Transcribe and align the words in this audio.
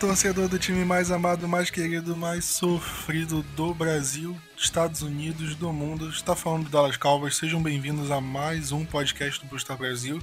torcedor 0.00 0.48
do 0.48 0.58
time 0.58 0.84
mais 0.84 1.10
amado, 1.10 1.46
mais 1.46 1.70
querido, 1.70 2.16
mais 2.16 2.44
sofrido 2.44 3.42
do 3.54 3.72
Brasil, 3.74 4.36
Estados 4.56 5.02
Unidos, 5.02 5.54
do 5.54 5.72
mundo. 5.72 6.08
Está 6.08 6.34
falando 6.34 6.64
do 6.64 6.70
Dallas 6.70 6.96
Cowboys. 6.96 7.36
Sejam 7.36 7.62
bem-vindos 7.62 8.10
a 8.10 8.20
mais 8.20 8.72
um 8.72 8.84
podcast 8.84 9.40
do 9.40 9.46
Booster 9.46 9.76
Brasil. 9.76 10.22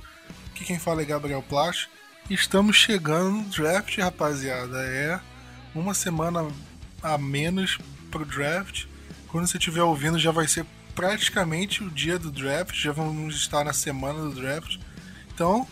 Aqui 0.51 0.65
quem 0.65 0.79
fala 0.79 1.01
é 1.01 1.05
Gabriel 1.05 1.43
Plash. 1.47 1.87
Estamos 2.29 2.75
chegando 2.75 3.31
no 3.31 3.43
draft, 3.43 3.97
rapaziada. 3.97 4.77
É 4.79 5.19
uma 5.73 5.93
semana 5.93 6.47
a 7.01 7.17
menos 7.17 7.77
pro 8.11 8.25
draft. 8.25 8.85
Quando 9.27 9.47
você 9.47 9.57
estiver 9.57 9.83
ouvindo, 9.83 10.19
já 10.19 10.31
vai 10.31 10.47
ser 10.47 10.65
praticamente 10.93 11.83
o 11.83 11.89
dia 11.89 12.17
do 12.19 12.31
draft. 12.31 12.75
Já 12.75 12.91
vamos 12.91 13.35
estar 13.35 13.63
na 13.63 13.73
semana 13.73 14.21
do 14.21 14.31
draft. 14.31 14.77
Então, 15.33 15.67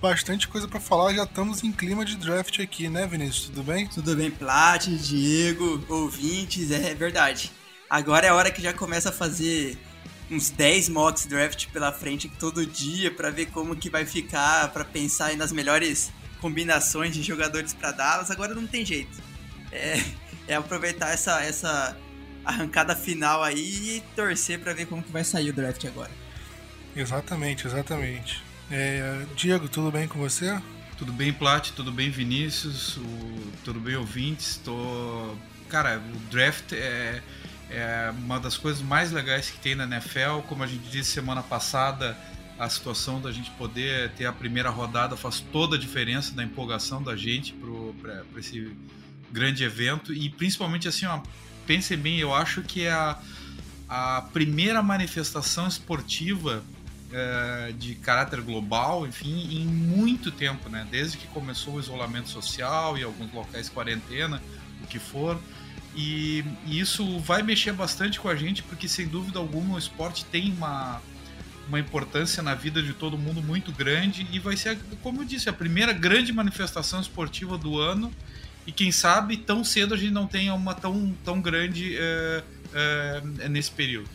bastante 0.00 0.48
coisa 0.48 0.68
para 0.68 0.80
falar. 0.80 1.14
Já 1.14 1.24
estamos 1.24 1.62
em 1.62 1.72
clima 1.72 2.04
de 2.04 2.16
draft 2.16 2.60
aqui, 2.60 2.88
né, 2.88 3.06
Vinícius? 3.06 3.46
Tudo 3.46 3.62
bem? 3.62 3.86
Tudo 3.88 4.16
bem, 4.16 4.30
Plat, 4.30 4.86
Diego, 4.86 5.84
ouvintes, 5.88 6.70
é 6.70 6.94
verdade. 6.94 7.50
Agora 7.88 8.26
é 8.26 8.30
a 8.30 8.34
hora 8.34 8.50
que 8.50 8.62
já 8.62 8.72
começa 8.72 9.10
a 9.10 9.12
fazer 9.12 9.78
uns 10.30 10.50
10 10.50 10.88
mocks 10.88 11.26
draft 11.26 11.68
pela 11.68 11.92
frente 11.92 12.28
todo 12.28 12.66
dia 12.66 13.10
para 13.10 13.30
ver 13.30 13.46
como 13.46 13.76
que 13.76 13.90
vai 13.90 14.04
ficar, 14.04 14.72
para 14.72 14.84
pensar 14.84 15.26
aí 15.26 15.36
nas 15.36 15.52
melhores 15.52 16.10
combinações 16.40 17.14
de 17.14 17.22
jogadores 17.22 17.72
para 17.72 17.92
Dallas. 17.92 18.30
Agora 18.30 18.54
não 18.54 18.66
tem 18.66 18.84
jeito. 18.84 19.22
É, 19.70 20.02
é 20.48 20.54
aproveitar 20.54 21.10
essa, 21.12 21.42
essa 21.42 21.96
arrancada 22.44 22.94
final 22.94 23.42
aí 23.42 23.96
e 23.96 24.02
torcer 24.14 24.60
para 24.60 24.74
ver 24.74 24.86
como 24.86 25.02
que 25.02 25.10
vai 25.10 25.24
sair 25.24 25.50
o 25.50 25.52
draft 25.52 25.84
agora. 25.84 26.10
Exatamente, 26.94 27.66
exatamente. 27.66 28.42
É, 28.76 29.24
Diego, 29.36 29.68
tudo 29.68 29.88
bem 29.92 30.08
com 30.08 30.18
você? 30.18 30.60
Tudo 30.98 31.12
bem, 31.12 31.32
Plat, 31.32 31.70
tudo 31.70 31.92
bem, 31.92 32.10
Vinícius, 32.10 32.96
o, 32.96 33.52
tudo 33.64 33.78
bem, 33.78 33.94
ouvintes. 33.94 34.60
Tô... 34.64 35.36
Cara, 35.68 35.98
o 36.00 36.18
draft 36.28 36.72
é, 36.72 37.22
é 37.70 38.12
uma 38.18 38.40
das 38.40 38.56
coisas 38.56 38.82
mais 38.82 39.12
legais 39.12 39.48
que 39.48 39.60
tem 39.60 39.76
na 39.76 39.84
NFL. 39.84 40.40
Como 40.48 40.64
a 40.64 40.66
gente 40.66 40.90
disse 40.90 41.12
semana 41.12 41.40
passada, 41.40 42.18
a 42.58 42.68
situação 42.68 43.20
da 43.20 43.30
gente 43.30 43.48
poder 43.52 44.10
ter 44.14 44.26
a 44.26 44.32
primeira 44.32 44.70
rodada 44.70 45.16
faz 45.16 45.38
toda 45.38 45.76
a 45.76 45.78
diferença 45.78 46.34
na 46.34 46.42
empolgação 46.42 47.00
da 47.00 47.14
gente 47.14 47.54
para 48.02 48.24
esse 48.40 48.76
grande 49.30 49.62
evento. 49.62 50.12
E 50.12 50.28
principalmente 50.28 50.88
assim, 50.88 51.06
ó, 51.06 51.20
pensem 51.64 51.96
bem, 51.96 52.18
eu 52.18 52.34
acho 52.34 52.60
que 52.62 52.82
é 52.82 52.92
a, 52.92 53.20
a 53.88 54.22
primeira 54.32 54.82
manifestação 54.82 55.68
esportiva 55.68 56.64
é, 57.16 57.72
de 57.78 57.94
caráter 57.94 58.40
global, 58.40 59.06
enfim, 59.06 59.60
em 59.62 59.64
muito 59.64 60.32
tempo, 60.32 60.68
né? 60.68 60.84
Desde 60.90 61.16
que 61.16 61.28
começou 61.28 61.74
o 61.74 61.80
isolamento 61.80 62.28
social 62.28 62.98
e 62.98 63.04
alguns 63.04 63.32
locais 63.32 63.68
quarentena, 63.68 64.42
o 64.82 64.86
que 64.88 64.98
for. 64.98 65.40
E, 65.94 66.44
e, 66.66 66.80
isso 66.80 67.20
vai 67.20 67.40
mexer 67.40 67.72
bastante 67.72 68.18
com 68.18 68.28
a 68.28 68.34
gente, 68.34 68.64
porque 68.64 68.88
sem 68.88 69.06
dúvida 69.06 69.38
alguma 69.38 69.76
o 69.76 69.78
esporte 69.78 70.24
tem 70.24 70.52
uma, 70.52 71.00
uma 71.68 71.78
importância 71.78 72.42
na 72.42 72.52
vida 72.52 72.82
de 72.82 72.92
todo 72.92 73.16
mundo 73.16 73.40
muito 73.40 73.70
grande 73.70 74.26
e 74.32 74.40
vai 74.40 74.56
ser, 74.56 74.76
como 75.00 75.22
eu 75.22 75.24
disse, 75.24 75.48
a 75.48 75.52
primeira 75.52 75.92
grande 75.92 76.32
manifestação 76.32 77.00
esportiva 77.00 77.56
do 77.56 77.78
ano. 77.78 78.12
E 78.66 78.72
quem 78.72 78.90
sabe 78.90 79.36
tão 79.36 79.62
cedo 79.62 79.94
a 79.94 79.96
gente 79.96 80.12
não 80.12 80.26
tenha 80.26 80.52
uma 80.52 80.74
tão, 80.74 81.14
tão 81.24 81.40
grande 81.40 81.96
é, 81.96 82.42
é, 82.72 83.48
nesse 83.48 83.70
período. 83.70 84.10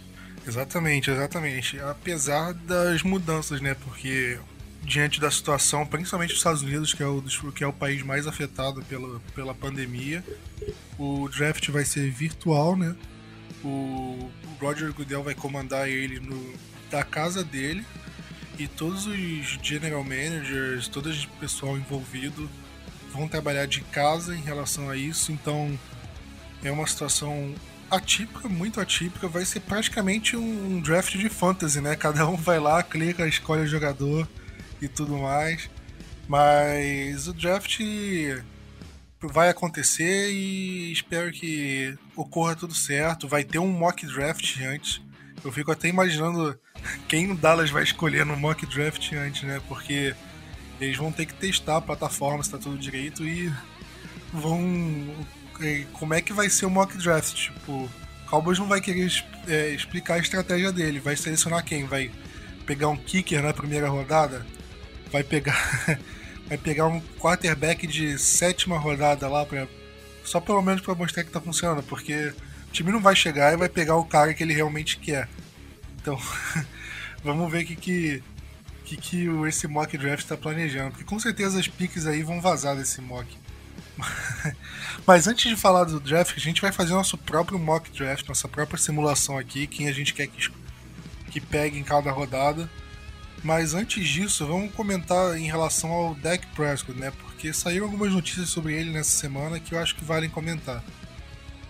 Exatamente, 0.49 1.11
exatamente. 1.11 1.79
Apesar 1.79 2.53
das 2.53 3.03
mudanças, 3.03 3.61
né? 3.61 3.75
Porque 3.75 4.39
diante 4.81 5.19
da 5.19 5.29
situação, 5.29 5.85
principalmente 5.85 6.31
os 6.31 6.39
Estados 6.39 6.63
Unidos, 6.63 6.91
que 6.91 7.03
é 7.03 7.05
o, 7.05 7.21
que 7.53 7.63
é 7.63 7.67
o 7.67 7.73
país 7.73 8.01
mais 8.01 8.25
afetado 8.25 8.81
pela, 8.85 9.19
pela 9.35 9.53
pandemia, 9.53 10.23
o 10.97 11.29
draft 11.29 11.69
vai 11.69 11.85
ser 11.85 12.09
virtual, 12.09 12.75
né? 12.75 12.95
O 13.63 14.31
Roger 14.59 14.91
Goodell 14.91 15.23
vai 15.23 15.35
comandar 15.35 15.87
ele 15.87 16.19
no, 16.19 16.53
da 16.89 17.03
casa 17.03 17.43
dele 17.43 17.85
e 18.57 18.67
todos 18.67 19.05
os 19.05 19.59
general 19.61 20.03
managers, 20.03 20.87
todo 20.87 21.11
o 21.11 21.27
pessoal 21.39 21.77
envolvido 21.77 22.49
vão 23.13 23.27
trabalhar 23.27 23.67
de 23.67 23.81
casa 23.81 24.35
em 24.35 24.41
relação 24.41 24.89
a 24.89 24.95
isso, 24.95 25.31
então 25.31 25.77
é 26.63 26.71
uma 26.71 26.87
situação 26.87 27.53
atípica, 27.89 28.47
muito 28.47 28.79
atípica, 28.79 29.27
vai 29.27 29.45
ser 29.45 29.61
praticamente 29.61 30.35
um 30.35 30.79
draft 30.81 31.15
de 31.17 31.29
fantasy, 31.29 31.81
né? 31.81 31.95
Cada 31.95 32.27
um 32.27 32.35
vai 32.35 32.59
lá, 32.59 32.81
clica, 32.83 33.27
escolhe 33.27 33.63
o 33.63 33.67
jogador 33.67 34.27
e 34.81 34.87
tudo 34.87 35.17
mais. 35.17 35.69
Mas 36.27 37.27
o 37.27 37.33
draft 37.33 37.79
vai 39.21 39.49
acontecer 39.49 40.31
e 40.31 40.91
espero 40.91 41.31
que 41.31 41.97
ocorra 42.15 42.55
tudo 42.55 42.73
certo. 42.73 43.27
Vai 43.27 43.43
ter 43.43 43.59
um 43.59 43.71
mock 43.71 44.05
draft 44.05 44.61
antes. 44.61 45.01
Eu 45.43 45.51
fico 45.51 45.71
até 45.71 45.87
imaginando 45.87 46.57
quem 47.07 47.31
o 47.31 47.35
Dallas 47.35 47.69
vai 47.69 47.83
escolher 47.83 48.25
no 48.25 48.37
mock 48.37 48.65
draft 48.65 49.11
antes, 49.13 49.43
né? 49.43 49.61
Porque 49.67 50.15
eles 50.79 50.97
vão 50.97 51.11
ter 51.11 51.25
que 51.25 51.33
testar 51.33 51.77
a 51.77 51.81
plataforma 51.81 52.43
se 52.43 52.51
tá 52.51 52.57
tudo 52.57 52.77
direito 52.77 53.25
e 53.25 53.51
vão 54.31 55.15
como 55.93 56.13
é 56.13 56.21
que 56.21 56.33
vai 56.33 56.49
ser 56.49 56.65
o 56.65 56.69
mock 56.69 56.97
draft? 56.97 57.33
Tipo, 57.33 57.89
Cowboys 58.27 58.59
não 58.59 58.67
vai 58.67 58.79
querer 58.81 59.11
é, 59.47 59.69
explicar 59.69 60.15
a 60.15 60.19
estratégia 60.19 60.71
dele. 60.71 60.99
Vai 60.99 61.15
selecionar 61.15 61.63
quem? 61.63 61.85
Vai 61.85 62.11
pegar 62.65 62.87
um 62.87 62.97
kicker 62.97 63.41
na 63.41 63.53
primeira 63.53 63.89
rodada? 63.89 64.45
Vai 65.11 65.23
pegar, 65.23 65.99
vai 66.47 66.57
pegar 66.57 66.87
um 66.87 67.01
quarterback 67.19 67.87
de 67.87 68.17
sétima 68.19 68.77
rodada 68.77 69.27
lá 69.27 69.45
para 69.45 69.67
só 70.23 70.39
pelo 70.39 70.61
menos 70.61 70.81
para 70.81 70.93
mostrar 70.93 71.23
que 71.23 71.31
tá 71.31 71.41
funcionando, 71.41 71.81
porque 71.81 72.33
o 72.67 72.71
time 72.71 72.91
não 72.91 73.01
vai 73.01 73.15
chegar 73.15 73.51
e 73.51 73.57
vai 73.57 73.67
pegar 73.67 73.95
o 73.95 74.05
cara 74.05 74.33
que 74.33 74.43
ele 74.43 74.53
realmente 74.53 74.99
quer. 74.99 75.27
Então, 75.99 76.19
vamos 77.23 77.51
ver 77.51 77.63
o 77.63 77.65
que 77.65 77.75
que 77.75 78.23
que, 78.85 78.97
que 78.97 79.27
esse 79.47 79.67
mock 79.67 79.95
draft 79.97 80.23
está 80.23 80.35
planejando, 80.35 80.91
porque 80.91 81.03
com 81.03 81.19
certeza 81.19 81.59
as 81.59 81.67
piques 81.67 82.07
aí 82.07 82.23
vão 82.23 82.41
vazar 82.41 82.75
desse 82.75 83.01
mock. 83.01 83.37
Mas 85.05 85.27
antes 85.27 85.49
de 85.49 85.55
falar 85.55 85.85
do 85.85 85.99
draft, 85.99 86.35
a 86.35 86.39
gente 86.39 86.61
vai 86.61 86.71
fazer 86.71 86.93
nosso 86.93 87.17
próprio 87.17 87.59
mock 87.59 87.89
draft, 87.91 88.27
nossa 88.27 88.47
própria 88.47 88.77
simulação 88.77 89.37
aqui, 89.37 89.67
quem 89.67 89.87
a 89.87 89.91
gente 89.91 90.13
quer 90.13 90.27
que, 90.27 90.49
que 91.31 91.41
pegue 91.41 91.77
em 91.77 91.83
cada 91.83 92.11
rodada. 92.11 92.69
Mas 93.43 93.73
antes 93.73 94.07
disso, 94.07 94.45
vamos 94.45 94.73
comentar 94.73 95.37
em 95.37 95.45
relação 95.45 95.91
ao 95.91 96.15
Dak 96.15 96.45
Prescott, 96.47 96.99
né? 96.99 97.11
Porque 97.11 97.53
saíram 97.53 97.85
algumas 97.85 98.11
notícias 98.11 98.49
sobre 98.49 98.73
ele 98.73 98.91
nessa 98.91 99.11
semana 99.11 99.59
que 99.59 99.73
eu 99.73 99.79
acho 99.79 99.95
que 99.95 100.03
valem 100.03 100.29
comentar. 100.29 100.83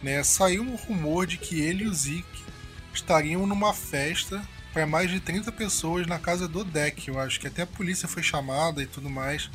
Né? 0.02 0.24
Saiu 0.24 0.64
um 0.64 0.76
rumor 0.76 1.28
de 1.28 1.38
que 1.38 1.62
ele 1.62 1.84
e 1.84 1.88
o 1.88 1.94
Zeke 1.94 2.44
estariam 2.94 3.46
numa 3.46 3.74
festa 3.74 4.42
para 4.74 4.88
mais 4.88 5.12
de 5.12 5.20
30 5.20 5.52
pessoas 5.52 6.08
na 6.08 6.18
casa 6.18 6.48
do 6.48 6.64
Dak. 6.64 7.08
Eu 7.08 7.20
acho 7.20 7.40
que 7.40 7.48
até 7.48 7.62
a 7.62 7.68
polícia 7.68 8.08
foi 8.08 8.24
chamada 8.24 8.82
e 8.82 8.88
tudo 8.88 9.10
mais 9.10 9.50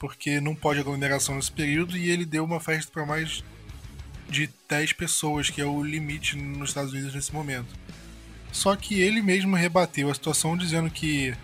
porque 0.00 0.40
não 0.40 0.54
pode 0.54 0.80
aglomeração 0.80 1.36
nesse 1.36 1.52
período 1.52 1.96
e 1.96 2.10
ele 2.10 2.24
deu 2.24 2.42
uma 2.42 2.58
festa 2.58 2.90
para 2.90 3.04
mais 3.04 3.44
de 4.30 4.48
10 4.66 4.94
pessoas, 4.94 5.50
que 5.50 5.60
é 5.60 5.64
o 5.64 5.84
limite 5.84 6.36
nos 6.36 6.70
Estados 6.70 6.92
Unidos 6.92 7.14
nesse 7.14 7.34
momento. 7.34 7.68
Só 8.50 8.74
que 8.74 8.98
ele 8.98 9.20
mesmo 9.20 9.54
rebateu 9.54 10.10
a 10.10 10.14
situação 10.14 10.56
dizendo 10.56 10.90
que, 10.90 11.36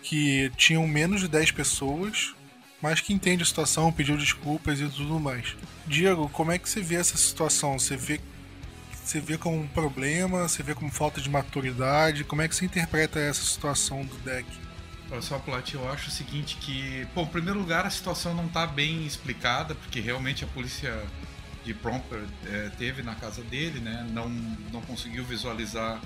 que 0.00 0.50
tinham 0.56 0.86
menos 0.86 1.22
de 1.22 1.28
10 1.28 1.50
pessoas, 1.50 2.32
mas 2.80 3.00
que 3.00 3.12
entende 3.12 3.42
a 3.42 3.46
situação, 3.46 3.92
pediu 3.92 4.16
desculpas 4.16 4.80
e 4.80 4.88
tudo 4.88 5.18
mais. 5.18 5.56
Diego, 5.84 6.28
como 6.28 6.52
é 6.52 6.58
que 6.58 6.68
você 6.68 6.80
vê 6.80 6.94
essa 6.94 7.16
situação? 7.16 7.80
Você 7.80 7.96
vê, 7.96 8.20
você 8.92 9.18
vê 9.18 9.36
como 9.36 9.58
um 9.58 9.66
problema? 9.66 10.46
Você 10.46 10.62
vê 10.62 10.72
como 10.72 10.90
falta 10.90 11.20
de 11.20 11.28
maturidade? 11.28 12.22
Como 12.22 12.42
é 12.42 12.48
que 12.48 12.54
você 12.54 12.64
interpreta 12.64 13.18
essa 13.18 13.42
situação 13.42 14.04
do 14.04 14.16
deck? 14.18 14.46
Só, 15.20 15.38
Plat, 15.38 15.72
eu 15.72 15.88
acho 15.90 16.08
o 16.08 16.10
seguinte 16.10 16.56
que, 16.56 17.06
bom, 17.14 17.22
em 17.22 17.26
primeiro 17.26 17.58
lugar 17.58 17.86
a 17.86 17.90
situação 17.90 18.34
não 18.34 18.46
está 18.46 18.66
bem 18.66 19.06
explicada, 19.06 19.74
porque 19.74 20.00
realmente 20.00 20.44
a 20.44 20.46
polícia 20.48 21.02
de 21.64 21.72
prompter 21.72 22.22
é, 22.46 22.70
teve 22.76 23.02
na 23.02 23.14
casa 23.14 23.42
dele, 23.42 23.80
né? 23.80 24.06
Não, 24.10 24.28
não 24.28 24.80
conseguiu 24.82 25.24
visualizar 25.24 26.00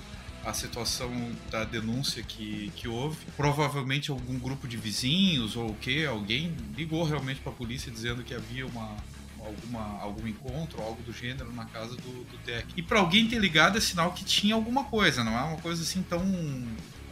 a 0.45 0.53
situação 0.53 1.11
da 1.51 1.63
denúncia 1.65 2.23
que, 2.23 2.71
que 2.75 2.87
houve. 2.87 3.17
Provavelmente 3.35 4.09
algum 4.09 4.39
grupo 4.39 4.67
de 4.67 4.77
vizinhos 4.77 5.55
ou 5.55 5.71
o 5.71 5.75
que, 5.75 6.05
alguém 6.05 6.55
ligou 6.75 7.03
realmente 7.03 7.41
para 7.41 7.51
a 7.51 7.55
polícia 7.55 7.91
dizendo 7.91 8.23
que 8.23 8.33
havia 8.33 8.65
uma, 8.65 8.95
alguma, 9.39 9.99
algum 10.01 10.27
encontro, 10.27 10.81
algo 10.81 11.01
do 11.03 11.11
gênero 11.11 11.51
na 11.53 11.65
casa 11.65 11.95
do, 11.95 12.23
do 12.23 12.37
Deck. 12.45 12.67
E 12.75 12.81
para 12.81 12.99
alguém 12.99 13.27
ter 13.27 13.39
ligado 13.39 13.77
é 13.77 13.81
sinal 13.81 14.11
que 14.13 14.23
tinha 14.23 14.55
alguma 14.55 14.85
coisa, 14.85 15.23
não 15.23 15.37
é 15.37 15.41
uma 15.41 15.57
coisa 15.57 15.83
assim 15.83 16.01
tão. 16.03 16.21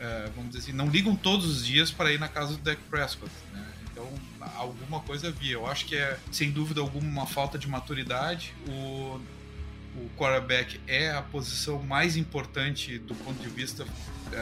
É, 0.08 0.30
vamos 0.36 0.52
dizer 0.52 0.64
assim, 0.64 0.72
não 0.72 0.88
ligam 0.88 1.16
todos 1.16 1.46
os 1.46 1.66
dias 1.66 1.92
para 1.92 2.14
ir 2.14 2.20
na 2.20 2.30
casa 2.30 2.54
do 2.54 2.60
Deck 2.60 2.82
Prescott. 2.90 3.32
Né? 3.54 3.66
Então, 3.92 4.10
alguma 4.56 5.02
coisa 5.02 5.28
havia. 5.28 5.54
Eu 5.54 5.68
acho 5.68 5.86
que 5.86 5.96
é, 5.96 6.18
sem 6.32 6.52
dúvida 6.52 6.80
alguma, 6.80 7.08
uma 7.08 7.26
falta 7.28 7.58
de 7.58 7.68
maturidade. 7.68 8.54
O, 8.68 9.20
o 9.96 10.10
quarterback 10.16 10.80
é 10.88 11.12
a 11.12 11.22
posição 11.22 11.82
mais 11.84 12.16
importante 12.16 12.98
do 13.00 13.16
ponto 13.16 13.42
de 13.42 13.50
vista 13.50 13.86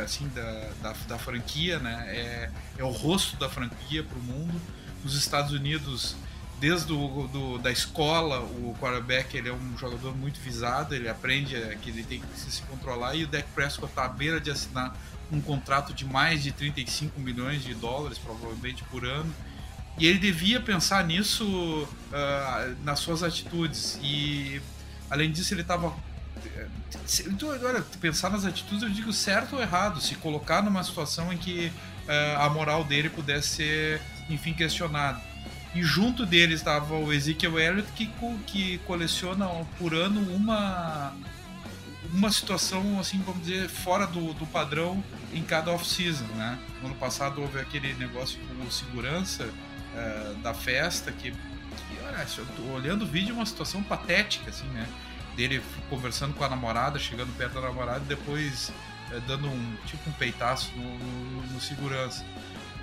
assim 0.04 0.28
da, 0.30 0.72
da, 0.82 0.94
da 1.08 1.18
franquia, 1.18 1.80
né? 1.80 2.06
É, 2.10 2.52
é 2.78 2.84
o 2.84 2.90
rosto 2.90 3.38
da 3.38 3.50
franquia 3.50 4.04
para 4.04 4.18
o 4.18 4.22
mundo. 4.22 4.60
Nos 5.04 5.16
Estados 5.16 5.52
Unidos, 5.52 6.16
desde 6.60 6.88
do, 6.88 7.28
do, 7.28 7.58
da 7.58 7.72
escola, 7.72 8.40
o 8.40 8.76
quarterback 8.80 9.36
ele 9.36 9.50
é 9.50 9.54
um 9.54 9.78
jogador 9.78 10.16
muito 10.16 10.40
visado, 10.40 10.96
ele 10.96 11.10
aprende 11.10 11.56
que 11.82 11.90
ele 11.90 12.04
tem 12.04 12.22
que 12.22 12.40
se 12.40 12.62
controlar 12.64 13.16
e 13.16 13.24
o 13.24 13.28
Dak 13.28 13.48
Prescott 13.54 13.92
está 13.92 14.06
à 14.06 14.10
beira 14.10 14.40
de 14.40 14.52
assinar 14.52 14.96
um 15.32 15.42
contrato 15.42 15.94
de 15.94 16.06
mais 16.06 16.44
de 16.44 16.52
35 16.52 17.20
milhões 17.20 17.64
de 17.64 17.74
dólares, 17.74 18.18
provavelmente 18.18 18.84
por 18.86 19.06
ano. 19.06 19.34
E 19.98 20.06
ele 20.06 20.20
devia 20.20 20.60
pensar 20.60 21.04
nisso 21.06 21.46
uh, 21.46 22.76
nas 22.84 23.00
suas 23.00 23.24
atitudes. 23.24 23.98
E 24.04 24.62
além 25.10 25.32
disso, 25.32 25.54
ele 25.54 25.62
estava. 25.62 25.94
Então, 27.28 27.50
olha, 27.50 27.82
pensar 28.00 28.30
nas 28.30 28.46
atitudes, 28.46 28.84
eu 28.84 28.90
digo 28.90 29.12
certo 29.14 29.56
ou 29.56 29.62
errado, 29.62 30.02
se 30.02 30.16
colocar 30.16 30.62
numa 30.62 30.84
situação 30.84 31.32
em 31.32 31.38
que 31.38 31.72
uh, 32.08 32.42
a 32.42 32.50
moral 32.50 32.84
dele 32.84 33.10
pudesse 33.10 33.48
ser, 33.50 34.02
enfim, 34.30 34.54
questionada. 34.54 35.22
E 35.76 35.84
junto 35.84 36.26
deles 36.26 36.62
estava 36.62 36.96
o 36.96 37.12
Ezekiel 37.12 37.60
Elliott, 37.60 37.92
que, 37.92 38.10
que 38.48 38.78
coleciona 38.88 39.46
por 39.78 39.94
ano 39.94 40.22
uma, 40.34 41.14
uma 42.14 42.32
situação, 42.32 42.98
assim, 42.98 43.22
vamos 43.26 43.46
dizer, 43.46 43.68
fora 43.68 44.08
do, 44.08 44.34
do 44.34 44.48
padrão 44.48 45.04
em 45.34 45.44
cada 45.44 45.72
off-season, 45.72 46.24
né? 46.36 46.58
No 46.82 46.88
ano 46.88 46.96
passado 46.96 47.42
houve 47.42 47.60
aquele 47.60 47.94
negócio 47.96 48.40
com 48.40 48.72
segurança 48.72 49.44
uh, 49.44 50.36
da 50.36 50.54
festa, 50.54 51.12
que, 51.12 51.32
que 51.32 51.38
olha, 52.06 52.74
olhando 52.74 53.04
o 53.04 53.06
vídeo, 53.06 53.32
é 53.32 53.34
uma 53.34 53.46
situação 53.46 53.84
patética, 53.84 54.52
assim, 54.52 54.68
né? 54.68 54.88
Dele 55.36 55.62
conversando 55.90 56.34
com 56.34 56.46
a 56.46 56.50
namorada, 56.50 56.98
chegando 56.98 57.36
perto 57.36 57.56
da 57.56 57.62
namorada 57.62 58.00
e 58.06 58.08
depois 58.08 58.72
uh, 59.12 59.20
dando 59.28 59.50
um, 59.50 59.76
tipo, 59.86 60.10
um 60.10 60.14
peitaço 60.14 60.72
no, 60.78 60.98
no, 60.98 61.48
no 61.48 61.60
segurança. 61.60 62.24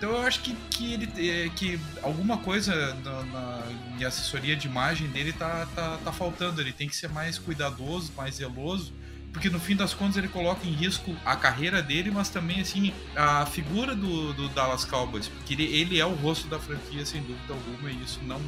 Então 0.02 0.16
eu 0.16 0.22
acho 0.22 0.40
que, 0.40 0.52
que 0.68 0.94
ele 0.94 1.08
eh, 1.16 1.48
que 1.54 1.78
alguma 2.02 2.36
coisa 2.36 2.92
na, 3.04 3.22
na, 3.22 3.62
em 3.96 4.04
assessoria 4.04 4.56
de 4.56 4.66
imagem 4.66 5.06
dele 5.06 5.32
tá, 5.32 5.64
tá, 5.76 5.96
tá 6.04 6.10
faltando. 6.10 6.60
Ele 6.60 6.72
tem 6.72 6.88
que 6.88 6.96
ser 6.96 7.08
mais 7.08 7.38
cuidadoso, 7.38 8.12
mais 8.16 8.34
zeloso 8.34 8.92
porque 9.32 9.48
no 9.48 9.58
fim 9.58 9.74
das 9.74 9.94
contas 9.94 10.16
ele 10.16 10.28
coloca 10.28 10.66
em 10.66 10.72
risco 10.72 11.16
a 11.24 11.34
carreira 11.34 11.82
dele, 11.82 12.10
mas 12.10 12.28
também 12.28 12.60
assim 12.60 12.92
a 13.16 13.46
figura 13.46 13.94
do, 13.94 14.32
do 14.34 14.48
Dallas 14.50 14.84
Cowboys, 14.84 15.26
porque 15.26 15.54
ele, 15.54 15.64
ele, 15.64 15.98
é 15.98 16.04
o 16.04 16.12
rosto 16.14 16.48
da 16.48 16.58
franquia 16.58 17.06
sem 17.06 17.22
dúvida 17.22 17.54
alguma 17.54 17.90
e 17.90 18.02
isso 18.02 18.20
não 18.24 18.40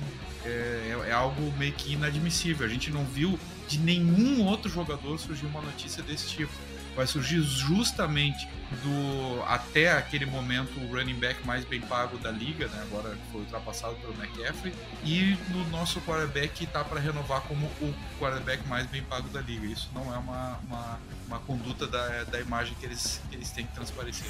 é, 0.44 0.94
é, 1.06 1.12
algo 1.12 1.40
meio 1.56 1.72
que 1.72 1.94
inadmissível. 1.94 2.66
A 2.66 2.68
gente 2.68 2.90
não 2.90 3.04
viu 3.04 3.38
de 3.66 3.78
nenhum 3.78 4.44
outro 4.44 4.70
jogador 4.70 5.18
surgir 5.18 5.46
uma 5.46 5.62
notícia 5.62 6.02
desse 6.02 6.28
tipo 6.28 6.52
vai 6.94 7.06
surgir 7.06 7.42
justamente 7.42 8.48
do 8.82 9.42
até 9.46 9.92
aquele 9.92 10.26
momento 10.26 10.78
o 10.80 10.94
running 10.94 11.14
back 11.14 11.46
mais 11.46 11.64
bem 11.64 11.80
pago 11.80 12.16
da 12.18 12.30
liga, 12.30 12.66
né? 12.68 12.82
Agora 12.82 13.16
foi 13.30 13.42
ultrapassado 13.42 13.94
pelo 13.96 14.14
McCaffrey 14.14 14.72
e 15.04 15.36
no 15.50 15.68
nosso 15.70 16.00
quarterback 16.00 16.64
está 16.64 16.82
para 16.82 17.00
renovar 17.00 17.42
como 17.42 17.66
o 17.80 17.94
quarterback 18.18 18.66
mais 18.66 18.86
bem 18.86 19.02
pago 19.02 19.28
da 19.28 19.40
liga. 19.40 19.66
Isso 19.66 19.90
não 19.94 20.12
é 20.12 20.18
uma, 20.18 20.58
uma, 20.66 21.00
uma 21.26 21.38
conduta 21.40 21.86
da, 21.86 22.24
da 22.24 22.40
imagem 22.40 22.74
que 22.80 22.86
eles, 22.86 23.20
que 23.28 23.36
eles 23.36 23.50
têm 23.50 23.66
que 23.66 23.74
transparecer. 23.74 24.26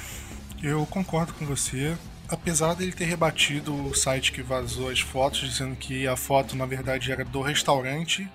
Eu 0.61 0.85
concordo 0.85 1.33
com 1.33 1.45
você. 1.45 1.95
Apesar 2.27 2.73
dele 2.73 2.91
ter 2.91 3.05
rebatido 3.05 3.87
o 3.87 3.93
site 3.93 4.31
que 4.31 4.41
vazou 4.41 4.89
as 4.89 4.99
fotos, 4.99 5.41
dizendo 5.41 5.75
que 5.75 6.07
a 6.07 6.15
foto 6.15 6.55
na 6.55 6.65
verdade 6.65 7.11
era 7.11 7.23
do 7.23 7.39
restaurante, 7.39 8.27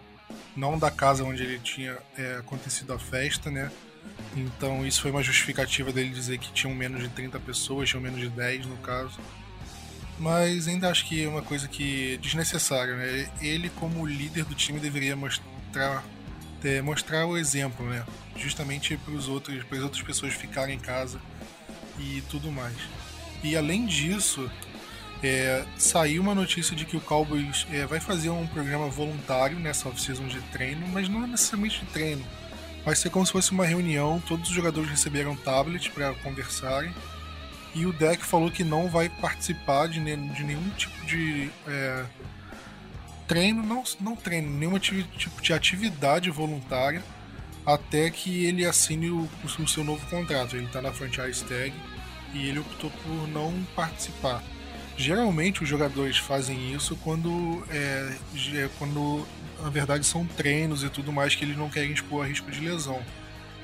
não 0.57 0.79
da 0.79 0.93
casa 0.93 1.25
onde 1.25 1.43
ele 1.43 1.59
tinha 1.59 1.99
é, 2.17 2.37
acontecido 2.37 2.93
a 2.93 2.99
festa, 3.01 3.51
né? 3.51 3.69
Então 4.37 4.87
isso 4.87 5.03
foi 5.03 5.11
uma 5.11 5.23
justificativa 5.23 5.93
dele 5.93 6.11
dizer 6.11 6.39
que 6.39 6.53
tinham 6.53 6.75
menos 6.75 7.03
de 7.03 7.09
30 7.09 7.39
pessoas, 7.41 7.89
tinham 7.89 8.03
menos 8.03 8.21
de 8.21 8.29
10 8.29 8.67
no 8.67 8.77
caso. 8.79 9.19
Mas 10.19 10.69
ainda 10.69 10.91
acho 10.91 11.07
que 11.07 11.25
é 11.25 11.29
uma 11.29 11.43
coisa 11.43 11.67
que 11.67 12.15
é 12.15 12.17
desnecessária, 12.19 12.95
né? 12.95 13.31
Ele 13.41 13.71
como 13.71 14.07
líder 14.07 14.45
do 14.45 14.55
time 14.55 14.79
deveria 14.79 15.17
mostrar 15.17 16.05
é, 16.63 16.83
mostrar 16.83 17.27
o 17.27 17.37
exemplo, 17.37 17.89
né? 17.89 18.05
Justamente 18.37 18.97
para 18.99 19.15
os 19.15 19.29
outros, 19.29 19.65
para 19.65 19.79
as 19.79 19.85
outras 19.85 20.03
pessoas 20.03 20.35
ficarem 20.35 20.77
em 20.77 20.79
casa 20.79 21.21
e 21.99 22.23
tudo 22.31 22.53
mais. 22.53 22.77
E 23.43 23.57
além 23.57 23.87
disso, 23.87 24.51
é, 25.23 25.65
saiu 25.79 26.23
uma 26.23 26.35
notícia 26.35 26.77
de 26.77 26.85
que 26.85 26.97
o 26.97 27.01
Cowboys 27.01 27.67
é, 27.73 27.87
vai 27.87 27.99
fazer 27.99 28.31
um 28.31 28.47
programa 28.47 28.89
voluntário 28.89 29.59
nessa 29.59 29.89
off-season 29.89 30.27
de 30.29 30.41
treino, 30.53 30.87
mas 30.89 31.09
não 31.09 31.27
necessariamente 31.27 31.81
de 31.81 31.87
treino 31.87 32.25
Vai 32.85 32.97
ser 32.97 33.11
como 33.11 33.27
se 33.27 33.33
fosse 33.33 33.53
uma 33.53 33.67
reunião, 33.67 34.23
todos 34.27 34.49
os 34.49 34.55
jogadores 34.55 34.91
receberam 34.91 35.37
tablet 35.37 35.91
para 35.91 36.15
conversarem. 36.15 36.93
E 37.75 37.87
o 37.87 37.93
deck 37.93 38.25
falou 38.25 38.51
que 38.51 38.65
não 38.65 38.89
vai 38.89 39.09
participar 39.09 39.87
de, 39.87 40.01
nenhum, 40.01 40.29
de 40.33 40.43
nenhum 40.43 40.69
tipo 40.71 41.07
de 41.07 41.51
é, 41.69 42.05
treino, 43.29 43.63
não, 43.63 43.85
não 44.01 44.17
treino, 44.17 44.51
nenhum 44.51 44.79
tipo 44.79 45.41
de 45.41 45.53
atividade 45.53 46.31
voluntária 46.31 47.03
até 47.65 48.11
que 48.11 48.45
ele 48.45 48.65
assine 48.65 49.11
o, 49.11 49.29
o 49.45 49.69
seu 49.69 49.85
novo 49.85 50.05
contrato. 50.09 50.57
Ele 50.57 50.67
está 50.67 50.83
na 50.83 50.93
franchise 50.93 51.45
tag 51.45 51.73
e 52.33 52.49
ele 52.49 52.59
optou 52.59 52.91
por 52.91 53.29
não 53.29 53.53
participar. 53.77 54.43
Geralmente 54.97 55.63
os 55.63 55.69
jogadores 55.69 56.19
fazem 56.19 56.75
isso 56.75 56.95
quando, 56.97 57.65
é, 57.71 58.69
quando 58.79 59.27
na 59.63 59.71
verdade 59.71 60.05
são 60.05 60.27
treinos 60.27 60.85
e 60.85 60.91
tudo 60.91 61.13
mais 61.13 61.35
que 61.35 61.45
eles 61.45 61.57
não 61.57 61.71
querem 61.71 61.93
expor 61.93 62.25
a 62.25 62.29
risco 62.29 62.51
de 62.51 62.61
lesão. 62.61 63.03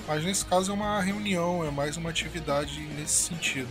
Mas 0.06 0.25
nesse 0.25 0.45
caso 0.45 0.71
é 0.71 0.75
uma 0.75 1.00
reunião, 1.02 1.64
é 1.64 1.71
mais 1.71 1.97
uma 1.97 2.11
atividade 2.11 2.80
nesse 2.97 3.25
sentido. 3.25 3.68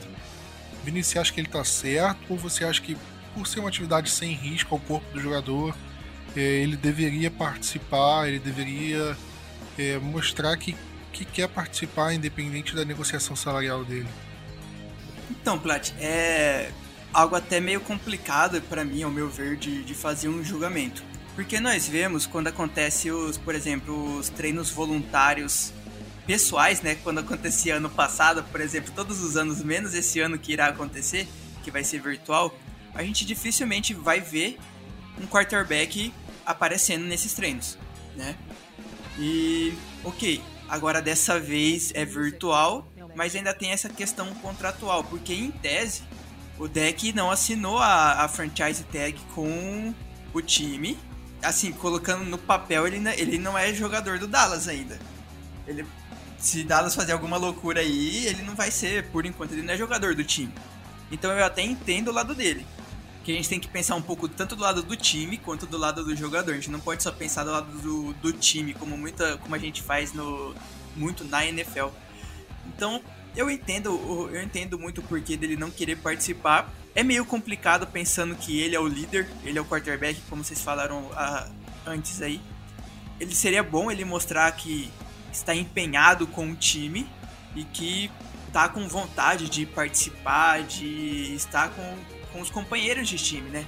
Vinícius, 0.84 1.14
você 1.14 1.20
acha 1.20 1.34
que 1.34 1.40
ele 1.40 1.48
está 1.48 1.64
certo 1.64 2.20
ou 2.30 2.38
você 2.38 2.66
acha 2.66 2.82
que 2.82 2.96
por 3.34 3.48
ser 3.48 3.60
uma 3.60 3.70
atividade 3.70 4.10
sem 4.10 4.34
risco 4.34 4.76
ao 4.76 4.82
corpo 4.82 5.12
do 5.14 5.20
jogador, 5.20 5.76
é, 6.36 6.40
ele 6.40 6.78
deveria 6.78 7.32
participar, 7.32 8.28
ele 8.28 8.40
deveria 8.40 9.18
é, 9.78 9.98
mostrar 9.98 10.56
que, 10.58 10.76
que 11.12 11.26
quer 11.26 11.48
participar 11.50 12.14
independente 12.14 12.76
da 12.76 12.86
negociação 12.86 13.36
salarial 13.36 13.84
dele? 13.84 14.08
Então, 15.30 15.58
Plat, 15.58 15.92
é 16.00 16.72
algo 17.16 17.34
até 17.34 17.62
meio 17.62 17.80
complicado 17.80 18.62
para 18.64 18.84
mim, 18.84 19.02
ao 19.02 19.10
meu 19.10 19.30
ver, 19.30 19.56
de, 19.56 19.84
de 19.86 19.96
fazer 19.96 20.28
um 20.28 20.44
julgamento. 20.44 21.02
Porque 21.34 21.62
nós 21.62 21.88
vemos 21.88 22.26
quando 22.26 22.48
acontece 22.48 23.10
os, 23.10 23.38
por 23.38 23.56
exemplo, 23.56 24.18
os 24.18 24.28
treinos 24.28 24.70
voluntários 24.70 25.72
pessoais, 26.28 26.82
né? 26.82 26.96
Quando 26.96 27.20
acontecia 27.20 27.78
ano 27.78 27.90
passado, 27.90 28.44
por 28.44 28.60
exemplo, 28.60 28.92
todos 28.94 29.24
os 29.24 29.38
anos, 29.38 29.64
menos 29.64 29.94
esse 29.94 30.20
ano 30.20 30.38
que 30.38 30.52
irá 30.52 30.68
acontecer, 30.68 31.26
que 31.64 31.72
vai 31.72 31.86
ser 31.86 32.02
virtual, 32.02 32.54
a 32.94 33.02
gente 33.02 33.26
dificilmente 33.26 33.94
vai 33.94 34.20
ver 34.20 34.58
um 35.18 35.26
quarterback 35.26 36.14
aparecendo 36.46 37.06
nesses 37.06 37.34
treinos, 37.34 37.78
né? 38.18 38.36
E, 39.18 39.74
ok, 40.04 40.42
agora 40.68 41.02
dessa 41.02 41.40
vez 41.40 41.94
é 41.96 42.04
virtual, 42.04 42.92
mas 43.16 43.34
ainda 43.38 43.54
tem 43.54 43.72
essa 43.72 43.88
questão 43.88 44.34
contratual, 44.36 45.02
porque 45.06 45.34
em 45.34 45.50
tese 45.50 46.04
o 46.58 46.68
deck 46.68 47.14
não 47.14 47.30
assinou 47.32 47.78
a, 47.80 48.24
a 48.24 48.28
franchise 48.28 48.84
tag 48.86 49.20
com 49.34 49.94
o 50.34 50.42
time 50.42 50.98
assim, 51.46 51.72
colocando 51.72 52.26
no 52.26 52.38
papel, 52.38 52.88
ele, 52.88 52.98
ele 53.18 53.38
não 53.38 53.58
é 53.58 53.74
jogador 53.74 54.20
do 54.20 54.28
Dallas 54.28 54.68
ainda. 54.68 55.00
Ele, 55.68 55.86
se 56.38 56.64
Dallas 56.64 56.96
fazer 56.96 57.14
alguma 57.14 57.38
loucura 57.38 57.80
aí, 57.82 58.26
ele 58.26 58.42
não 58.42 58.56
vai 58.56 58.72
ser, 58.72 59.10
por 59.10 59.26
enquanto, 59.26 59.54
ele 59.54 59.62
não 59.62 59.74
é 59.74 59.78
jogador 59.78 60.16
do 60.16 60.24
time. 60.24 60.54
Então 61.12 61.32
eu 61.32 61.46
até 61.46 61.62
entendo 61.62 62.10
o 62.10 62.14
lado 62.14 62.34
dele. 62.34 62.66
Que 63.24 63.32
a 63.32 63.36
gente 63.36 63.50
tem 63.50 63.60
que 63.60 63.68
pensar 63.68 63.96
um 63.96 64.02
pouco 64.02 64.28
tanto 64.28 64.56
do 64.56 64.62
lado 64.62 64.84
do 64.84 64.96
time 64.96 65.38
quanto 65.38 65.66
do 65.66 65.78
lado 65.78 66.04
do 66.04 66.16
jogador. 66.16 66.52
A 66.52 66.56
gente 66.56 66.70
não 66.70 66.80
pode 66.80 67.02
só 67.02 67.12
pensar 67.12 67.44
do 67.44 67.52
lado 67.52 67.72
do, 67.80 68.14
do 68.14 68.32
time, 68.32 68.74
como, 68.74 68.96
muita, 68.96 69.38
como 69.38 69.56
a 69.56 69.58
gente 69.58 69.82
faz 69.82 70.14
no, 70.14 70.54
muito 70.96 71.24
na 71.24 71.44
NFL. 71.44 71.88
Então, 72.68 73.02
eu 73.36 73.50
entendo, 73.50 74.30
eu 74.32 74.42
entendo 74.42 74.80
muito 74.80 75.00
o 75.00 75.04
porquê 75.04 75.36
dele 75.36 75.56
não 75.56 75.70
querer 75.70 75.98
participar. 75.98 76.74
É 76.94 77.04
meio 77.04 77.26
complicado 77.26 77.86
pensando 77.88 78.36
que 78.36 78.60
ele 78.62 78.76
é 78.76 78.80
o 78.80 78.88
líder, 78.88 79.30
ele 79.44 79.58
é 79.58 79.62
o 79.62 79.66
quarterback, 79.66 80.20
como 80.30 80.44
vocês 80.44 80.62
falaram 80.62 81.04
uh, 81.08 81.52
antes 81.86 82.22
aí. 82.22 82.40
ele 83.20 83.36
seria 83.36 83.62
bom 83.62 83.92
ele 83.92 84.06
mostrar 84.06 84.52
que 84.54 84.92
está 85.32 85.54
empenhado 85.54 86.26
com 86.28 86.52
o 86.52 86.56
time 86.56 87.08
e 87.56 87.64
que 87.64 88.10
está 88.48 88.70
com 88.70 88.88
vontade 88.88 89.50
de 89.50 89.66
participar, 89.66 90.64
de 90.64 91.36
estar 91.36 91.70
com, 91.70 91.96
com 92.32 92.42
os 92.42 92.50
companheiros 92.50 93.08
de 93.10 93.18
time, 93.18 93.50
né? 93.50 93.66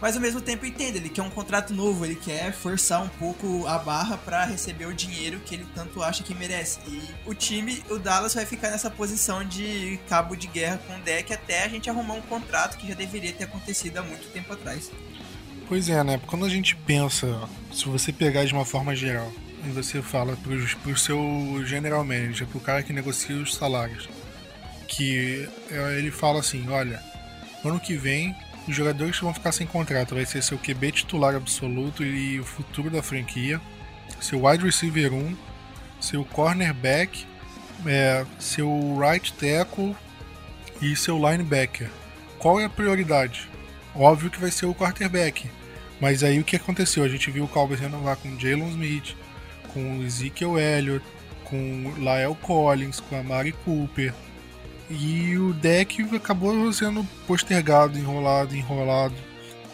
Mas 0.00 0.16
ao 0.16 0.22
mesmo 0.22 0.40
tempo 0.40 0.64
entende, 0.64 0.96
ele 0.96 1.10
quer 1.10 1.22
um 1.22 1.30
contrato 1.30 1.74
novo, 1.74 2.04
ele 2.04 2.14
quer 2.14 2.52
forçar 2.52 3.02
um 3.02 3.08
pouco 3.08 3.66
a 3.66 3.78
barra 3.78 4.16
para 4.16 4.44
receber 4.46 4.86
o 4.86 4.94
dinheiro 4.94 5.40
que 5.40 5.54
ele 5.54 5.66
tanto 5.74 6.02
acha 6.02 6.22
que 6.22 6.34
merece. 6.34 6.80
E 6.88 7.02
o 7.26 7.34
time, 7.34 7.82
o 7.90 7.98
Dallas 7.98 8.34
vai 8.34 8.46
ficar 8.46 8.70
nessa 8.70 8.90
posição 8.90 9.44
de 9.44 10.00
cabo 10.08 10.34
de 10.34 10.46
guerra 10.46 10.80
com 10.86 10.96
o 10.96 11.00
deck 11.02 11.32
até 11.34 11.64
a 11.64 11.68
gente 11.68 11.90
arrumar 11.90 12.14
um 12.14 12.22
contrato 12.22 12.78
que 12.78 12.88
já 12.88 12.94
deveria 12.94 13.32
ter 13.32 13.44
acontecido 13.44 13.98
há 13.98 14.02
muito 14.02 14.26
tempo 14.32 14.52
atrás. 14.52 14.90
Pois 15.68 15.88
é, 15.88 16.02
né? 16.02 16.18
Quando 16.26 16.46
a 16.46 16.48
gente 16.48 16.74
pensa, 16.74 17.48
se 17.72 17.84
você 17.84 18.12
pegar 18.12 18.44
de 18.44 18.52
uma 18.52 18.64
forma 18.64 18.96
geral, 18.96 19.30
e 19.64 19.68
você 19.68 20.00
fala 20.00 20.36
pro 20.82 20.96
seu 20.96 21.62
general 21.66 22.02
manager, 22.02 22.46
pro 22.46 22.60
cara 22.60 22.82
que 22.82 22.92
negocia 22.92 23.36
os 23.36 23.54
salários, 23.54 24.08
que 24.88 25.48
é, 25.70 25.98
ele 25.98 26.10
fala 26.10 26.40
assim, 26.40 26.68
olha, 26.68 27.02
ano 27.64 27.78
que 27.78 27.96
vem 27.96 28.34
os 28.68 28.74
jogadores 28.74 29.16
que 29.16 29.24
vão 29.24 29.34
ficar 29.34 29.52
sem 29.52 29.66
contrato 29.66 30.14
vai 30.14 30.24
ser 30.26 30.42
seu 30.42 30.58
QB 30.58 30.92
titular 30.92 31.34
absoluto 31.34 32.04
e 32.04 32.38
o 32.38 32.44
futuro 32.44 32.90
da 32.90 33.02
franquia, 33.02 33.60
seu 34.20 34.46
wide 34.46 34.64
receiver 34.64 35.12
1, 35.12 35.36
seu 36.00 36.24
cornerback, 36.24 37.26
é, 37.86 38.24
seu 38.38 38.98
right 38.98 39.32
tackle 39.34 39.96
e 40.80 40.94
seu 40.94 41.16
linebacker. 41.16 41.90
Qual 42.38 42.60
é 42.60 42.64
a 42.64 42.70
prioridade? 42.70 43.48
Óbvio 43.94 44.30
que 44.30 44.40
vai 44.40 44.50
ser 44.50 44.66
o 44.66 44.74
quarterback. 44.74 45.50
Mas 46.00 46.22
aí 46.22 46.38
o 46.40 46.44
que 46.44 46.56
aconteceu? 46.56 47.04
A 47.04 47.08
gente 47.08 47.30
viu 47.30 47.44
o 47.44 47.48
Cowboys 47.48 47.80
renovar 47.80 48.16
com 48.16 48.38
Jalen 48.38 48.70
Smith, 48.70 49.14
com 49.72 50.02
Ezekiel 50.02 50.58
Elliott, 50.58 51.04
com 51.44 51.92
Lael 51.98 52.34
Collins, 52.36 53.00
com 53.00 53.16
a 53.16 53.22
Mari 53.22 53.52
Cooper. 53.64 54.14
E 54.90 55.38
o 55.38 55.54
deck 55.54 56.02
acabou 56.16 56.72
sendo 56.72 57.04
postergado, 57.26 57.96
enrolado, 57.96 58.56
enrolado. 58.56 59.14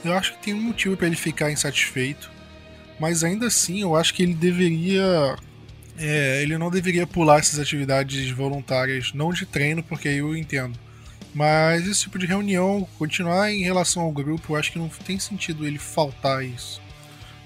Eu 0.05 0.13
acho 0.13 0.35
que 0.35 0.45
tem 0.45 0.55
um 0.55 0.61
motivo 0.61 0.97
para 0.97 1.07
ele 1.07 1.17
ficar 1.17 1.51
insatisfeito. 1.51 2.31
Mas 3.01 3.25
ainda 3.25 3.47
assim, 3.47 3.81
eu 3.81 3.97
acho 3.97 4.13
que 4.13 4.23
ele 4.23 4.35
deveria. 4.35 5.37
É, 5.99 6.43
ele 6.43 6.59
não 6.59 6.71
deveria 6.71 7.07
pular 7.07 7.39
essas 7.39 7.59
atividades 7.59 8.31
voluntárias, 8.31 9.13
não 9.15 9.33
de 9.33 9.47
treino, 9.47 9.83
porque 9.83 10.09
aí 10.09 10.19
eu 10.19 10.37
entendo. 10.37 10.79
Mas 11.35 11.87
esse 11.87 12.03
tipo 12.03 12.19
de 12.19 12.27
reunião, 12.27 12.87
continuar 12.99 13.51
em 13.51 13.63
relação 13.63 14.03
ao 14.03 14.13
grupo, 14.13 14.53
eu 14.53 14.57
acho 14.57 14.73
que 14.73 14.79
não 14.79 14.89
tem 14.89 15.19
sentido 15.19 15.67
ele 15.67 15.79
faltar 15.79 16.45
isso. 16.45 16.81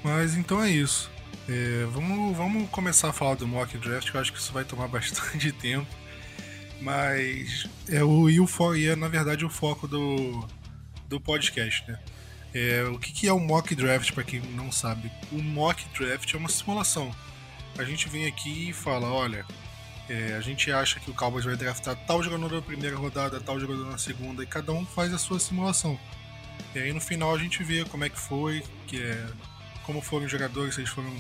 Mas 0.03 0.37
então 0.37 0.63
é 0.63 0.71
isso. 0.71 1.11
É, 1.49 1.87
vamos, 1.93 2.37
vamos 2.37 2.69
começar 2.71 3.09
a 3.09 3.13
falar 3.13 3.35
do 3.35 3.47
mock 3.47 3.77
draft, 3.79 4.11
que 4.11 4.17
eu 4.17 4.21
acho 4.21 4.33
que 4.33 4.39
isso 4.39 4.53
vai 4.53 4.65
tomar 4.65 4.87
bastante 4.89 5.53
tempo. 5.53 5.87
Mas 6.81 7.67
é 7.89 8.03
o, 8.03 8.29
e, 8.29 8.41
o, 8.41 8.49
e 8.75 8.89
é 8.89 8.97
na 8.97 9.09
verdade 9.09 9.45
o 9.45 9.51
foco 9.51 9.87
do, 9.87 10.47
do 11.09 11.21
podcast, 11.21 11.85
né? 11.91 11.99
É, 12.53 12.83
o 12.85 12.99
que, 12.99 13.13
que 13.13 13.29
é 13.29 13.33
o 13.33 13.39
mock 13.39 13.75
draft, 13.75 14.13
para 14.13 14.25
quem 14.25 14.41
não 14.41 14.73
sabe? 14.73 15.11
O 15.31 15.41
mock 15.41 15.85
draft 15.97 16.33
é 16.35 16.37
uma 16.37 16.49
simulação. 16.49 17.15
A 17.79 17.85
gente 17.85 18.09
vem 18.09 18.27
aqui 18.27 18.71
e 18.71 18.73
fala: 18.73 19.09
olha, 19.13 19.47
é, 20.09 20.35
a 20.35 20.41
gente 20.41 20.73
acha 20.73 20.99
que 20.99 21.11
o 21.11 21.15
Cowboys 21.15 21.45
vai 21.45 21.57
draftar 21.57 21.95
tal 22.07 22.23
jogador 22.23 22.51
na 22.53 22.63
primeira 22.63 22.97
rodada, 22.97 23.41
tal 23.41 23.61
jogador 23.61 23.87
na 23.87 23.99
segunda, 23.99 24.43
e 24.43 24.47
cada 24.47 24.73
um 24.73 24.85
faz 24.85 25.15
a 25.15 25.19
sua 25.19 25.39
simulação. 25.39 25.99
E 26.75 26.79
aí 26.79 26.93
no 26.93 27.01
final 27.01 27.35
a 27.35 27.39
gente 27.39 27.63
vê 27.63 27.85
como 27.85 28.05
é 28.05 28.09
que 28.09 28.19
foi, 28.19 28.63
que 28.87 29.01
é, 29.01 29.27
como 29.87 30.01
foram 30.01 30.27
os 30.27 30.33
jogadores, 30.33 30.75
se 30.75 30.85
foram. 30.87 31.13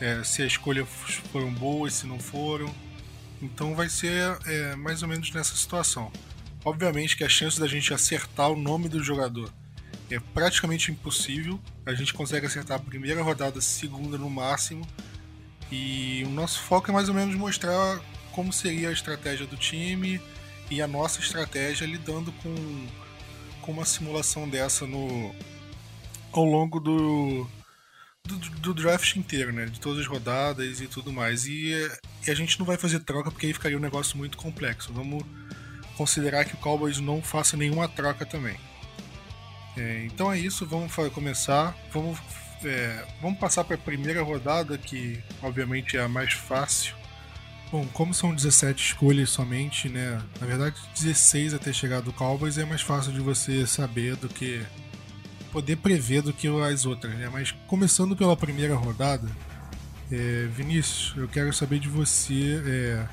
É, 0.00 0.22
se 0.22 0.42
as 0.42 0.52
escolhas 0.52 0.86
foram 1.32 1.52
boas, 1.52 1.94
se 1.94 2.06
não 2.06 2.18
foram. 2.18 2.72
Então 3.40 3.74
vai 3.74 3.88
ser 3.88 4.38
é, 4.46 4.76
mais 4.76 5.02
ou 5.02 5.08
menos 5.08 5.32
nessa 5.32 5.54
situação. 5.56 6.10
Obviamente 6.64 7.16
que 7.16 7.24
a 7.24 7.28
chance 7.28 7.58
da 7.58 7.66
gente 7.66 7.94
acertar 7.94 8.50
o 8.50 8.56
nome 8.56 8.88
do 8.88 9.02
jogador 9.02 9.52
é 10.10 10.18
praticamente 10.18 10.90
impossível. 10.90 11.60
A 11.86 11.94
gente 11.94 12.12
consegue 12.12 12.46
acertar 12.46 12.78
a 12.78 12.82
primeira 12.82 13.22
rodada, 13.22 13.60
segunda 13.60 14.18
no 14.18 14.28
máximo. 14.28 14.86
E 15.70 16.22
o 16.26 16.30
nosso 16.30 16.60
foco 16.60 16.90
é 16.90 16.94
mais 16.94 17.08
ou 17.08 17.14
menos 17.14 17.34
mostrar 17.36 18.00
como 18.32 18.52
seria 18.52 18.88
a 18.88 18.92
estratégia 18.92 19.46
do 19.46 19.56
time 19.56 20.20
e 20.70 20.82
a 20.82 20.88
nossa 20.88 21.20
estratégia 21.20 21.86
lidando 21.86 22.32
com, 22.32 22.86
com 23.60 23.72
uma 23.72 23.84
simulação 23.84 24.48
dessa 24.48 24.86
no 24.86 25.34
ao 26.32 26.44
longo 26.44 26.78
do, 26.78 27.48
do, 28.36 28.50
do, 28.60 28.74
draft 28.74 29.16
inteiro, 29.16 29.52
né? 29.52 29.66
De 29.66 29.80
todas 29.80 30.00
as 30.00 30.06
rodadas 30.06 30.80
e 30.80 30.86
tudo 30.86 31.12
mais. 31.12 31.46
E, 31.46 31.72
e, 32.26 32.30
a 32.30 32.34
gente 32.34 32.58
não 32.58 32.66
vai 32.66 32.76
fazer 32.76 33.00
troca 33.00 33.30
porque 33.30 33.46
aí 33.46 33.52
ficaria 33.52 33.76
um 33.76 33.80
negócio 33.80 34.16
muito 34.16 34.36
complexo. 34.36 34.92
Vamos 34.92 35.24
considerar 35.96 36.44
que 36.44 36.54
o 36.54 36.58
Cowboys 36.58 37.00
não 37.00 37.22
faça 37.22 37.56
nenhuma 37.56 37.88
troca 37.88 38.24
também. 38.24 38.56
É, 39.76 40.04
então 40.04 40.30
é 40.30 40.38
isso, 40.38 40.66
vamos 40.66 40.94
começar. 41.12 41.76
Vamos, 41.92 42.18
é, 42.64 43.04
vamos 43.20 43.38
passar 43.38 43.64
para 43.64 43.76
a 43.76 43.78
primeira 43.78 44.22
rodada, 44.22 44.76
que 44.76 45.22
obviamente 45.42 45.96
é 45.96 46.02
a 46.02 46.08
mais 46.08 46.32
fácil. 46.32 46.98
Bom, 47.70 47.86
como 47.92 48.14
são 48.14 48.34
17 48.34 48.82
escolhas 48.82 49.28
somente, 49.28 49.88
né? 49.90 50.22
Na 50.40 50.46
verdade, 50.46 50.76
16 50.94 51.52
até 51.52 51.72
chegar 51.72 52.00
do 52.00 52.12
Cowboys 52.12 52.56
é 52.56 52.64
mais 52.64 52.80
fácil 52.80 53.12
de 53.12 53.20
você 53.20 53.66
saber 53.66 54.16
do 54.16 54.28
que 54.28 54.64
poder 55.58 55.74
prever 55.76 56.22
do 56.22 56.32
que 56.32 56.46
as 56.46 56.86
outras, 56.86 57.12
né? 57.14 57.28
Mas 57.32 57.50
começando 57.66 58.14
pela 58.14 58.36
primeira 58.36 58.76
rodada, 58.76 59.28
é, 60.10 60.46
Vinícius, 60.54 61.14
eu 61.16 61.26
quero 61.26 61.52
saber 61.52 61.80
de 61.80 61.88
você 61.88 62.62
é, 62.64 63.06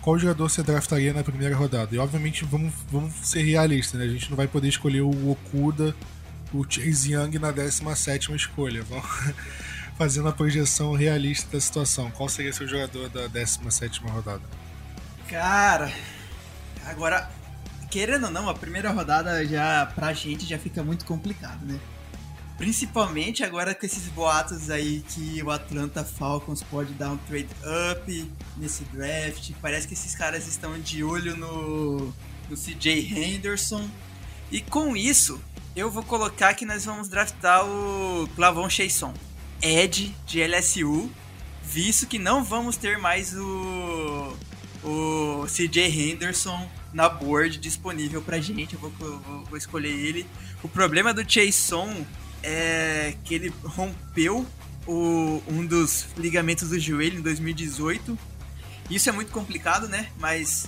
qual 0.00 0.18
jogador 0.18 0.50
você 0.50 0.64
draftaria 0.64 1.12
na 1.12 1.22
primeira 1.22 1.54
rodada. 1.54 1.94
E 1.94 1.98
obviamente 1.98 2.44
vamos, 2.44 2.74
vamos 2.90 3.14
ser 3.22 3.42
realistas, 3.44 4.00
né? 4.00 4.06
A 4.06 4.08
gente 4.08 4.28
não 4.28 4.36
vai 4.36 4.48
poder 4.48 4.66
escolher 4.66 5.02
o 5.02 5.30
Okuda, 5.30 5.94
o 6.52 6.66
Chase 6.68 7.12
Young 7.12 7.38
na 7.38 7.52
17 7.52 8.34
escolha. 8.34 8.82
Vamos 8.90 9.06
fazendo 9.96 10.28
a 10.28 10.32
projeção 10.32 10.94
realista 10.94 11.52
da 11.52 11.60
situação, 11.60 12.10
qual 12.10 12.28
seria 12.28 12.52
seu 12.52 12.66
jogador 12.66 13.08
da 13.10 13.28
17 13.28 14.00
rodada? 14.00 14.42
Cara, 15.28 15.92
agora, 16.84 17.30
querendo 17.92 18.24
ou 18.24 18.30
não, 18.30 18.48
a 18.48 18.54
primeira 18.54 18.90
rodada 18.90 19.44
já 19.46 19.84
pra 19.94 20.14
gente 20.14 20.46
já 20.46 20.58
fica 20.58 20.82
muito 20.82 21.04
complicado, 21.04 21.62
né? 21.66 21.78
Principalmente 22.56 23.44
agora 23.44 23.74
com 23.74 23.84
esses 23.84 24.08
boatos 24.08 24.70
aí 24.70 25.04
que 25.08 25.42
o 25.42 25.50
Atlanta 25.50 26.02
Falcons 26.02 26.62
pode 26.62 26.94
dar 26.94 27.10
um 27.10 27.18
trade 27.18 27.48
up 27.92 28.32
nesse 28.56 28.84
draft. 28.84 29.50
Parece 29.60 29.86
que 29.86 29.92
esses 29.92 30.14
caras 30.14 30.46
estão 30.46 30.78
de 30.80 31.04
olho 31.04 31.36
no, 31.36 32.14
no 32.48 32.56
CJ 32.56 33.12
Henderson. 33.14 33.86
E 34.50 34.62
com 34.62 34.96
isso, 34.96 35.38
eu 35.76 35.90
vou 35.90 36.02
colocar 36.02 36.54
que 36.54 36.64
nós 36.64 36.86
vamos 36.86 37.08
draftar 37.08 37.62
o 37.66 38.26
Clavon 38.34 38.70
Chason. 38.70 39.12
Ed 39.60 40.14
de 40.26 40.42
LSU, 40.42 41.10
visto 41.62 42.06
que 42.06 42.18
não 42.18 42.42
vamos 42.42 42.78
ter 42.78 42.96
mais 42.96 43.34
o, 43.36 44.36
o 44.82 45.46
CJ 45.46 46.12
Henderson 46.12 46.70
na 46.92 47.08
board 47.08 47.58
disponível 47.58 48.22
pra 48.22 48.40
gente. 48.40 48.74
Eu 48.74 48.80
vou, 48.80 48.90
vou, 48.90 49.44
vou 49.44 49.58
escolher 49.58 49.90
ele. 49.90 50.26
O 50.62 50.68
problema 50.68 51.12
do 51.12 51.28
Chason 51.30 52.04
é 52.42 53.14
que 53.24 53.34
ele 53.34 53.52
rompeu 53.64 54.46
o, 54.86 55.42
um 55.48 55.64
dos 55.64 56.08
ligamentos 56.16 56.68
do 56.68 56.78
joelho 56.78 57.18
em 57.18 57.22
2018. 57.22 58.18
Isso 58.90 59.08
é 59.08 59.12
muito 59.12 59.32
complicado, 59.32 59.88
né? 59.88 60.10
Mas 60.18 60.66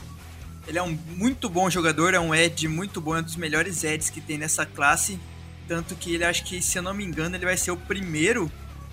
ele 0.67 0.79
é 0.79 0.83
um 0.83 0.99
muito 1.17 1.49
bom 1.49 1.69
jogador, 1.69 2.15
é 2.15 2.21
um 2.21 2.35
Ed 2.35 2.67
muito 2.69 3.01
bom, 3.01 3.17
é 3.17 3.21
um 3.21 3.23
dos 3.23 3.37
melhores 3.37 3.85
Eds 3.85 4.09
que 4.11 4.21
tem 4.21 4.39
nessa 4.39 4.65
classe. 4.65 5.19
Tanto 5.67 5.95
que 5.95 6.15
ele 6.15 6.25
acho 6.25 6.45
que, 6.45 6.61
se 6.61 6.79
eu 6.79 6.83
não 6.83 6.95
me 6.95 7.05
engano, 7.05 7.37
ele 7.37 7.45
vai 7.45 7.57
ser 7.57 7.71
o 7.71 7.77
primeiro 7.77 8.51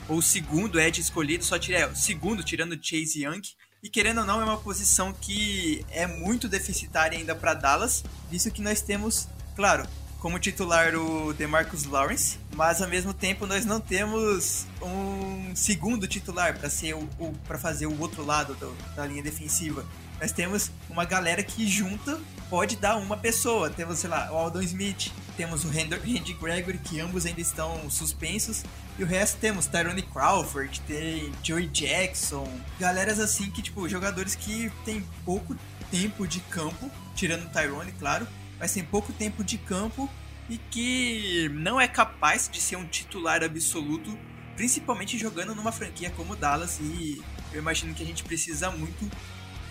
ou 0.08 0.18
o 0.18 0.22
segundo 0.22 0.80
Edge 0.80 1.00
escolhido, 1.00 1.44
só 1.44 1.58
tira, 1.58 1.80
é, 1.80 1.88
o 1.88 1.96
segundo 1.96 2.44
tirando 2.44 2.78
Chase 2.82 3.24
Young. 3.24 3.42
E 3.84 3.90
querendo 3.90 4.20
ou 4.20 4.26
não, 4.26 4.40
é 4.40 4.44
uma 4.44 4.58
posição 4.58 5.12
que 5.12 5.84
é 5.90 6.06
muito 6.06 6.48
deficitária 6.48 7.18
ainda 7.18 7.34
para 7.34 7.56
Dallas, 7.56 8.04
visto 8.30 8.52
que 8.52 8.62
nós 8.62 8.80
temos, 8.80 9.28
claro, 9.56 9.88
como 10.20 10.38
titular 10.38 10.94
o 10.96 11.34
DeMarcus 11.34 11.86
Lawrence, 11.86 12.38
mas 12.54 12.80
ao 12.80 12.88
mesmo 12.88 13.12
tempo 13.12 13.48
nós 13.48 13.66
não 13.66 13.80
temos 13.80 14.68
um 14.84 15.56
segundo 15.56 16.08
titular 16.08 16.56
para 16.60 16.70
ser 16.70 16.94
o, 16.94 17.10
o 17.18 17.34
para 17.48 17.58
fazer 17.58 17.88
o 17.88 18.00
outro 18.00 18.24
lado 18.24 18.54
do, 18.54 18.72
da 18.96 19.04
linha 19.04 19.24
defensiva. 19.24 19.84
Nós 20.22 20.32
temos 20.32 20.70
uma 20.88 21.04
galera 21.04 21.42
que 21.42 21.68
junta 21.68 22.22
pode 22.52 22.76
dar 22.76 22.98
uma 22.98 23.18
pessoa. 23.18 23.72
Temos, 23.72 23.98
sei 23.98 24.12
lá, 24.12 24.32
o 24.32 24.36
Aldon 24.36 24.62
Smith, 24.62 25.12
temos 25.42 25.66
o 25.66 25.70
Randy 25.70 26.34
Gregory, 26.40 26.78
que 26.78 27.00
ambos 27.00 27.26
ainda 27.26 27.42
estão 27.42 27.90
suspensos. 27.90 28.64
E 29.00 29.04
o 29.04 29.08
resto 29.08 29.40
temos 29.40 29.66
Tyrone 29.66 30.04
Crawford, 30.04 30.80
tem 30.82 31.32
Joey 31.42 31.66
Jackson, 31.66 32.48
galeras 32.80 33.20
assim 33.20 33.50
que, 33.50 33.60
tipo, 33.60 33.90
jogadores 33.90 34.36
que 34.36 34.72
tem 34.86 35.04
pouco 35.26 35.56
tempo 35.90 36.28
de 36.28 36.42
campo, 36.42 36.92
tirando 37.16 37.46
o 37.46 37.50
Tyrone, 37.50 37.92
claro, 37.94 38.28
mas 38.60 38.72
tem 38.72 38.84
pouco 38.84 39.12
tempo 39.14 39.44
de 39.44 39.58
campo 39.58 40.08
e 40.48 40.60
que 40.60 41.50
não 41.56 41.82
é 41.82 41.88
capaz 41.88 42.48
de 42.48 42.62
ser 42.62 42.76
um 42.76 42.86
titular 42.86 43.44
absoluto, 43.44 44.16
principalmente 44.56 45.18
jogando 45.18 45.56
numa 45.56 45.72
franquia 45.72 46.12
como 46.12 46.36
Dallas 46.36 46.78
e 46.80 47.20
eu 47.52 47.60
imagino 47.60 47.96
que 47.96 48.04
a 48.04 48.06
gente 48.06 48.24
precisa 48.24 48.70
muito 48.70 49.10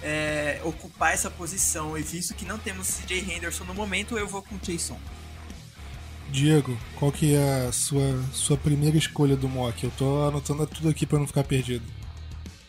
é, 0.02 0.60
ocupar 0.64 1.14
essa 1.14 1.30
posição 1.30 1.96
e 1.96 2.02
visto 2.02 2.34
que 2.34 2.44
não 2.44 2.58
temos 2.58 2.88
CJ 2.88 3.20
Henderson 3.32 3.62
no 3.62 3.74
momento, 3.74 4.18
eu 4.18 4.26
vou 4.26 4.42
com 4.42 4.58
Jason. 4.58 4.98
Diego, 6.30 6.78
qual 6.96 7.10
que 7.10 7.34
é 7.34 7.66
a 7.66 7.72
sua, 7.72 8.22
sua 8.32 8.56
primeira 8.56 8.96
escolha 8.96 9.36
do 9.36 9.48
mock? 9.48 9.82
Eu 9.82 9.90
tô 9.90 10.26
anotando 10.26 10.66
tudo 10.66 10.88
aqui 10.88 11.04
para 11.04 11.18
não 11.18 11.26
ficar 11.26 11.44
perdido. 11.44 11.84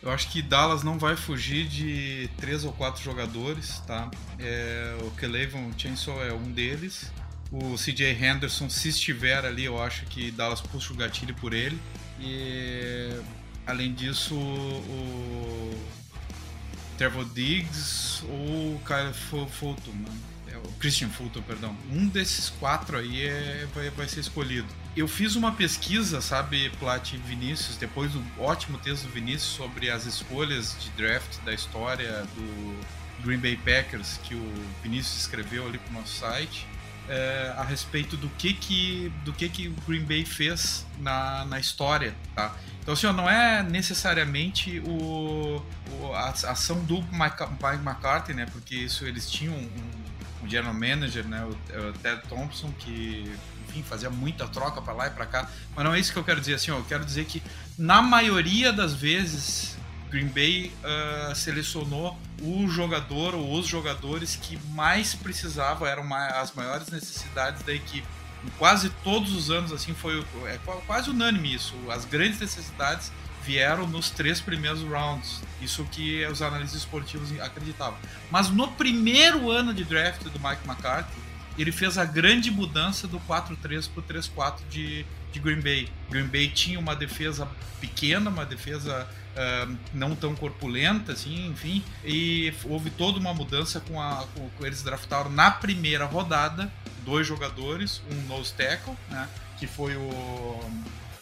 Eu 0.02 0.10
acho 0.10 0.28
que 0.30 0.42
Dallas 0.42 0.82
não 0.82 0.98
vai 0.98 1.16
fugir 1.16 1.66
de 1.68 2.28
três 2.36 2.64
ou 2.64 2.72
quatro 2.72 3.02
jogadores, 3.02 3.80
tá? 3.86 4.10
É, 4.38 4.96
o 5.02 5.10
Kelevon 5.12 5.70
Chainsaw 5.78 6.24
é 6.24 6.32
um 6.32 6.50
deles. 6.50 7.12
O 7.52 7.76
CJ 7.76 8.10
Henderson, 8.20 8.68
se 8.68 8.88
estiver 8.88 9.44
ali, 9.44 9.64
eu 9.64 9.80
acho 9.80 10.04
que 10.06 10.32
Dallas 10.32 10.60
puxa 10.60 10.92
o 10.92 10.96
gatilho 10.96 11.34
por 11.36 11.52
ele. 11.52 11.78
E 12.18 13.10
além 13.64 13.94
disso, 13.94 14.34
o 14.34 15.74
Trevor 16.98 17.24
Diggs 17.26 18.24
ou 18.28 18.74
o 18.74 18.80
Kyle 18.84 19.46
Fulton, 19.48 19.92
né? 19.92 20.31
O 20.64 20.72
Christian 20.78 21.08
Fulton, 21.08 21.42
perdão. 21.42 21.76
Um 21.90 22.06
desses 22.06 22.50
quatro 22.50 22.98
aí 22.98 23.26
é, 23.26 23.66
vai, 23.74 23.90
vai 23.90 24.08
ser 24.08 24.20
escolhido. 24.20 24.68
Eu 24.96 25.08
fiz 25.08 25.36
uma 25.36 25.52
pesquisa, 25.52 26.20
sabe, 26.20 26.70
Plat 26.78 27.12
e 27.12 27.16
Vinícius, 27.16 27.76
depois 27.76 28.12
do 28.12 28.22
ótimo 28.38 28.78
texto 28.78 29.04
do 29.04 29.10
Vinícius 29.10 29.54
sobre 29.54 29.90
as 29.90 30.04
escolhas 30.06 30.76
de 30.78 30.90
draft 30.90 31.38
da 31.44 31.54
história 31.54 32.24
do 32.34 33.02
Green 33.24 33.38
Bay 33.38 33.56
Packers 33.56 34.18
que 34.24 34.34
o 34.34 34.52
Vinícius 34.82 35.20
escreveu 35.20 35.66
ali 35.66 35.78
pro 35.78 35.92
nosso 35.92 36.18
site. 36.18 36.66
É, 37.08 37.52
a 37.56 37.64
respeito 37.64 38.16
do 38.16 38.28
que 38.28 38.54
que 38.54 39.12
do 39.24 39.32
que 39.32 39.48
que 39.48 39.66
o 39.66 39.74
Green 39.88 40.04
Bay 40.04 40.24
fez 40.24 40.86
na, 41.00 41.44
na 41.46 41.58
história, 41.58 42.14
tá? 42.32 42.54
Então 42.80 42.94
assim, 42.94 43.06
não 43.12 43.28
é 43.28 43.60
necessariamente 43.62 44.80
o, 44.86 45.60
o 45.90 46.12
a, 46.14 46.28
ação 46.28 46.84
do 46.84 47.02
Mike, 47.02 47.42
Mike 47.60 47.84
McCarthy, 47.84 48.34
né? 48.34 48.46
Porque 48.52 48.76
isso 48.76 49.04
eles 49.04 49.28
tinham 49.28 49.52
um, 49.52 49.70
um 50.42 50.48
general 50.48 50.74
manager, 50.74 51.26
né? 51.26 51.44
O, 51.44 51.88
o 51.88 51.92
Ted 51.94 52.22
Thompson 52.28 52.72
que 52.78 53.32
enfim, 53.68 53.82
fazia 53.82 54.10
muita 54.10 54.46
troca 54.48 54.82
para 54.82 54.92
lá 54.92 55.06
e 55.06 55.10
para 55.10 55.26
cá. 55.26 55.48
Mas 55.74 55.84
não 55.84 55.94
é 55.94 56.00
isso 56.00 56.12
que 56.12 56.18
eu 56.18 56.24
quero 56.24 56.40
dizer 56.40 56.54
assim, 56.54 56.70
ó, 56.70 56.78
eu 56.78 56.84
quero 56.84 57.04
dizer 57.04 57.24
que 57.24 57.42
na 57.78 58.02
maioria 58.02 58.72
das 58.72 58.92
vezes 58.92 59.76
Green 60.10 60.28
Bay 60.28 60.70
uh, 60.84 61.34
selecionou 61.34 62.18
o 62.42 62.68
jogador 62.68 63.34
ou 63.34 63.58
os 63.58 63.66
jogadores 63.66 64.36
que 64.36 64.58
mais 64.74 65.14
precisavam, 65.14 65.86
eram 65.86 66.12
as 66.14 66.52
maiores 66.52 66.88
necessidades 66.88 67.62
da 67.62 67.72
equipe. 67.72 68.06
Em 68.44 68.50
quase 68.58 68.90
todos 69.02 69.32
os 69.34 69.50
anos 69.50 69.72
assim 69.72 69.94
foi 69.94 70.22
é 70.46 70.58
quase 70.86 71.08
unânime 71.08 71.54
isso. 71.54 71.74
As 71.88 72.04
grandes 72.04 72.40
necessidades 72.40 73.10
vieram 73.44 73.86
nos 73.86 74.10
três 74.10 74.40
primeiros 74.40 74.82
rounds. 74.82 75.42
Isso 75.60 75.84
que 75.84 76.24
os 76.26 76.42
analistas 76.42 76.80
esportivos 76.80 77.30
acreditavam. 77.40 77.98
Mas 78.30 78.48
no 78.48 78.68
primeiro 78.68 79.50
ano 79.50 79.74
de 79.74 79.84
draft 79.84 80.22
do 80.24 80.40
Mike 80.40 80.66
McCarthy, 80.66 81.20
ele 81.58 81.72
fez 81.72 81.98
a 81.98 82.04
grande 82.04 82.50
mudança 82.50 83.06
do 83.06 83.20
4-3 83.20 83.88
para 83.88 84.00
o 84.00 84.02
3-4 84.02 84.60
de, 84.70 85.04
de 85.32 85.38
Green 85.38 85.60
Bay. 85.60 85.88
Green 86.10 86.26
Bay 86.26 86.48
tinha 86.48 86.78
uma 86.78 86.96
defesa 86.96 87.48
pequena, 87.80 88.30
uma 88.30 88.46
defesa 88.46 89.06
uh, 89.32 89.76
não 89.92 90.14
tão 90.14 90.34
corpulenta, 90.34 91.12
assim, 91.12 91.48
enfim, 91.48 91.84
e 92.04 92.52
houve 92.64 92.90
toda 92.90 93.18
uma 93.18 93.34
mudança 93.34 93.80
com 93.80 94.00
a. 94.00 94.26
Com, 94.34 94.64
eles 94.64 94.82
draftaram 94.82 95.30
na 95.30 95.50
primeira 95.50 96.04
rodada 96.04 96.72
dois 97.04 97.26
jogadores, 97.26 98.00
um 98.10 98.28
nose 98.28 98.52
tackle, 98.54 98.94
né, 99.10 99.28
que 99.58 99.66
foi 99.66 99.96
o, 99.96 100.70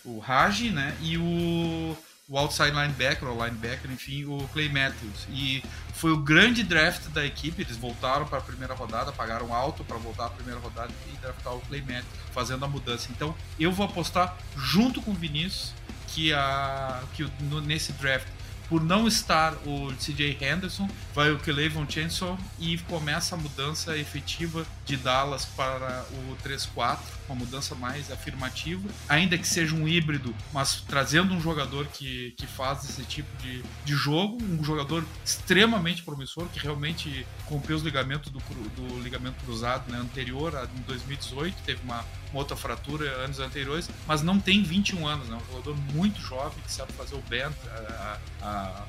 o 0.04 0.18
Raji, 0.18 0.70
né, 0.70 0.96
e 1.00 1.16
o 1.16 1.96
o 2.30 2.38
outside 2.38 2.70
linebacker, 2.70 3.28
ou 3.28 3.44
linebacker, 3.44 3.90
enfim, 3.90 4.24
o 4.24 4.48
Clay 4.52 4.68
Matthews. 4.68 5.26
E 5.31 5.62
foi 5.92 6.12
o 6.12 6.16
grande 6.16 6.62
draft 6.62 7.09
da 7.09 7.26
equipe, 7.26 7.62
eles 7.62 7.76
voltaram 7.76 8.24
para 8.24 8.38
a 8.38 8.40
primeira 8.40 8.72
rodada, 8.72 9.11
pagaram 9.11 9.52
alto 9.52 9.83
para 9.83 9.96
voltar 9.98 10.26
à 10.26 10.31
primeira 10.31 10.61
rodada 10.61 10.92
e 11.12 11.16
draftar 11.16 11.55
o 11.55 11.61
Clay 11.62 11.81
Matthews, 11.81 12.07
fazendo 12.33 12.64
a 12.64 12.68
mudança. 12.68 13.09
Então, 13.11 13.35
eu 13.59 13.72
vou 13.72 13.85
apostar 13.85 14.37
junto 14.57 15.02
com 15.02 15.11
o 15.11 15.14
Vinícius 15.14 15.74
que, 16.07 16.33
a, 16.33 17.02
que 17.14 17.28
no, 17.40 17.61
nesse 17.61 17.92
draft 17.94 18.28
por 18.68 18.85
não 18.85 19.09
estar 19.09 19.55
o 19.66 19.92
CJ 19.94 20.38
Henderson, 20.40 20.88
vai 21.12 21.33
o 21.33 21.38
Clevon 21.40 21.90
Chainsaw 21.90 22.38
e 22.57 22.78
começa 22.78 23.35
a 23.35 23.38
mudança 23.38 23.98
efetiva 23.98 24.64
de 24.87 24.96
Dallas 24.96 25.44
para 25.44 26.07
o 26.12 26.37
3-4, 26.48 26.98
uma 27.31 27.38
mudança 27.38 27.75
mais 27.75 28.11
afirmativa, 28.11 28.88
ainda 29.09 29.38
que 29.38 29.47
seja 29.47 29.75
um 29.75 29.87
híbrido, 29.87 30.35
mas 30.53 30.83
trazendo 30.87 31.35
um 31.35 31.40
jogador 31.40 31.87
que, 31.87 32.33
que 32.37 32.47
faz 32.47 32.85
esse 32.88 33.03
tipo 33.05 33.31
de, 33.43 33.62
de 33.85 33.95
jogo, 33.95 34.38
um 34.43 34.62
jogador 34.62 35.05
extremamente 35.25 36.03
promissor, 36.03 36.47
que 36.49 36.59
realmente 36.59 37.27
rompeu 37.47 37.77
os 37.77 37.83
ligamentos 37.83 38.31
do, 38.31 38.38
do 38.38 39.01
ligamento 39.01 39.43
cruzado 39.45 39.90
né, 39.90 39.99
anterior, 39.99 40.69
em 40.77 40.83
2018, 40.83 41.57
teve 41.64 41.81
uma 41.85 42.05
uma 42.33 42.40
outra 42.40 42.57
fratura 42.57 43.05
anos 43.25 43.38
anteriores, 43.38 43.88
mas 44.07 44.23
não 44.23 44.40
tem 44.40 44.62
21 44.62 45.07
anos, 45.07 45.29
né? 45.29 45.37
Um 45.37 45.53
jogador 45.53 45.77
muito 45.93 46.21
jovem 46.21 46.59
que 46.64 46.73
sabe 46.73 46.93
fazer 46.93 47.14
o 47.16 47.23
bend, 47.23 47.55
a, 47.69 48.19
a, 48.40 48.47
a, 48.47 48.85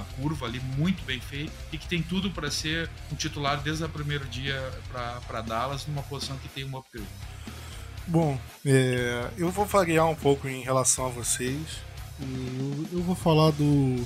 a 0.00 0.04
curva 0.16 0.46
ali 0.46 0.60
muito 0.76 1.04
bem 1.04 1.20
feita 1.20 1.52
e 1.72 1.78
que 1.78 1.86
tem 1.86 2.02
tudo 2.02 2.30
para 2.30 2.50
ser 2.50 2.90
um 3.12 3.14
titular 3.14 3.60
desde 3.60 3.84
o 3.84 3.88
primeiro 3.88 4.24
dia 4.26 4.58
para 4.90 5.40
Dallas, 5.42 5.86
numa 5.86 6.02
posição 6.02 6.36
que 6.38 6.48
tem 6.48 6.64
um 6.64 6.76
upgrade. 6.76 7.06
Bom, 8.08 8.40
é, 8.64 9.28
eu 9.36 9.50
vou 9.50 9.66
variar 9.66 10.08
um 10.08 10.14
pouco 10.14 10.48
em 10.48 10.62
relação 10.62 11.04
a 11.04 11.08
vocês. 11.10 11.60
Eu, 12.18 12.98
eu 12.98 13.02
vou 13.02 13.14
falar 13.14 13.50
do, 13.50 13.96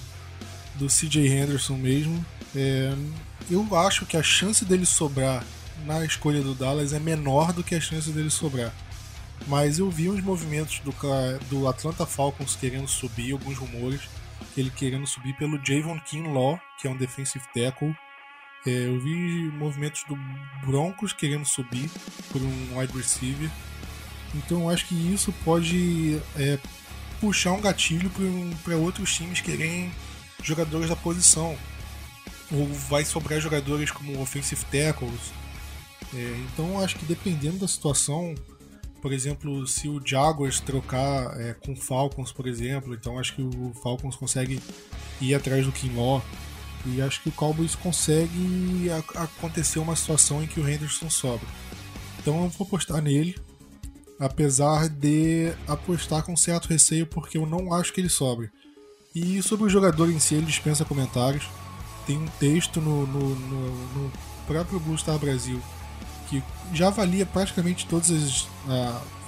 do 0.74 0.88
CJ 0.88 1.28
Henderson 1.28 1.76
mesmo. 1.76 2.26
É, 2.54 2.92
eu 3.48 3.64
acho 3.76 4.04
que 4.04 4.16
a 4.16 4.22
chance 4.22 4.64
dele 4.64 4.84
sobrar 4.84 5.44
na 5.86 6.04
escolha 6.04 6.42
do 6.42 6.52
Dallas 6.52 6.92
é 6.92 6.98
menor 6.98 7.52
do 7.52 7.62
que 7.62 7.76
a 7.76 7.80
chance 7.80 8.10
dele 8.10 8.28
sobrar. 8.28 8.74
Mas 9.46 9.78
eu 9.78 9.88
vi 9.88 10.10
uns 10.10 10.20
movimentos 10.20 10.80
do, 10.80 10.92
do 11.48 11.68
Atlanta 11.68 12.04
Falcons 12.04 12.56
querendo 12.56 12.88
subir, 12.88 13.32
alguns 13.32 13.56
rumores, 13.56 14.00
ele 14.56 14.70
querendo 14.70 15.06
subir 15.06 15.36
pelo 15.36 15.64
Javon 15.64 16.00
Kinlaw, 16.00 16.60
que 16.80 16.88
é 16.88 16.90
um 16.90 16.96
defensive 16.96 17.44
tackle. 17.54 17.94
É, 18.66 18.70
eu 18.70 19.00
vi 19.00 19.48
movimentos 19.52 20.02
do 20.08 20.18
Broncos 20.66 21.12
querendo 21.12 21.46
subir 21.46 21.88
por 22.32 22.42
um 22.42 22.78
wide 22.78 22.92
receiver. 22.96 23.48
Então 24.34 24.62
eu 24.62 24.70
acho 24.70 24.86
que 24.86 24.94
isso 24.94 25.32
pode 25.44 26.20
é, 26.36 26.58
puxar 27.20 27.52
um 27.52 27.60
gatilho 27.60 28.10
para 28.64 28.76
outros 28.76 29.14
times 29.14 29.40
querem 29.40 29.92
jogadores 30.42 30.88
da 30.88 30.96
posição. 30.96 31.56
Ou 32.50 32.66
vai 32.66 33.04
sobrar 33.04 33.40
jogadores 33.40 33.90
como 33.90 34.20
offensive 34.20 34.64
tackles 34.66 35.32
é, 36.14 36.44
então 36.52 36.80
acho 36.80 36.96
que 36.96 37.06
dependendo 37.06 37.58
da 37.58 37.68
situação, 37.68 38.34
por 39.00 39.12
exemplo, 39.12 39.66
se 39.66 39.88
o 39.88 40.00
Jaguars 40.04 40.60
trocar 40.60 41.40
é, 41.40 41.54
com 41.54 41.74
Falcons, 41.74 42.32
por 42.32 42.46
exemplo, 42.46 42.94
então 42.94 43.18
acho 43.18 43.34
que 43.34 43.42
o 43.42 43.72
Falcons 43.82 44.16
consegue 44.16 44.60
ir 45.20 45.34
atrás 45.34 45.64
do 45.64 45.72
Kinlaw. 45.72 46.22
E 46.84 47.00
acho 47.00 47.22
que 47.22 47.28
o 47.28 47.32
Cowboys 47.32 47.76
consegue 47.76 48.88
acontecer 49.14 49.78
uma 49.78 49.94
situação 49.94 50.42
em 50.42 50.48
que 50.48 50.58
o 50.58 50.68
Henderson 50.68 51.08
sobra. 51.08 51.46
Então 52.18 52.42
eu 52.42 52.48
vou 52.48 52.66
apostar 52.66 53.00
nele, 53.00 53.36
apesar 54.24 54.88
de 54.88 55.52
apostar 55.66 56.22
com 56.22 56.36
certo 56.36 56.68
receio, 56.68 57.06
porque 57.06 57.36
eu 57.36 57.46
não 57.46 57.72
acho 57.72 57.92
que 57.92 58.00
ele 58.00 58.08
sobre. 58.08 58.50
E 59.14 59.42
sobre 59.42 59.66
o 59.66 59.68
jogador 59.68 60.10
em 60.10 60.18
si, 60.18 60.34
ele 60.34 60.46
dispensa 60.46 60.84
comentários. 60.84 61.46
Tem 62.06 62.16
um 62.16 62.28
texto 62.38 62.80
no, 62.80 63.06
no, 63.06 63.34
no, 63.34 63.70
no 63.94 64.12
próprio 64.46 64.80
Blue 64.80 64.96
Star 64.96 65.18
Brasil 65.18 65.60
que 66.32 66.42
já 66.72 66.88
avalia 66.88 67.26
praticamente 67.26 67.86
todas 67.86 68.10
as. 68.10 68.48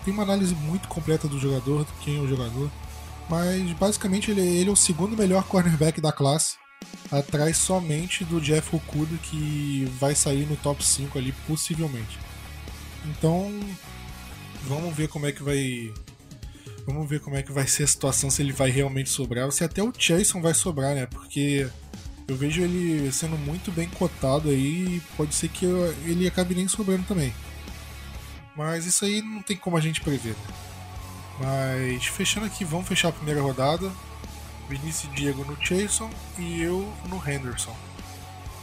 Tem 0.05 0.13
uma 0.13 0.23
análise 0.23 0.55
muito 0.55 0.89
completa 0.89 1.29
do 1.29 1.39
jogador, 1.39 1.85
de 1.85 1.93
quem 2.03 2.17
é 2.17 2.21
o 2.21 2.29
jogador. 2.29 2.71
Mas 3.29 3.73
basicamente 3.73 4.31
ele, 4.31 4.41
ele 4.41 4.71
é 4.71 4.73
o 4.73 4.77
segundo 4.77 5.17
melhor 5.17 5.45
cornerback 5.45 6.01
da 6.01 6.13
classe. 6.13 6.57
Atrás 7.11 7.57
somente 7.57 8.25
do 8.25 8.41
Jeff 8.41 8.75
Okuda, 8.75 9.17
que 9.19 9.91
vai 9.99 10.15
sair 10.15 10.47
no 10.47 10.57
top 10.57 10.85
5 10.85 11.19
ali, 11.19 11.33
possivelmente. 11.47 12.19
Então, 13.07 13.51
vamos 14.67 14.95
ver 14.95 15.09
como 15.09 15.27
é 15.27 15.33
que 15.33 15.43
vai. 15.43 15.93
Vamos 16.87 17.09
ver 17.09 17.21
como 17.21 17.37
é 17.37 17.43
que 17.43 17.53
vai 17.53 17.67
ser 17.67 17.85
a 17.85 17.87
situação, 17.87 18.31
se 18.31 18.43
ele 18.43 18.53
vai 18.53 18.71
realmente 18.71 19.09
sobrar. 19.09 19.51
Se 19.51 19.65
até 19.65 19.83
o 19.83 19.93
Jason 19.93 20.43
vai 20.43 20.53
sobrar, 20.53 20.95
né? 20.95 21.07
Porque 21.07 21.67
eu 22.29 22.37
vejo 22.37 22.61
ele 22.63 23.11
sendo 23.13 23.39
muito 23.39 23.73
bem 23.73 23.89
cotado 23.89 24.51
aí. 24.51 25.01
Pode 25.17 25.35
ser 25.35 25.49
que 25.49 25.65
ele 26.05 26.27
acabe 26.27 26.55
nem 26.55 26.69
sobrando 26.69 27.05
também. 27.05 27.33
Mas 28.57 28.85
isso 28.87 29.05
aí 29.05 29.23
não 29.23 29.43
tem 29.43 29.57
como 29.57 29.77
a 29.77 29.81
gente 29.81 30.01
prever. 30.01 30.37
Mas 31.41 32.07
fechando 32.07 32.47
aqui, 32.47 32.65
vamos 32.65 32.87
fechar 32.87 33.09
a 33.09 33.13
primeira 33.13 33.41
rodada. 33.41 33.91
Vinícius 34.69 35.13
e 35.13 35.17
Diego 35.17 35.45
no 35.45 35.57
Jason 35.57 36.11
e 36.39 36.63
eu 36.63 36.93
no 37.09 37.17
Henderson. 37.17 37.75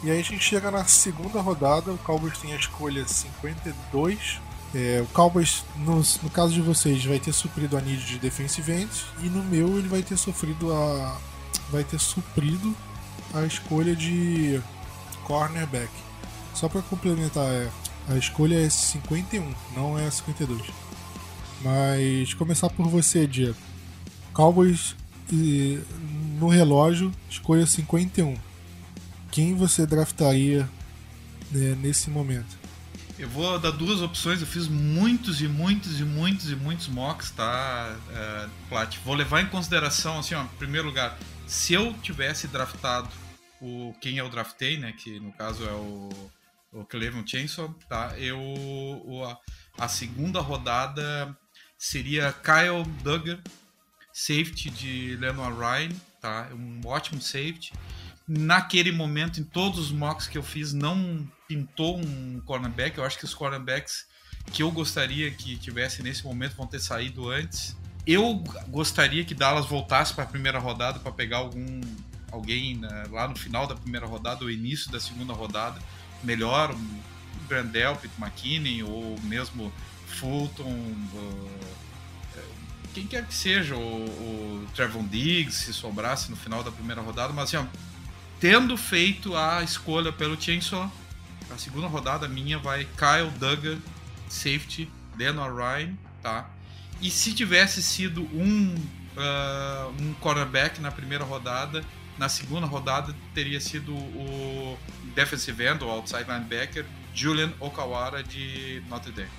E 0.04 0.10
aí 0.10 0.20
a 0.20 0.24
gente 0.24 0.44
chega 0.44 0.72
na 0.72 0.86
segunda 0.86 1.40
rodada, 1.42 1.92
o 1.92 1.98
Cowboys 2.00 2.38
tem 2.40 2.54
a 2.54 2.56
escolha 2.56 3.08
52 3.08 4.40
É, 4.74 5.02
o 5.04 5.08
Cowboys, 5.08 5.66
no, 5.78 5.98
no, 5.98 6.30
caso 6.30 6.54
de 6.54 6.62
vocês, 6.62 7.04
vai 7.04 7.20
ter 7.20 7.34
suprido 7.34 7.78
a 7.78 7.82
need 7.82 8.06
de 8.06 8.20
defensive 8.20 8.72
end 8.72 8.90
e 9.22 9.28
no 9.28 9.44
meu 9.44 9.78
ele 9.78 9.90
vai 9.90 10.02
ter 10.02 10.18
sofrido 10.18 10.72
a. 10.74 11.20
vai 11.70 11.84
ter 11.84 12.00
suprido 12.00 12.76
a 13.34 13.46
escolha 13.46 13.96
de 13.96 14.62
cornerback. 15.26 15.92
Só 16.54 16.70
para 16.70 16.82
complementar, 16.82 17.46
é, 17.46 17.70
a 18.08 18.16
escolha 18.16 18.56
é 18.56 18.70
51, 18.70 19.54
não 19.76 20.00
é 20.00 20.10
52. 20.10 20.62
Mas 21.62 22.34
começar 22.34 22.70
por 22.70 22.88
você, 22.88 23.28
Diego. 23.28 23.58
Cowboys 24.34 24.96
e, 25.32 25.80
no 26.40 26.48
relógio, 26.48 27.12
escolha 27.30 27.66
51. 27.66 28.36
Quem 29.32 29.56
você 29.56 29.86
draftaria 29.86 30.68
né, 31.52 31.78
nesse 31.82 32.10
momento? 32.10 32.61
Eu 33.22 33.30
vou 33.30 33.60
dar 33.60 33.70
duas 33.70 34.02
opções. 34.02 34.42
Eu 34.42 34.48
fiz 34.48 34.68
muitos 34.68 35.44
e 35.44 35.48
muitos 35.48 36.00
e 36.00 36.04
muitos 36.04 36.50
e 36.50 36.56
muitos 36.56 36.88
mocks, 36.88 37.30
tá, 37.30 37.96
uh, 37.96 38.50
Plat? 38.68 38.98
Vou 39.06 39.14
levar 39.14 39.42
em 39.42 39.46
consideração, 39.46 40.18
assim, 40.18 40.34
ó, 40.34 40.42
em 40.42 40.48
primeiro 40.58 40.88
lugar, 40.88 41.20
se 41.46 41.72
eu 41.72 41.94
tivesse 42.02 42.48
draftado 42.48 43.08
o 43.62 43.94
quem 44.02 44.18
eu 44.18 44.28
draftei, 44.28 44.80
né, 44.80 44.92
que 44.94 45.20
no 45.20 45.32
caso 45.34 45.64
é 45.64 45.72
o, 45.72 46.10
o 46.74 46.84
Cleveland 46.86 47.30
Chainsaw, 47.30 47.70
tá? 47.88 48.16
Eu 48.18 48.40
o, 48.40 49.24
a, 49.24 49.38
a 49.78 49.88
segunda 49.88 50.42
rodada 50.42 51.38
seria 51.78 52.34
Kyle 52.34 52.84
Duggar, 53.04 53.40
safety 54.12 54.72
de 54.72 55.16
Leonard 55.18 55.60
Ryan, 55.60 55.96
tá? 56.20 56.50
Um 56.54 56.82
ótimo 56.88 57.22
safety. 57.22 57.72
Naquele 58.34 58.92
momento, 58.94 59.42
em 59.42 59.44
todos 59.44 59.78
os 59.78 59.92
mocks 59.92 60.26
que 60.26 60.38
eu 60.38 60.44
fiz, 60.44 60.72
não 60.72 61.28
pintou 61.48 62.00
um 62.00 62.40
cornerback. 62.46 62.98
Eu 62.98 63.04
acho 63.04 63.18
que 63.18 63.26
os 63.26 63.34
cornerbacks 63.34 64.06
que 64.54 64.64
eu 64.64 64.72
gostaria 64.72 65.30
que 65.32 65.58
tivesse 65.58 66.02
nesse 66.02 66.24
momento 66.24 66.56
vão 66.56 66.66
ter 66.66 66.80
saído 66.80 67.30
antes. 67.30 67.76
Eu 68.08 68.42
gostaria 68.70 69.26
que 69.26 69.36
Dallas 69.36 69.66
voltasse 69.66 70.14
para 70.14 70.24
a 70.24 70.28
primeira 70.28 70.60
rodada 70.60 71.00
para 71.00 71.12
pegar 71.12 71.38
algum 71.38 71.82
alguém 72.32 72.78
né, 72.78 73.04
lá 73.12 73.28
no 73.28 73.38
final 73.38 73.68
da 73.68 73.76
primeira 73.76 74.06
rodada 74.06 74.46
ou 74.46 74.50
início 74.50 74.90
da 74.90 75.02
segunda 75.02 75.34
rodada 75.34 75.78
melhor, 76.24 76.74
um 76.74 77.00
Brandel, 77.50 77.98
Pete 77.98 78.14
McKinney 78.18 78.82
ou 78.84 79.20
mesmo 79.24 79.74
Fulton, 80.08 80.72
uh, 80.72 81.52
quem 82.94 83.08
quer 83.08 83.26
que 83.26 83.34
seja, 83.34 83.76
o, 83.76 83.80
o 83.80 84.68
Trevon 84.76 85.06
Diggs, 85.06 85.66
se 85.66 85.74
sobrasse 85.74 86.30
no 86.30 86.36
final 86.36 86.64
da 86.64 86.72
primeira 86.72 87.02
rodada, 87.02 87.34
mas 87.34 87.54
assim, 87.54 87.58
ó, 87.58 87.91
tendo 88.42 88.76
feito 88.76 89.36
a 89.38 89.62
escolha 89.62 90.12
pelo 90.12 90.40
Chainsaw, 90.40 90.92
a 91.52 91.58
segunda 91.60 91.86
rodada 91.86 92.28
minha 92.28 92.58
vai 92.58 92.88
Kyle 92.98 93.30
Duggar, 93.38 93.78
safety, 94.28 94.90
Dan 95.16 95.36
Ryan, 95.54 95.94
tá? 96.24 96.50
E 97.00 97.12
se 97.12 97.34
tivesse 97.34 97.84
sido 97.84 98.24
um, 98.34 98.74
uh, 99.16 100.02
um 100.02 100.14
cornerback 100.16 100.82
na 100.82 100.90
primeira 100.90 101.24
rodada, 101.24 101.84
na 102.18 102.28
segunda 102.28 102.66
rodada 102.66 103.16
teria 103.34 103.62
sido 103.62 103.94
o 103.94 104.78
defensive 105.14 105.64
end, 105.64 105.84
ou 105.84 105.92
outside 105.92 106.26
linebacker, 106.28 106.86
Julian 107.14 107.52
Okawara 107.60 108.24
de 108.24 108.82
Notre 108.90 109.12
Dame. 109.12 109.30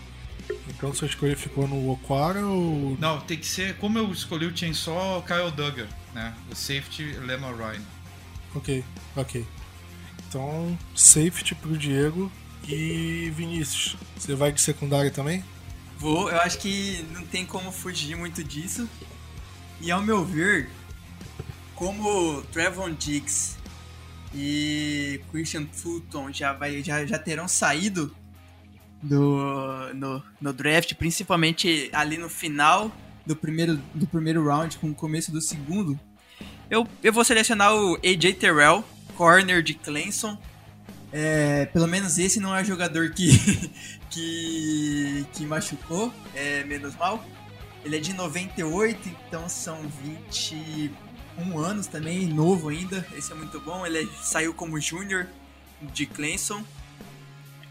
Então 0.68 0.94
sua 0.94 1.08
escolha 1.08 1.36
ficou 1.36 1.66
no 1.66 1.90
Okwara 1.90 2.44
ou. 2.44 2.96
Não, 3.00 3.20
tem 3.20 3.38
que 3.38 3.46
ser. 3.46 3.76
Como 3.76 3.98
eu 3.98 4.12
escolhi 4.12 4.46
o 4.46 4.56
Chainsaw, 4.56 5.22
Kyle 5.22 5.50
Duggar, 5.50 5.88
né? 6.14 6.34
O 6.50 6.54
safety, 6.54 7.04
Lennon 7.20 7.54
Ryan. 7.56 8.01
Ok, 8.54 8.84
ok. 9.16 9.46
Então, 10.28 10.78
safety 10.94 11.54
pro 11.54 11.76
Diego 11.76 12.30
e 12.68 13.30
Vinícius. 13.34 13.96
Você 14.16 14.34
vai 14.34 14.52
de 14.52 14.60
secundária 14.60 15.10
também? 15.10 15.44
Vou, 15.98 16.30
eu 16.30 16.40
acho 16.40 16.58
que 16.58 17.04
não 17.12 17.24
tem 17.24 17.44
como 17.44 17.70
fugir 17.70 18.16
muito 18.16 18.42
disso. 18.42 18.88
E 19.80 19.90
ao 19.90 20.02
meu 20.02 20.24
ver, 20.24 20.70
como 21.74 22.42
Trevon 22.52 22.92
Diggs 22.92 23.56
e 24.34 25.20
Christian 25.30 25.66
Fulton 25.72 26.32
já, 26.32 26.52
vai, 26.52 26.82
já, 26.82 27.04
já 27.04 27.18
terão 27.18 27.46
saído 27.46 28.14
do, 29.02 29.92
no, 29.94 30.22
no 30.40 30.52
draft, 30.52 30.94
principalmente 30.94 31.90
ali 31.92 32.16
no 32.16 32.28
final 32.28 32.90
do 33.26 33.34
primeiro, 33.34 33.76
do 33.94 34.06
primeiro 34.06 34.44
round, 34.44 34.78
com 34.78 34.90
o 34.90 34.94
começo 34.94 35.32
do 35.32 35.40
segundo, 35.40 35.98
eu, 36.72 36.88
eu 37.02 37.12
vou 37.12 37.22
selecionar 37.22 37.74
o 37.74 37.96
AJ 37.96 38.38
Terrell, 38.40 38.82
corner 39.14 39.62
de 39.62 39.74
Clemson. 39.74 40.38
É, 41.12 41.66
pelo 41.66 41.86
menos 41.86 42.16
esse 42.18 42.40
não 42.40 42.56
é 42.56 42.64
jogador 42.64 43.10
que, 43.10 43.28
que, 44.08 45.26
que 45.34 45.44
machucou, 45.44 46.10
é 46.34 46.64
menos 46.64 46.96
mal. 46.96 47.22
Ele 47.84 47.98
é 47.98 48.00
de 48.00 48.14
98, 48.14 49.06
então 49.06 49.50
são 49.50 49.76
21 50.02 51.58
anos 51.58 51.86
também, 51.88 52.26
novo 52.26 52.70
ainda. 52.70 53.06
Esse 53.14 53.32
é 53.32 53.34
muito 53.34 53.60
bom. 53.60 53.84
Ele 53.84 54.10
saiu 54.22 54.54
como 54.54 54.80
júnior 54.80 55.26
de 55.82 56.06
Clemson 56.06 56.64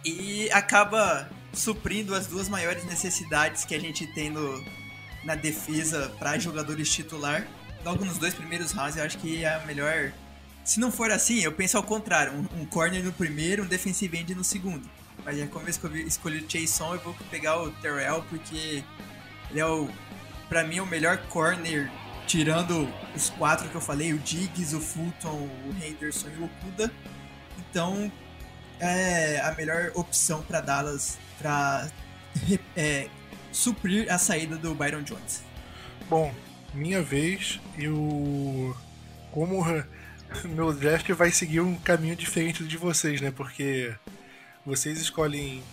e 0.05 0.47
acaba 0.51 1.27
suprindo 1.51 2.13
as 2.13 2.27
duas 2.27 2.47
maiores 2.47 2.85
necessidades 2.85 3.65
que 3.65 3.73
a 3.73 3.79
gente 3.79 4.05
tem 4.13 4.29
no, 4.29 4.63
na 5.23 5.33
defesa 5.33 6.13
para 6.19 6.37
jogadores 6.37 6.87
titular. 6.93 7.47
Logo 7.83 8.05
nos 8.05 8.17
dois 8.17 8.33
primeiros 8.33 8.71
rounds, 8.71 8.97
eu 8.97 9.03
acho 9.03 9.17
que 9.17 9.43
é 9.43 9.55
a 9.55 9.65
melhor 9.65 10.11
se 10.63 10.79
não 10.79 10.91
for 10.91 11.11
assim, 11.11 11.39
eu 11.39 11.51
penso 11.51 11.77
ao 11.77 11.83
contrário. 11.83 12.33
Um, 12.33 12.61
um 12.61 12.65
corner 12.65 13.03
no 13.03 13.11
primeiro, 13.11 13.63
um 13.63 13.67
defensive 13.67 14.15
end 14.17 14.35
no 14.35 14.43
segundo. 14.43 14.87
Mas 15.25 15.37
já 15.37 15.47
como 15.47 15.65
eu 15.65 15.69
escolhi, 15.69 16.07
escolhi 16.07 16.37
o 16.39 16.49
Chason, 16.49 16.95
eu 16.95 16.99
vou 16.99 17.15
pegar 17.29 17.61
o 17.61 17.71
Terrell, 17.71 18.23
porque 18.29 18.83
ele 19.49 19.59
é 19.59 19.65
o, 19.65 19.89
pra 20.49 20.63
mim, 20.63 20.79
o 20.79 20.85
melhor 20.85 21.17
corner, 21.29 21.91
tirando 22.27 22.91
os 23.15 23.29
quatro 23.31 23.69
que 23.69 23.75
eu 23.75 23.81
falei, 23.81 24.13
o 24.13 24.19
Diggs, 24.19 24.75
o 24.75 24.79
Fulton, 24.79 25.49
o 25.65 25.75
Henderson 25.83 26.27
e 26.29 26.41
o 26.41 26.45
Okuda. 26.45 26.91
Então, 27.57 28.11
é 28.79 29.39
a 29.41 29.53
melhor 29.53 29.91
opção 29.95 30.41
para 30.41 30.61
Dallas 30.61 31.17
para 31.39 31.87
é, 32.75 33.07
suprir 33.51 34.11
a 34.11 34.17
saída 34.17 34.55
do 34.55 34.73
Byron 34.73 35.03
Jones. 35.03 35.43
Bom, 36.09 36.33
minha 36.73 37.01
vez, 37.01 37.59
eu 37.77 38.75
como 39.31 39.63
meu 40.45 40.73
draft 40.73 41.09
vai 41.11 41.31
seguir 41.31 41.61
um 41.61 41.75
caminho 41.75 42.15
diferente 42.15 42.63
de 42.63 42.77
vocês, 42.77 43.21
né? 43.21 43.31
Porque 43.31 43.93
vocês 44.65 44.99
escolhem. 44.99 45.63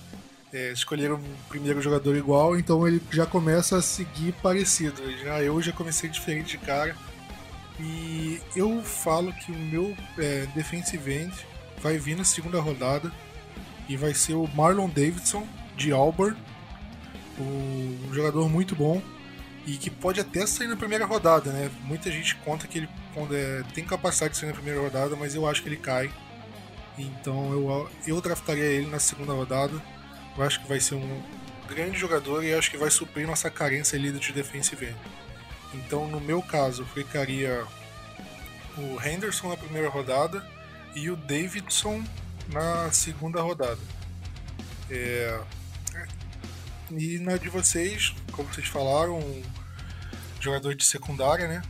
É, 0.51 0.73
escolheram 0.73 1.17
o 1.17 1.49
primeiro 1.51 1.83
jogador 1.83 2.17
igual, 2.17 2.59
então 2.59 2.89
ele 2.89 3.03
já 3.11 3.27
começa 3.27 3.77
a 3.77 3.83
seguir 3.83 4.33
parecido. 4.43 5.03
Já 5.19 5.43
eu 5.43 5.61
já 5.61 5.73
comecei 5.73 6.09
diferente 6.09 6.57
de 6.57 6.65
cara. 6.65 6.97
E 7.79 8.41
eu 8.57 8.83
falo 8.83 9.31
que 9.35 9.53
o 9.53 9.55
meu 9.55 9.95
é, 10.17 10.47
defensive 10.55 11.13
end 11.13 11.35
vai 11.83 11.99
vir 11.99 12.17
na 12.17 12.25
segunda 12.25 12.59
rodada 12.61 13.13
e 13.89 13.97
vai 13.97 14.15
ser 14.15 14.35
o 14.35 14.49
Marlon 14.49 14.89
Davidson 14.89 15.47
de 15.77 15.93
Auburn, 15.93 16.37
um 17.39 18.13
jogador 18.13 18.49
muito 18.49 18.75
bom 18.75 19.03
e 19.69 19.77
que 19.77 19.91
pode 19.91 20.19
até 20.19 20.47
sair 20.47 20.67
na 20.67 20.77
primeira 20.77 21.05
rodada, 21.05 21.53
né? 21.53 21.71
Muita 21.83 22.11
gente 22.11 22.35
conta 22.37 22.67
que 22.67 22.79
ele 22.79 22.89
é, 23.31 23.63
tem 23.75 23.85
capacidade 23.85 24.33
de 24.33 24.41
sair 24.41 24.49
na 24.49 24.55
primeira 24.55 24.81
rodada, 24.81 25.15
mas 25.15 25.35
eu 25.35 25.47
acho 25.47 25.63
que 25.63 25.69
ele 25.69 25.77
cai. 25.77 26.11
Então 26.97 27.53
eu, 27.53 27.91
eu 28.07 28.19
draftaria 28.23 28.65
ele 28.65 28.87
na 28.87 28.99
segunda 28.99 29.35
rodada. 29.35 29.75
Eu 30.39 30.43
acho 30.43 30.63
que 30.63 30.67
vai 30.67 30.81
ser 30.81 30.95
um 30.95 31.23
grande 31.69 31.99
jogador 31.99 32.43
e 32.43 32.55
acho 32.55 32.71
que 32.71 32.79
vai 32.79 32.91
suprir 32.91 33.27
nossa 33.27 33.51
carência 33.51 33.99
ali 33.99 34.11
de 34.11 34.33
defensive 34.33 34.87
end. 34.87 34.97
Então, 35.75 36.09
no 36.09 36.19
meu 36.19 36.41
caso, 36.41 36.81
eu 36.81 36.87
ficaria 36.87 37.63
o 38.79 39.07
Henderson 39.07 39.51
na 39.51 39.57
primeira 39.59 39.91
rodada 39.91 40.43
e 40.95 41.11
o 41.11 41.17
Davidson 41.17 42.03
na 42.51 42.91
segunda 42.91 43.43
rodada. 43.43 43.81
É... 44.89 45.39
E 46.91 47.19
na 47.19 47.37
de 47.37 47.51
vocês, 47.51 48.15
como 48.33 48.49
vocês 48.49 48.67
falaram, 48.67 49.21
jogador 50.41 50.75
de 50.75 50.85
secundária, 50.85 51.49
né? 51.49 51.63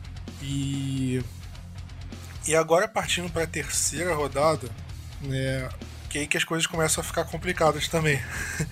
E 0.43 1.23
e 2.47 2.57
agora 2.57 2.89
partindo 2.89 3.31
para 3.31 3.43
a 3.43 3.47
terceira 3.47 4.15
rodada, 4.15 4.71
né, 5.21 5.69
que 6.09 6.17
é 6.17 6.21
aí 6.23 6.27
que 6.27 6.39
as 6.39 6.45
coisas 6.45 6.67
começam 6.67 7.03
a 7.03 7.05
ficar 7.05 7.25
complicadas 7.25 7.89
também. 7.89 8.19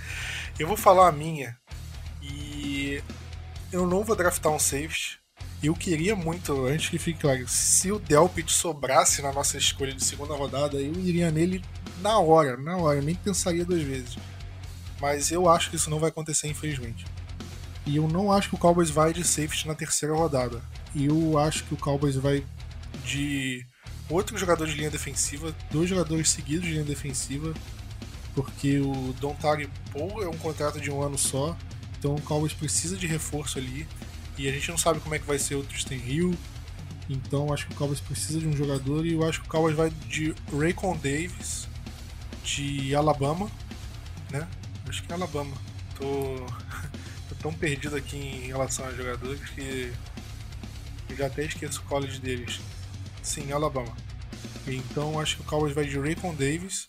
eu 0.59 0.67
vou 0.67 0.79
falar 0.79 1.09
a 1.09 1.13
minha 1.13 1.55
e 2.23 3.03
eu 3.71 3.87
não 3.87 4.03
vou 4.03 4.17
draftar 4.17 4.51
um 4.51 4.59
safety. 4.59 5.19
Eu 5.63 5.75
queria 5.75 6.17
muito, 6.17 6.67
antes 6.67 6.89
que 6.89 6.99
fique 6.99 7.21
claro, 7.21 7.47
se 7.49 7.93
o 7.93 7.99
Delpit 7.99 8.51
sobrasse 8.51 9.21
na 9.21 9.31
nossa 9.31 9.59
escolha 9.59 9.93
de 9.93 10.03
segunda 10.03 10.35
rodada, 10.35 10.77
eu 10.77 10.93
iria 10.95 11.31
nele 11.31 11.63
na 12.01 12.19
hora, 12.19 12.57
na 12.57 12.79
hora, 12.79 13.03
nem 13.03 13.15
pensaria 13.15 13.65
duas 13.65 13.83
vezes. 13.83 14.17
Mas 15.01 15.31
eu 15.31 15.49
acho 15.49 15.69
que 15.69 15.77
isso 15.77 15.91
não 15.91 15.99
vai 15.99 16.09
acontecer, 16.09 16.49
infelizmente. 16.49 17.05
E 17.87 17.97
eu 17.97 18.09
não 18.09 18.33
acho 18.33 18.49
que 18.49 18.57
o 18.57 18.59
Cowboys 18.59 18.91
vai 18.91 19.13
de 19.13 19.23
safety 19.23 19.69
na 19.69 19.75
terceira 19.75 20.15
rodada. 20.15 20.61
Eu 20.95 21.39
acho 21.39 21.65
que 21.65 21.75
o 21.75 21.77
Cowboys 21.77 22.17
vai 22.17 22.45
de 23.05 23.65
outro 24.11 24.37
jogador 24.37 24.67
de 24.67 24.75
linha 24.75 24.91
defensiva, 24.91 25.55
dois 25.71 25.89
jogadores 25.89 26.29
seguidos 26.31 26.67
de 26.67 26.73
linha 26.73 26.85
defensiva. 26.85 27.55
porque 28.35 28.79
o 28.79 29.15
Don 29.19 29.35
Tag 29.35 29.67
Paul 29.91 30.23
é 30.23 30.29
um 30.29 30.37
contrato 30.37 30.79
de 30.79 30.91
um 30.91 31.01
ano 31.03 31.17
só, 31.17 31.57
então 31.99 32.15
o 32.15 32.21
Cowboys 32.21 32.53
precisa 32.53 32.95
de 32.95 33.07
reforço 33.07 33.59
ali. 33.59 33.89
E 34.37 34.47
a 34.47 34.53
gente 34.53 34.69
não 34.71 34.77
sabe 34.77 35.01
como 35.01 35.15
é 35.15 35.19
que 35.19 35.27
vai 35.27 35.39
ser 35.39 35.55
o 35.55 35.63
Tristan 35.63 35.95
Hill. 35.95 36.37
Então 37.09 37.51
acho 37.53 37.67
que 37.67 37.73
o 37.73 37.77
Cowboys 37.77 38.01
precisa 38.01 38.39
de 38.39 38.47
um 38.47 38.55
jogador 38.55 39.07
e 39.07 39.15
eu 39.15 39.27
acho 39.27 39.41
que 39.41 39.47
o 39.47 39.51
Cowboys 39.51 39.75
vai 39.75 39.89
de 39.89 40.35
Raycon 40.53 40.99
Davis 40.99 41.67
de 42.45 42.95
Alabama, 42.95 43.51
né? 44.31 44.47
Acho 44.87 45.03
que 45.03 45.11
é 45.11 45.15
Alabama. 45.15 45.57
Tô 45.99 46.47
tão 47.47 47.53
perdido 47.53 47.95
aqui 47.95 48.17
em 48.17 48.49
relação 48.49 48.85
a 48.85 48.91
jogadores 48.91 49.41
que 49.51 49.93
eu 51.09 51.17
já 51.17 51.27
até 51.27 51.45
esqueço 51.45 51.81
o 51.81 51.85
college 51.85 52.19
deles. 52.19 52.59
Sim, 53.23 53.53
Alabama. 53.53 53.97
Então 54.67 55.21
acho 55.21 55.37
que 55.37 55.43
o 55.43 55.45
Cowboys 55.45 55.73
vai 55.73 55.85
de 55.85 55.97
Raycon 55.97 56.35
Davis, 56.35 56.89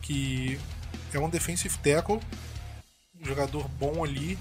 que 0.00 0.58
é 1.12 1.18
um 1.18 1.28
defensive 1.28 1.76
tackle, 1.78 2.20
um 3.20 3.26
jogador 3.26 3.68
bom 3.68 4.02
ali. 4.02 4.38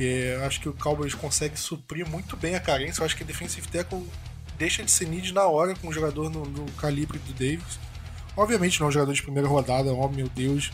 É, 0.00 0.42
acho 0.46 0.58
que 0.58 0.70
o 0.70 0.72
Cowboys 0.72 1.14
consegue 1.14 1.60
suprir 1.60 2.08
muito 2.08 2.34
bem 2.34 2.54
a 2.54 2.60
carência. 2.60 3.02
Eu 3.02 3.04
acho 3.04 3.14
que 3.14 3.24
defensive 3.24 3.68
tackle 3.68 4.08
deixa 4.56 4.82
de 4.82 4.90
ser 4.90 5.06
need 5.06 5.34
na 5.34 5.44
hora 5.44 5.74
com 5.74 5.88
um 5.88 5.92
jogador 5.92 6.30
no, 6.30 6.46
no, 6.46 6.64
calibre 6.72 7.18
do 7.18 7.34
Davis. 7.34 7.78
Obviamente 8.34 8.80
não 8.80 8.86
é 8.86 8.88
um 8.88 8.92
jogador 8.92 9.12
de 9.12 9.22
primeira 9.22 9.48
rodada, 9.48 9.92
oh 9.92 10.08
meu 10.08 10.30
Deus, 10.30 10.72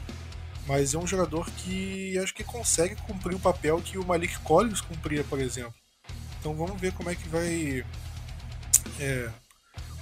mas 0.71 0.95
é 0.95 0.99
um 0.99 1.07
jogador 1.07 1.51
que 1.51 2.17
acho 2.19 2.33
que 2.33 2.45
consegue 2.45 2.95
cumprir 3.03 3.35
o 3.35 3.41
papel 3.41 3.83
que 3.85 3.99
o 3.99 4.07
Malik 4.07 4.39
Collins 4.39 4.81
cumpria, 4.81 5.25
por 5.25 5.41
exemplo. 5.41 5.75
Então 6.39 6.55
vamos 6.55 6.81
ver 6.81 6.93
como 6.93 7.11
é 7.11 7.17
que 7.17 7.29
vai. 7.29 7.85
É, 9.01 9.29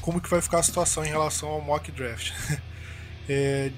como 0.03 0.21
que 0.21 0.29
vai 0.29 0.43
ficar 0.43 0.59
a 0.59 0.63
situação 0.63 1.03
em 1.07 1.09
relação 1.09 1.49
ao 1.49 1.63
mock 1.63 1.91
draft. 1.91 2.33
é, 3.27 3.73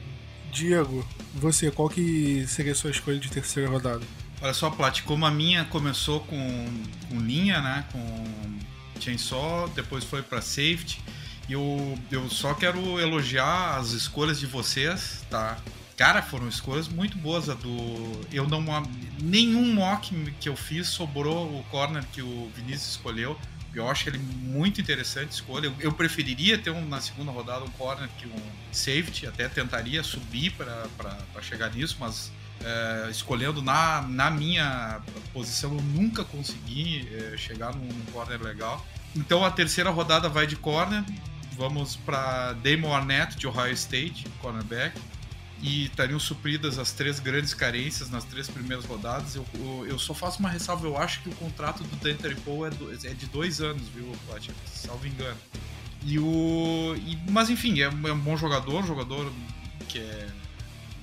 Diego, 0.51 1.09
você, 1.33 1.71
qual 1.71 1.89
que 1.89 2.45
seria 2.49 2.73
a 2.73 2.75
sua 2.75 2.91
escolha 2.91 3.21
de 3.21 3.31
terceira 3.31 3.71
rodada? 3.71 4.03
Olha 4.43 4.53
só, 4.53 4.69
Plat, 4.69 5.03
como 5.03 5.25
a 5.25 5.31
minha 5.31 5.65
começou 5.67 6.19
com, 6.23 6.83
com 7.09 7.21
linha, 7.21 7.63
né? 7.63 7.85
Com 7.93 8.59
chainsaw, 8.99 9.69
depois 9.69 10.03
foi 10.03 10.23
para 10.23 10.43
safety. 10.43 11.01
E 11.49 11.53
eu, 11.53 11.97
eu 12.11 12.29
só 12.29 12.53
quero 12.53 12.99
elogiar 12.99 13.77
as 13.79 13.93
escolhas 13.93 14.41
de 14.41 14.47
vocês, 14.47 15.25
tá? 15.31 15.57
Cara, 16.01 16.23
foram 16.23 16.49
escolhas 16.49 16.89
muito 16.89 17.19
boas. 17.19 17.51
A 17.51 17.55
do. 17.55 18.27
Eu 18.33 18.49
não. 18.49 18.65
Nenhum 19.21 19.75
mock 19.75 20.33
que 20.41 20.49
eu 20.49 20.57
fiz 20.57 20.89
sobrou 20.89 21.59
o 21.59 21.63
corner 21.65 22.03
que 22.11 22.23
o 22.23 22.51
Vinícius 22.57 22.93
escolheu. 22.93 23.39
Eu 23.75 23.87
acho 23.87 24.09
ele 24.09 24.17
muito 24.17 24.81
interessante 24.81 25.33
escolha. 25.33 25.67
Eu, 25.67 25.75
eu 25.79 25.93
preferiria 25.93 26.57
ter 26.57 26.71
um, 26.71 26.89
na 26.89 27.03
segunda 27.03 27.31
rodada 27.31 27.67
um 27.67 27.71
corner 27.73 28.09
que 28.17 28.27
um 28.27 28.43
safety, 28.73 29.27
até 29.27 29.47
tentaria 29.47 30.03
subir 30.03 30.53
para 30.53 31.43
chegar 31.43 31.71
nisso, 31.71 31.99
mas 32.01 32.33
é, 32.65 33.11
escolhendo 33.11 33.61
na, 33.61 34.01
na 34.01 34.31
minha 34.31 35.03
posição 35.35 35.75
eu 35.75 35.83
nunca 35.83 36.25
consegui 36.25 37.11
é, 37.13 37.37
chegar 37.37 37.75
num, 37.75 37.85
num 37.85 38.05
corner 38.07 38.43
legal. 38.43 38.87
Então 39.15 39.45
a 39.45 39.51
terceira 39.51 39.91
rodada 39.91 40.31
vai 40.31 40.47
de 40.47 40.57
corner. 40.57 41.05
Vamos 41.59 41.95
para 41.95 42.55
Damon 42.55 42.95
Arnett 42.95 43.37
de 43.37 43.47
Ohio 43.47 43.75
State, 43.75 44.27
cornerback 44.41 44.99
e 45.63 45.87
estariam 45.87 46.19
supridas 46.19 46.79
as 46.79 46.93
três 46.93 47.21
grandes 47.21 47.53
carências 47.53 48.09
nas 48.09 48.25
três 48.25 48.49
primeiras 48.49 48.85
rodadas. 48.85 49.35
Eu, 49.35 49.47
eu, 49.55 49.87
eu, 49.89 49.99
só 49.99 50.15
faço 50.15 50.39
uma 50.41 50.49
ressalva, 50.49 50.87
eu 50.87 50.97
acho 50.97 51.21
que 51.23 51.29
o 51.29 51.35
contrato 51.35 51.83
do 51.83 51.97
Dante 51.97 52.35
Paul 52.43 52.67
é, 52.67 52.71
do, 52.71 52.93
é, 52.93 53.15
de 53.15 53.27
dois 53.27 53.61
anos, 53.61 53.89
viu, 53.89 54.11
Plat? 54.27 54.49
Salvo 54.67 55.07
engano. 55.07 55.37
E 56.03 56.19
o, 56.19 56.95
e, 56.97 57.19
mas 57.31 57.51
enfim, 57.51 57.81
é, 57.81 57.85
é, 57.85 57.89
um 57.89 58.19
bom 58.19 58.37
jogador, 58.37 58.83
um 58.83 58.87
jogador 58.87 59.31
que 59.89 59.99
é, 59.99 60.29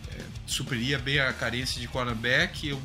é, 0.10 0.22
supriria 0.46 0.98
bem 0.98 1.20
a 1.20 1.32
carência 1.32 1.80
de 1.80 1.88
cornerback. 1.88 2.68
Eu 2.68 2.82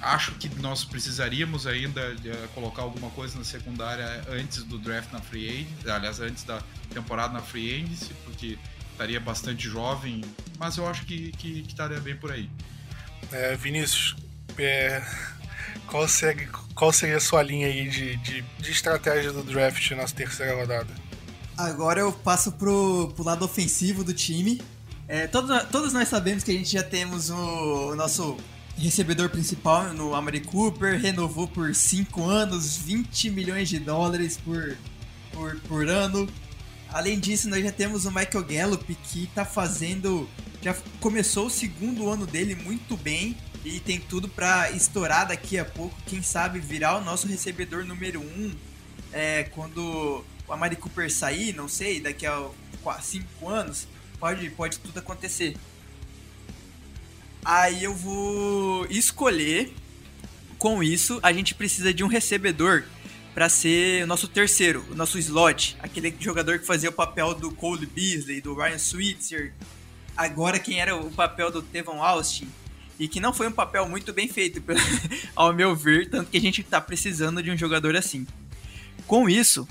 acho 0.00 0.32
que 0.32 0.48
nós 0.60 0.84
precisaríamos 0.84 1.66
ainda 1.66 2.14
de, 2.14 2.30
uh, 2.30 2.48
colocar 2.54 2.82
alguma 2.82 3.10
coisa 3.10 3.36
na 3.36 3.44
secundária 3.44 4.24
antes 4.30 4.62
do 4.62 4.78
draft 4.78 5.12
na 5.12 5.20
free 5.20 5.48
agency, 5.48 5.90
aliás, 5.90 6.20
antes 6.20 6.44
da 6.44 6.62
temporada 6.90 7.32
na 7.32 7.40
free 7.40 7.82
agency, 7.82 8.14
porque 8.24 8.56
estaria 8.98 9.20
bastante 9.20 9.68
jovem, 9.68 10.24
mas 10.58 10.76
eu 10.76 10.88
acho 10.88 11.06
que, 11.06 11.30
que, 11.32 11.62
que 11.62 11.68
estaria 11.68 12.00
bem 12.00 12.16
por 12.16 12.32
aí. 12.32 12.50
É, 13.30 13.54
Vinícius, 13.54 14.16
é, 14.58 15.00
qual, 15.86 16.08
segue, 16.08 16.48
qual 16.74 16.92
seria 16.92 17.18
a 17.18 17.20
sua 17.20 17.40
linha 17.40 17.68
aí 17.68 17.88
de, 17.88 18.16
de, 18.16 18.42
de 18.42 18.70
estratégia 18.72 19.32
do 19.32 19.44
draft 19.44 19.88
na 19.92 20.04
terceira 20.04 20.56
rodada? 20.56 20.92
Agora 21.56 22.00
eu 22.00 22.12
passo 22.12 22.52
pro, 22.52 23.12
pro 23.14 23.24
lado 23.24 23.44
ofensivo 23.44 24.02
do 24.02 24.12
time. 24.12 24.60
É, 25.06 25.28
todos, 25.28 25.64
todos 25.70 25.92
nós 25.92 26.08
sabemos 26.08 26.42
que 26.42 26.50
a 26.50 26.54
gente 26.54 26.72
já 26.72 26.82
temos 26.82 27.30
o, 27.30 27.90
o 27.90 27.94
nosso 27.94 28.36
recebedor 28.76 29.28
principal 29.28 29.92
no 29.94 30.14
Amari 30.14 30.40
Cooper, 30.40 31.00
renovou 31.00 31.46
por 31.46 31.72
5 31.72 32.24
anos, 32.24 32.76
20 32.76 33.30
milhões 33.30 33.68
de 33.68 33.78
dólares 33.78 34.36
por, 34.36 34.76
por, 35.32 35.56
por 35.60 35.88
ano. 35.88 36.28
Além 36.92 37.18
disso, 37.18 37.48
nós 37.48 37.62
já 37.62 37.70
temos 37.70 38.06
o 38.06 38.10
Michael 38.10 38.44
Gallup 38.44 38.94
que 38.94 39.26
tá 39.34 39.44
fazendo. 39.44 40.28
Já 40.62 40.74
começou 41.00 41.46
o 41.46 41.50
segundo 41.50 42.08
ano 42.08 42.26
dele 42.26 42.54
muito 42.54 42.96
bem 42.96 43.36
e 43.64 43.78
tem 43.78 44.00
tudo 44.00 44.28
para 44.28 44.70
estourar 44.70 45.28
daqui 45.28 45.58
a 45.58 45.64
pouco. 45.64 45.94
Quem 46.06 46.22
sabe 46.22 46.58
virar 46.58 46.96
o 46.96 47.04
nosso 47.04 47.26
recebedor 47.26 47.84
número 47.84 48.20
um 48.20 48.54
é, 49.12 49.44
quando 49.44 50.24
o 50.46 50.52
Amari 50.52 50.76
Cooper 50.76 51.12
sair, 51.12 51.54
não 51.54 51.68
sei, 51.68 52.00
daqui 52.00 52.26
a 52.26 52.48
5 53.00 53.48
anos. 53.48 53.86
Pode, 54.18 54.50
pode 54.50 54.78
tudo 54.78 54.98
acontecer. 54.98 55.56
Aí 57.44 57.84
eu 57.84 57.94
vou 57.94 58.86
escolher. 58.86 59.72
Com 60.58 60.82
isso, 60.82 61.20
a 61.22 61.32
gente 61.32 61.54
precisa 61.54 61.94
de 61.94 62.02
um 62.02 62.08
recebedor 62.08 62.82
para 63.38 63.48
ser 63.48 64.02
o 64.02 64.06
nosso 64.08 64.26
terceiro, 64.26 64.84
o 64.90 64.96
nosso 64.96 65.16
slot, 65.16 65.76
aquele 65.78 66.12
jogador 66.18 66.58
que 66.58 66.66
fazia 66.66 66.90
o 66.90 66.92
papel 66.92 67.34
do 67.34 67.52
Cole 67.52 67.86
Beasley, 67.86 68.40
do 68.40 68.52
Ryan 68.52 68.78
Switzer, 68.78 69.54
agora 70.16 70.58
quem 70.58 70.80
era 70.80 70.96
o 70.96 71.08
papel 71.08 71.48
do 71.48 71.62
Tevon 71.62 72.02
Austin, 72.02 72.48
e 72.98 73.06
que 73.06 73.20
não 73.20 73.32
foi 73.32 73.46
um 73.46 73.52
papel 73.52 73.88
muito 73.88 74.12
bem 74.12 74.26
feito, 74.26 74.60
ao 75.36 75.54
meu 75.54 75.76
ver, 75.76 76.10
tanto 76.10 76.32
que 76.32 76.36
a 76.36 76.40
gente 76.40 76.62
está 76.62 76.80
precisando 76.80 77.40
de 77.40 77.48
um 77.48 77.56
jogador 77.56 77.94
assim. 77.94 78.26
Com 79.06 79.30
isso, 79.30 79.68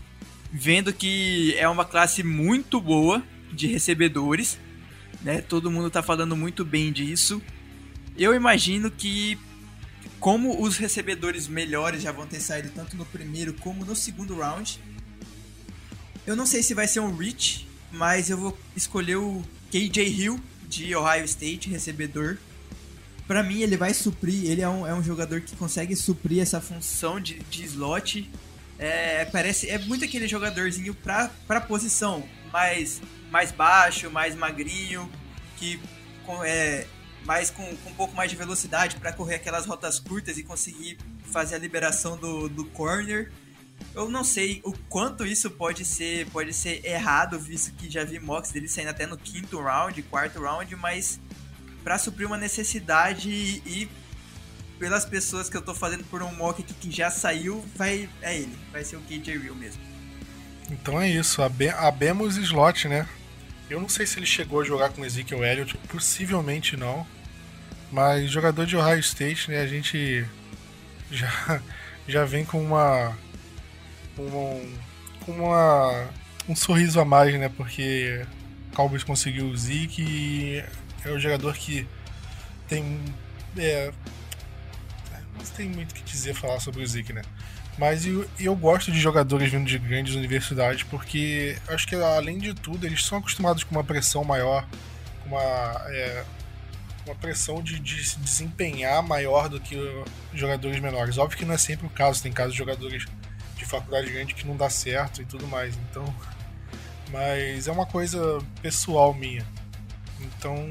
vendo 0.49 0.93
que 0.93 1.53
é 1.57 1.67
uma 1.67 1.83
classe 1.83 2.23
muito 2.23 2.79
boa 2.79 3.21
de 3.51 3.67
recebedores, 3.67 4.57
né? 5.21 5.41
Todo 5.41 5.69
mundo 5.69 5.87
está 5.87 6.01
falando 6.01 6.37
muito 6.37 6.63
bem 6.63 6.89
disso. 6.89 7.41
Eu 8.17 8.33
imagino 8.33 8.89
que 8.89 9.37
como 10.19 10.61
os 10.61 10.77
recebedores 10.77 11.47
melhores 11.47 12.01
já 12.01 12.11
vão 12.11 12.25
ter 12.25 12.39
saído 12.39 12.69
tanto 12.69 12.97
no 12.97 13.05
primeiro 13.05 13.53
como 13.53 13.85
no 13.85 13.95
segundo 13.95 14.35
round, 14.35 14.79
eu 16.25 16.35
não 16.35 16.45
sei 16.45 16.61
se 16.61 16.73
vai 16.73 16.87
ser 16.87 16.99
um 16.99 17.15
reach, 17.15 17.67
mas 17.91 18.29
eu 18.29 18.37
vou 18.37 18.57
escolher 18.75 19.15
o 19.15 19.43
KJ 19.71 20.03
Hill 20.03 20.39
de 20.67 20.93
Ohio 20.95 21.23
State, 21.25 21.69
recebedor. 21.69 22.37
Para 23.27 23.43
mim, 23.43 23.61
ele 23.61 23.77
vai 23.77 23.93
suprir, 23.93 24.49
ele 24.49 24.61
é 24.61 24.69
um, 24.69 24.85
é 24.85 24.93
um 24.93 25.03
jogador 25.03 25.41
que 25.41 25.55
consegue 25.55 25.95
suprir 25.95 26.41
essa 26.41 26.59
função 26.59 27.19
de, 27.19 27.39
de 27.39 27.63
slot. 27.63 28.29
É, 28.79 29.25
parece, 29.25 29.69
é 29.69 29.77
muito 29.77 30.05
aquele 30.05 30.27
jogadorzinho 30.27 30.93
pra 30.93 31.61
posição, 31.61 32.23
mais, 32.51 33.01
mais 33.31 33.51
baixo, 33.51 34.09
mais 34.11 34.35
magrinho, 34.35 35.09
que 35.57 35.79
é, 36.43 36.85
mas 37.27 37.51
com, 37.51 37.75
com 37.75 37.89
um 37.89 37.93
pouco 37.93 38.15
mais 38.15 38.31
de 38.31 38.37
velocidade 38.37 38.95
para 38.95 39.11
correr 39.11 39.35
aquelas 39.35 39.65
rotas 39.65 39.99
curtas 39.99 40.37
e 40.37 40.43
conseguir 40.43 40.97
fazer 41.29 41.55
a 41.55 41.57
liberação 41.57 42.15
do, 42.15 42.47
do 42.47 42.63
corner. 42.63 43.29
Eu 43.93 44.09
não 44.09 44.23
sei 44.23 44.61
o 44.63 44.71
quanto 44.87 45.25
isso 45.25 45.51
pode 45.51 45.83
ser 45.83 46.25
pode 46.29 46.53
ser 46.53 46.83
errado, 46.85 47.37
visto 47.37 47.73
que 47.73 47.89
já 47.89 48.05
vi 48.05 48.17
mocks 48.17 48.51
dele 48.51 48.69
saindo 48.69 48.91
até 48.91 49.05
no 49.05 49.17
quinto 49.17 49.61
round, 49.61 50.01
quarto 50.03 50.41
round, 50.41 50.73
mas 50.77 51.19
para 51.83 51.97
suprir 51.97 52.25
uma 52.25 52.37
necessidade 52.37 53.29
e, 53.29 53.89
pelas 54.79 55.03
pessoas 55.03 55.49
que 55.49 55.57
eu 55.57 55.61
tô 55.61 55.75
fazendo 55.75 56.05
por 56.05 56.23
um 56.23 56.33
mock 56.33 56.61
aqui 56.61 56.73
que 56.73 56.89
já 56.89 57.11
saiu, 57.11 57.63
vai 57.75 58.09
é 58.21 58.37
ele, 58.37 58.57
vai 58.71 58.85
ser 58.85 58.95
o 58.95 59.01
KJ 59.01 59.37
Real 59.37 59.55
mesmo. 59.55 59.81
Então 60.71 61.01
é 61.01 61.09
isso, 61.09 61.41
abemos 61.41 62.37
slot, 62.37 62.87
né? 62.87 63.07
Eu 63.69 63.81
não 63.81 63.89
sei 63.89 64.05
se 64.05 64.17
ele 64.17 64.25
chegou 64.25 64.61
a 64.61 64.63
jogar 64.63 64.91
com 64.91 65.03
Ezekiel 65.03 65.43
Elliott, 65.43 65.77
possivelmente 65.89 66.77
não. 66.77 67.05
Mas 67.91 68.29
jogador 68.29 68.65
de 68.65 68.75
Ohio 68.75 68.99
State, 68.99 69.49
né, 69.49 69.61
a 69.61 69.67
gente 69.67 70.25
já, 71.09 71.61
já 72.07 72.25
vem 72.25 72.43
com 72.43 72.61
uma, 72.61 73.17
uma, 74.17 74.61
com 75.25 75.31
uma 75.31 76.09
um 76.47 76.55
sorriso 76.55 76.99
a 76.99 77.05
mais, 77.05 77.37
né? 77.39 77.49
Porque 77.49 78.25
Cowboys 78.75 79.03
conseguiu 79.03 79.47
o 79.47 79.57
Zeke 79.57 80.01
e 80.01 80.63
é 81.05 81.11
um 81.11 81.19
jogador 81.19 81.53
que 81.55 81.87
tem 82.67 82.99
é, 83.57 83.91
não 85.37 85.45
tem 85.55 85.69
muito 85.69 85.91
o 85.91 85.95
que 85.95 86.03
dizer 86.03 86.33
falar 86.33 86.59
sobre 86.59 86.83
o 86.83 86.87
Zeke, 86.87 87.13
né? 87.13 87.21
Mas 87.77 88.07
eu, 88.07 88.27
eu 88.39 88.55
gosto 88.55 88.91
de 88.91 88.99
jogadores 88.99 89.51
vindo 89.51 89.65
de 89.65 89.77
grandes 89.77 90.15
universidades 90.15 90.83
porque 90.83 91.57
acho 91.67 91.87
que 91.87 91.95
além 91.95 92.39
de 92.39 92.53
tudo 92.53 92.85
eles 92.85 93.05
são 93.05 93.19
acostumados 93.19 93.63
com 93.63 93.75
uma 93.75 93.83
pressão 93.83 94.23
maior, 94.23 94.67
com 95.23 95.29
uma 95.29 95.81
é, 95.89 96.23
uma 97.07 97.15
pressão 97.15 97.61
de, 97.61 97.79
de 97.79 98.03
se 98.03 98.19
desempenhar 98.19 99.01
maior 99.01 99.49
do 99.49 99.59
que 99.59 99.77
jogadores 100.33 100.79
menores. 100.79 101.17
Óbvio 101.17 101.37
que 101.37 101.45
não 101.45 101.53
é 101.53 101.57
sempre 101.57 101.87
o 101.87 101.89
caso, 101.89 102.21
tem 102.21 102.31
casos 102.31 102.53
de 102.53 102.57
jogadores 102.57 103.05
de 103.55 103.65
faculdade 103.65 104.11
grande 104.11 104.35
que 104.35 104.45
não 104.45 104.55
dá 104.55 104.69
certo 104.69 105.21
e 105.21 105.25
tudo 105.25 105.47
mais. 105.47 105.75
Então, 105.89 106.13
mas 107.11 107.67
é 107.67 107.71
uma 107.71 107.85
coisa 107.85 108.39
pessoal 108.61 109.13
minha. 109.13 109.45
Então, 110.19 110.69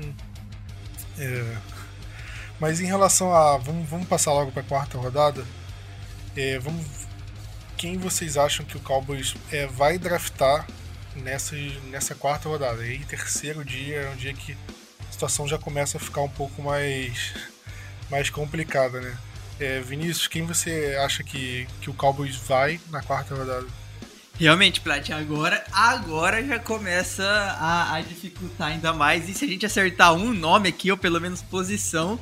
é... 1.18 1.56
mas 2.60 2.80
em 2.80 2.86
relação 2.86 3.34
a, 3.34 3.56
vamos, 3.58 3.88
vamos 3.88 4.06
passar 4.06 4.32
logo 4.32 4.52
para 4.52 4.62
a 4.62 4.66
quarta 4.66 4.98
rodada. 4.98 5.44
É, 6.36 6.58
vamos, 6.58 6.84
quem 7.76 7.96
vocês 7.96 8.36
acham 8.36 8.64
que 8.66 8.76
o 8.76 8.80
Cowboys 8.80 9.34
é, 9.50 9.66
vai 9.66 9.98
draftar 9.98 10.66
nessa, 11.14 11.56
nessa 11.90 12.14
quarta 12.14 12.48
rodada? 12.48 12.84
E 12.84 12.90
aí, 12.90 13.04
terceiro 13.04 13.64
dia 13.64 14.02
é 14.02 14.10
um 14.10 14.16
dia 14.16 14.34
que 14.34 14.56
situação 15.16 15.48
já 15.48 15.58
começa 15.58 15.96
a 15.96 16.00
ficar 16.00 16.20
um 16.20 16.28
pouco 16.28 16.62
mais, 16.62 17.32
mais 18.10 18.28
complicada, 18.28 19.00
né? 19.00 19.16
É, 19.58 19.80
Vinícius, 19.80 20.26
quem 20.26 20.44
você 20.44 20.94
acha 21.02 21.24
que, 21.24 21.66
que 21.80 21.88
o 21.88 21.94
Cowboys 21.94 22.36
vai 22.36 22.78
na 22.90 23.02
quarta 23.02 23.34
rodada? 23.34 23.66
Realmente, 24.38 24.82
Plat, 24.82 25.08
agora, 25.10 25.64
agora 25.72 26.44
já 26.44 26.58
começa 26.58 27.24
a, 27.24 27.94
a, 27.94 28.00
dificultar 28.02 28.68
ainda 28.68 28.92
mais. 28.92 29.26
E 29.30 29.34
se 29.34 29.46
a 29.46 29.48
gente 29.48 29.64
acertar 29.64 30.12
um 30.12 30.34
nome 30.34 30.68
aqui, 30.68 30.90
ou 30.90 30.98
pelo 30.98 31.18
menos 31.18 31.40
posição, 31.40 32.20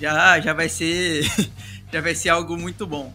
já, 0.00 0.40
já 0.40 0.54
vai 0.54 0.70
ser 0.70 1.30
já 1.92 2.00
vai 2.00 2.14
ser 2.14 2.30
algo 2.30 2.56
muito 2.56 2.86
bom. 2.86 3.12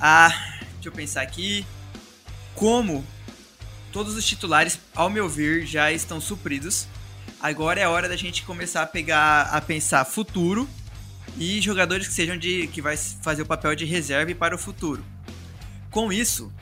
Ah, 0.00 0.30
deixa 0.74 0.88
eu 0.88 0.92
pensar 0.92 1.22
aqui. 1.22 1.64
Como 2.56 3.06
todos 3.92 4.16
os 4.16 4.26
titulares, 4.26 4.80
ao 4.92 5.08
meu 5.08 5.28
ver, 5.28 5.64
já 5.64 5.92
estão 5.92 6.20
supridos. 6.20 6.88
Agora 7.40 7.80
é 7.80 7.84
a 7.84 7.90
hora 7.90 8.08
da 8.08 8.16
gente 8.16 8.44
começar 8.44 8.82
a 8.82 8.86
pegar 8.86 9.42
a 9.42 9.60
pensar 9.60 10.04
futuro 10.04 10.68
e 11.36 11.60
jogadores 11.60 12.06
que 12.06 12.14
sejam 12.14 12.36
de 12.36 12.68
que 12.68 12.80
vai 12.80 12.96
fazer 12.96 13.42
o 13.42 13.46
papel 13.46 13.74
de 13.74 13.84
reserva 13.84 14.34
para 14.34 14.54
o 14.54 14.58
futuro. 14.58 15.04
Com 15.90 16.12
isso, 16.12 16.52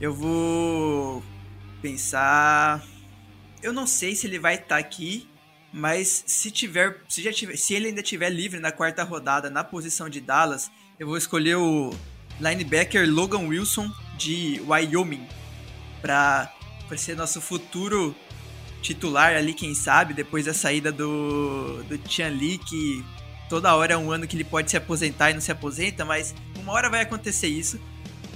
eu 0.00 0.14
vou 0.14 1.22
pensar. 1.80 2.84
Eu 3.62 3.72
não 3.72 3.86
sei 3.86 4.14
se 4.14 4.26
ele 4.26 4.38
vai 4.38 4.54
estar 4.54 4.66
tá 4.68 4.76
aqui, 4.76 5.28
mas 5.72 6.24
se 6.26 6.50
tiver, 6.50 7.02
se 7.08 7.22
já 7.22 7.32
tiver, 7.32 7.56
se 7.56 7.74
ele 7.74 7.88
ainda 7.88 8.02
tiver 8.02 8.30
livre 8.30 8.60
na 8.60 8.70
quarta 8.70 9.02
rodada 9.02 9.50
na 9.50 9.64
posição 9.64 10.08
de 10.08 10.20
Dallas, 10.20 10.70
eu 10.98 11.06
vou 11.06 11.16
escolher 11.16 11.56
o 11.56 11.94
linebacker 12.40 13.08
Logan 13.08 13.46
Wilson 13.48 13.90
de 14.16 14.60
Wyoming 14.66 15.26
para 16.00 16.52
ser 16.96 17.16
nosso 17.16 17.40
futuro 17.40 18.14
titular 18.86 19.34
ali, 19.34 19.52
quem 19.52 19.74
sabe, 19.74 20.14
depois 20.14 20.44
da 20.44 20.54
saída 20.54 20.92
do, 20.92 21.82
do 21.84 21.98
Tian 21.98 22.28
Lee, 22.28 22.58
que 22.58 23.04
toda 23.48 23.74
hora 23.74 23.94
é 23.94 23.96
um 23.96 24.12
ano 24.12 24.26
que 24.26 24.36
ele 24.36 24.44
pode 24.44 24.70
se 24.70 24.76
aposentar 24.76 25.30
e 25.30 25.34
não 25.34 25.40
se 25.40 25.50
aposenta, 25.50 26.04
mas 26.04 26.34
uma 26.60 26.72
hora 26.72 26.88
vai 26.88 27.00
acontecer 27.00 27.48
isso. 27.48 27.80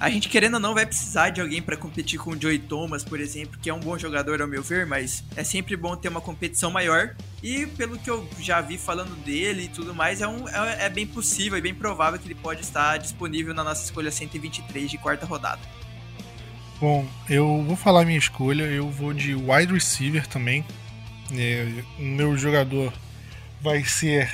A 0.00 0.08
gente, 0.08 0.30
querendo 0.30 0.54
ou 0.54 0.60
não, 0.60 0.72
vai 0.72 0.86
precisar 0.86 1.28
de 1.28 1.42
alguém 1.42 1.60
para 1.60 1.76
competir 1.76 2.18
com 2.18 2.30
o 2.30 2.40
Joey 2.40 2.58
Thomas, 2.58 3.04
por 3.04 3.20
exemplo, 3.20 3.60
que 3.60 3.68
é 3.68 3.74
um 3.74 3.78
bom 3.78 3.98
jogador, 3.98 4.40
ao 4.40 4.48
meu 4.48 4.62
ver, 4.62 4.86
mas 4.86 5.22
é 5.36 5.44
sempre 5.44 5.76
bom 5.76 5.94
ter 5.94 6.08
uma 6.08 6.22
competição 6.22 6.70
maior. 6.70 7.14
E 7.42 7.66
pelo 7.66 7.98
que 7.98 8.08
eu 8.08 8.26
já 8.40 8.62
vi 8.62 8.78
falando 8.78 9.14
dele 9.24 9.64
e 9.64 9.68
tudo 9.68 9.94
mais, 9.94 10.22
é, 10.22 10.26
um, 10.26 10.48
é, 10.48 10.86
é 10.86 10.88
bem 10.88 11.06
possível 11.06 11.58
e 11.58 11.60
bem 11.60 11.74
provável 11.74 12.18
que 12.18 12.26
ele 12.26 12.34
pode 12.34 12.62
estar 12.62 12.96
disponível 12.96 13.52
na 13.52 13.62
nossa 13.62 13.84
escolha 13.84 14.10
123 14.10 14.90
de 14.90 14.96
quarta 14.96 15.26
rodada. 15.26 15.60
Bom, 16.80 17.06
eu 17.28 17.62
vou 17.62 17.76
falar 17.76 18.04
minha 18.04 18.18
escolha, 18.18 18.62
eu 18.62 18.90
vou 18.90 19.12
de 19.12 19.34
wide 19.34 19.72
receiver 19.72 20.26
também. 20.26 20.64
É, 21.32 21.68
meu 21.98 22.36
jogador 22.36 22.92
vai 23.60 23.84
ser. 23.84 24.30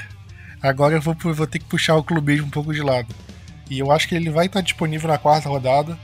Agora 0.62 0.94
eu 0.94 1.00
vou, 1.00 1.14
vou 1.14 1.46
ter 1.46 1.58
que 1.58 1.64
puxar 1.64 1.96
o 1.96 2.04
clubismo 2.04 2.46
um 2.46 2.50
pouco 2.50 2.72
de 2.72 2.82
lado 2.82 3.14
e 3.70 3.78
eu 3.78 3.90
acho 3.90 4.08
que 4.08 4.14
ele 4.14 4.30
vai 4.30 4.46
estar 4.46 4.60
disponível 4.60 5.08
na 5.08 5.18
quarta 5.18 5.48
rodada. 5.48 5.98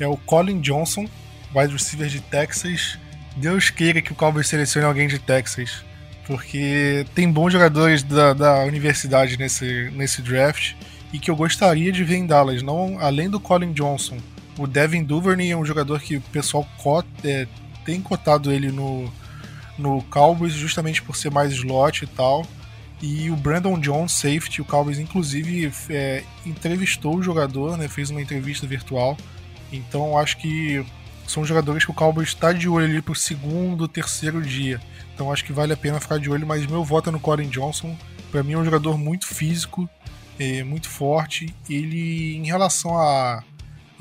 É 0.00 0.06
o 0.06 0.16
Colin 0.16 0.60
Johnson, 0.60 1.06
wide 1.54 1.72
receiver 1.72 2.08
de 2.08 2.20
Texas. 2.20 2.98
Deus 3.36 3.70
queira 3.70 4.02
que 4.02 4.12
o 4.12 4.14
Cowboys 4.14 4.48
selecione 4.48 4.86
alguém 4.86 5.08
de 5.08 5.18
Texas, 5.18 5.84
porque 6.26 7.06
tem 7.14 7.30
bons 7.30 7.52
jogadores 7.52 8.02
da, 8.02 8.32
da 8.32 8.64
universidade 8.64 9.38
nesse, 9.38 9.90
nesse 9.94 10.20
draft 10.22 10.74
e 11.12 11.18
que 11.18 11.30
eu 11.30 11.36
gostaria 11.36 11.92
de 11.92 12.04
ver 12.04 12.16
em 12.16 12.26
Dallas. 12.26 12.62
Não, 12.62 12.98
além 12.98 13.28
do 13.28 13.40
Colin 13.40 13.72
Johnson, 13.72 14.18
o 14.58 14.66
Devin 14.66 15.02
Duvernay 15.04 15.50
é 15.50 15.56
um 15.56 15.64
jogador 15.64 16.00
que 16.00 16.16
o 16.16 16.20
pessoal 16.20 16.66
cota, 16.78 17.08
é, 17.24 17.46
tem 17.84 18.00
cotado 18.00 18.52
ele 18.52 18.70
no, 18.70 19.10
no 19.78 20.02
Cowboys 20.04 20.52
justamente 20.52 21.02
por 21.02 21.16
ser 21.16 21.30
mais 21.30 21.52
slot 21.52 22.04
e 22.04 22.06
tal. 22.06 22.46
E 23.00 23.30
o 23.30 23.36
Brandon 23.36 23.78
Jones, 23.80 24.12
safety, 24.12 24.62
o 24.62 24.64
Cowboys 24.64 24.98
inclusive 24.98 25.72
é, 25.90 26.22
entrevistou 26.46 27.16
o 27.16 27.22
jogador, 27.22 27.76
né, 27.76 27.88
fez 27.88 28.10
uma 28.10 28.22
entrevista 28.22 28.66
virtual. 28.66 29.16
Então 29.72 30.16
acho 30.16 30.36
que 30.36 30.84
são 31.26 31.44
jogadores 31.44 31.84
que 31.84 31.90
o 31.90 31.94
Cowboys 31.94 32.28
está 32.28 32.52
de 32.52 32.68
olho 32.68 32.86
ali 32.86 33.02
pro 33.02 33.14
segundo, 33.14 33.88
terceiro 33.88 34.40
dia. 34.42 34.80
Então 35.14 35.32
acho 35.32 35.44
que 35.44 35.52
vale 35.52 35.72
a 35.72 35.76
pena 35.76 35.98
ficar 35.98 36.18
de 36.18 36.30
olho, 36.30 36.46
mas 36.46 36.66
meu 36.66 36.84
voto 36.84 37.08
é 37.08 37.12
no 37.12 37.18
Colin 37.18 37.48
Johnson. 37.48 37.96
Para 38.30 38.42
mim 38.42 38.52
é 38.52 38.58
um 38.58 38.64
jogador 38.64 38.96
muito 38.96 39.26
físico, 39.26 39.88
é, 40.38 40.62
muito 40.62 40.88
forte. 40.88 41.54
Ele, 41.68 42.36
em 42.36 42.46
relação 42.46 42.96
a, 42.96 43.42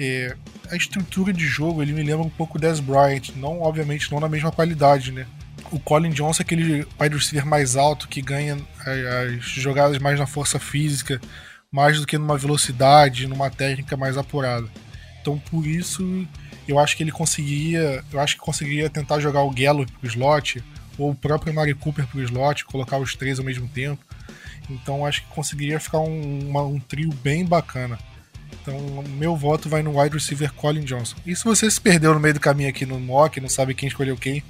é, 0.01 0.35
a 0.69 0.75
estrutura 0.75 1.31
de 1.31 1.45
jogo, 1.45 1.81
ele 1.81 1.93
me 1.93 2.03
lembra 2.03 2.25
um 2.25 2.29
pouco 2.29 2.57
o 2.57 2.61
Des 2.61 2.79
Bryant. 2.79 3.29
Não, 3.35 3.61
obviamente, 3.61 4.11
não 4.11 4.19
na 4.19 4.27
mesma 4.27 4.51
qualidade, 4.51 5.11
né? 5.11 5.27
o 5.71 5.79
Colin 5.79 6.09
Johnson 6.09 6.41
é 6.41 6.43
aquele 6.43 6.87
wide 6.99 7.15
receiver 7.15 7.45
mais 7.45 7.75
alto 7.75 8.07
que 8.07 8.21
ganha 8.21 8.57
as 8.85 9.43
jogadas 9.43 9.97
mais 9.99 10.19
na 10.19 10.27
força 10.27 10.59
física, 10.59 11.19
mais 11.71 11.99
do 11.99 12.05
que 12.05 12.17
numa 12.17 12.37
velocidade, 12.37 13.27
numa 13.27 13.49
técnica 13.49 13.95
mais 13.95 14.17
apurada. 14.17 14.67
Então 15.21 15.39
por 15.39 15.65
isso 15.65 16.27
eu 16.67 16.77
acho 16.77 16.95
que 16.97 17.03
ele 17.03 17.11
conseguiria, 17.11 18.03
eu 18.11 18.19
acho 18.19 18.35
que 18.35 18.41
conseguiria 18.41 18.89
tentar 18.89 19.19
jogar 19.19 19.41
o 19.41 19.51
Gallup 19.51 19.91
pro 19.93 20.07
slot 20.07 20.63
ou 20.97 21.11
o 21.11 21.15
próprio 21.15 21.53
Mari 21.53 21.73
Cooper 21.73 22.05
pro 22.07 22.21
slot, 22.21 22.65
colocar 22.65 22.97
os 22.97 23.15
três 23.15 23.39
ao 23.39 23.45
mesmo 23.45 23.67
tempo. 23.69 24.03
Então 24.69 25.05
acho 25.05 25.21
que 25.23 25.29
conseguiria 25.29 25.79
ficar 25.79 25.99
um, 25.99 26.49
uma, 26.49 26.63
um 26.63 26.79
trio 26.79 27.09
bem 27.23 27.45
bacana. 27.45 27.97
Então, 28.61 29.03
meu 29.09 29.35
voto 29.35 29.69
vai 29.69 29.81
no 29.81 29.99
wide 29.99 30.15
receiver 30.15 30.51
Colin 30.53 30.81
Johnson. 30.81 31.15
E 31.25 31.35
se 31.35 31.43
você 31.43 31.69
se 31.69 31.79
perdeu 31.79 32.13
no 32.13 32.19
meio 32.19 32.33
do 32.33 32.39
caminho 32.39 32.69
aqui 32.69 32.85
no 32.85 32.99
mock, 32.99 33.39
não 33.39 33.49
sabe 33.49 33.73
quem 33.73 33.87
escolheu 33.87 34.17
quem, 34.17 34.43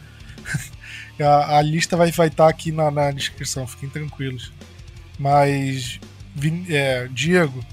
A, 1.20 1.58
a 1.58 1.62
lista 1.62 1.96
vai 1.96 2.10
estar 2.10 2.30
tá 2.30 2.48
aqui 2.48 2.72
na, 2.72 2.90
na, 2.90 3.12
descrição, 3.12 3.68
fiquem 3.68 3.90
tranquilos. 3.90 4.52
Mas, 5.20 6.00
é, 6.70 7.08
Diego, 7.12 7.64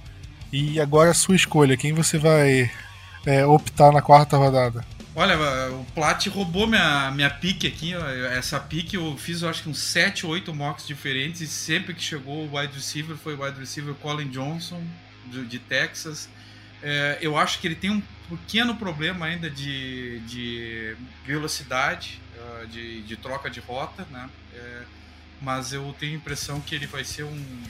e 0.52 0.80
agora 0.80 1.10
a 1.10 1.14
sua 1.14 1.36
escolha, 1.36 1.76
quem 1.76 1.92
você 1.92 2.18
vai 2.18 2.70
é, 3.24 3.46
optar 3.46 3.92
na 3.92 4.02
quarta 4.02 4.36
rodada? 4.36 4.84
Olha, 5.14 5.36
o 5.72 5.84
Plat 5.94 6.26
roubou 6.28 6.66
minha, 6.66 7.10
minha 7.10 7.30
pique 7.30 7.66
aqui. 7.66 7.92
Essa 8.36 8.60
pique 8.60 8.96
eu 8.96 9.16
fiz, 9.16 9.42
eu 9.42 9.48
acho 9.48 9.64
que 9.64 9.68
uns 9.68 9.78
7 9.78 10.24
ou 10.24 10.32
8 10.32 10.54
mocks 10.54 10.86
diferentes. 10.86 11.40
E 11.40 11.46
sempre 11.46 11.92
que 11.92 12.02
chegou 12.02 12.44
o 12.44 12.56
wide 12.56 12.74
receiver 12.74 13.16
foi 13.16 13.34
o 13.34 13.42
wide 13.42 13.58
receiver 13.58 13.94
Colin 13.94 14.28
Johnson, 14.28 14.80
de, 15.28 15.46
de 15.46 15.58
Texas. 15.58 16.28
É, 16.82 17.18
eu 17.20 17.36
acho 17.36 17.58
que 17.60 17.66
ele 17.66 17.74
tem 17.74 17.90
um 17.90 18.02
pequeno 18.28 18.76
problema 18.76 19.26
ainda 19.26 19.50
de, 19.50 20.20
de 20.20 20.96
velocidade 21.24 22.20
de, 22.66 23.02
de 23.02 23.16
troca 23.16 23.50
de 23.50 23.60
rota, 23.60 24.06
né? 24.10 24.28
É, 24.54 24.82
mas 25.40 25.72
eu 25.72 25.94
tenho 25.98 26.14
a 26.14 26.16
impressão 26.16 26.60
que 26.60 26.74
ele 26.74 26.86
vai 26.86 27.04
ser 27.04 27.24
um, 27.24 27.62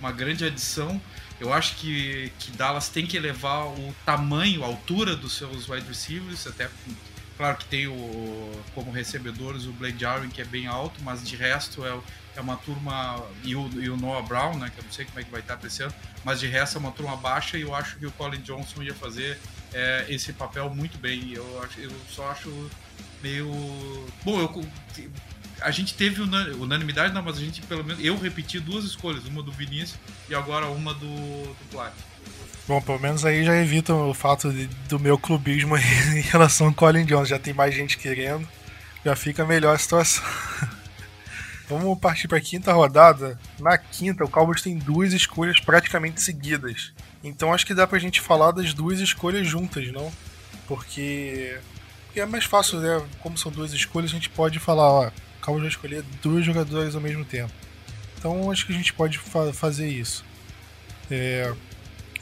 uma 0.00 0.10
grande 0.10 0.44
adição. 0.44 1.00
Eu 1.38 1.52
acho 1.52 1.76
que, 1.76 2.32
que 2.38 2.50
Dallas 2.52 2.88
tem 2.88 3.06
que 3.06 3.16
elevar 3.16 3.66
o 3.66 3.94
tamanho, 4.06 4.62
a 4.62 4.66
altura 4.66 5.16
dos 5.16 5.36
seus 5.36 5.68
wide 5.68 5.86
receivers, 5.86 6.46
até 6.46 6.68
claro 7.36 7.56
que 7.56 7.64
tem 7.66 7.88
o, 7.88 8.64
como 8.74 8.90
recebedores 8.90 9.64
o 9.64 9.72
Blake 9.72 9.98
Jarwin, 9.98 10.28
que 10.28 10.40
é 10.40 10.44
bem 10.44 10.66
alto, 10.66 11.02
mas 11.02 11.26
de 11.26 11.36
resto 11.36 11.84
é, 11.84 11.98
é 12.36 12.40
uma 12.40 12.56
turma, 12.56 13.22
e 13.44 13.54
o, 13.54 13.68
e 13.80 13.90
o 13.90 13.96
Noah 13.96 14.26
Brown, 14.26 14.58
né, 14.58 14.70
que 14.74 14.80
eu 14.80 14.84
não 14.84 14.92
sei 14.92 15.04
como 15.04 15.20
é 15.20 15.22
que 15.22 15.30
vai 15.30 15.40
estar 15.40 15.54
apreciando, 15.54 15.94
mas 16.24 16.40
de 16.40 16.46
resto 16.46 16.76
é 16.76 16.80
uma 16.80 16.92
turma 16.92 17.16
baixa 17.16 17.58
e 17.58 17.62
eu 17.62 17.74
acho 17.74 17.96
que 17.96 18.06
o 18.06 18.12
Colin 18.12 18.40
Johnson 18.40 18.82
ia 18.82 18.94
fazer 18.94 19.38
é, 19.72 20.06
esse 20.08 20.32
papel 20.32 20.70
muito 20.70 20.98
bem. 20.98 21.32
Eu, 21.32 21.44
eu 21.78 21.92
só 22.08 22.30
acho 22.30 22.70
meio. 23.22 23.48
Bom, 24.24 24.40
eu, 24.40 24.64
a 25.60 25.70
gente 25.70 25.94
teve 25.94 26.20
unanimidade, 26.22 27.14
não, 27.14 27.22
mas 27.22 27.36
a 27.36 27.40
gente 27.40 27.62
pelo 27.62 27.84
menos. 27.84 28.04
Eu 28.04 28.18
repeti 28.18 28.58
duas 28.58 28.84
escolhas, 28.84 29.24
uma 29.26 29.42
do 29.42 29.52
Vinícius 29.52 29.98
e 30.28 30.34
agora 30.34 30.66
uma 30.66 30.92
do, 30.94 31.06
do 31.06 31.70
Plat. 31.70 31.92
Bom, 32.66 32.80
pelo 32.80 32.98
menos 32.98 33.24
aí 33.24 33.44
já 33.44 33.56
evita 33.56 33.92
o 33.92 34.14
fato 34.14 34.52
de, 34.52 34.66
do 34.88 34.98
meu 34.98 35.18
clubismo 35.18 35.76
em 36.16 36.20
relação 36.20 36.68
ao 36.68 36.74
Colin 36.74 37.04
Jones. 37.04 37.28
Já 37.28 37.38
tem 37.38 37.52
mais 37.52 37.74
gente 37.74 37.98
querendo, 37.98 38.48
já 39.04 39.16
fica 39.16 39.44
melhor 39.44 39.74
a 39.74 39.78
situação. 39.78 40.22
Vamos 41.78 41.98
partir 41.98 42.28
para 42.28 42.38
a 42.38 42.40
quinta 42.40 42.72
rodada. 42.72 43.38
Na 43.58 43.76
quinta, 43.78 44.24
o 44.24 44.28
Cowboys 44.28 44.62
tem 44.62 44.76
duas 44.76 45.12
escolhas 45.12 45.60
praticamente 45.60 46.20
seguidas. 46.20 46.92
Então 47.22 47.52
acho 47.52 47.66
que 47.66 47.74
dá 47.74 47.86
pra 47.86 47.98
gente 47.98 48.20
falar 48.20 48.50
das 48.52 48.74
duas 48.74 49.00
escolhas 49.00 49.46
juntas, 49.46 49.90
não? 49.92 50.12
Porque 50.66 51.58
e 52.14 52.20
é 52.20 52.26
mais 52.26 52.44
fácil, 52.44 52.78
né? 52.80 53.02
Como 53.20 53.38
são 53.38 53.50
duas 53.50 53.72
escolhas, 53.72 54.10
a 54.10 54.14
gente 54.14 54.28
pode 54.28 54.58
falar, 54.58 54.90
ó, 54.90 55.10
Cowboys 55.40 55.62
vai 55.62 55.70
escolher 55.70 56.04
dois 56.22 56.44
jogadores 56.44 56.94
ao 56.94 57.00
mesmo 57.00 57.24
tempo. 57.24 57.52
Então 58.18 58.50
acho 58.50 58.66
que 58.66 58.72
a 58.72 58.76
gente 58.76 58.92
pode 58.92 59.18
fa 59.18 59.52
fazer 59.52 59.88
isso. 59.88 60.24
É... 61.10 61.52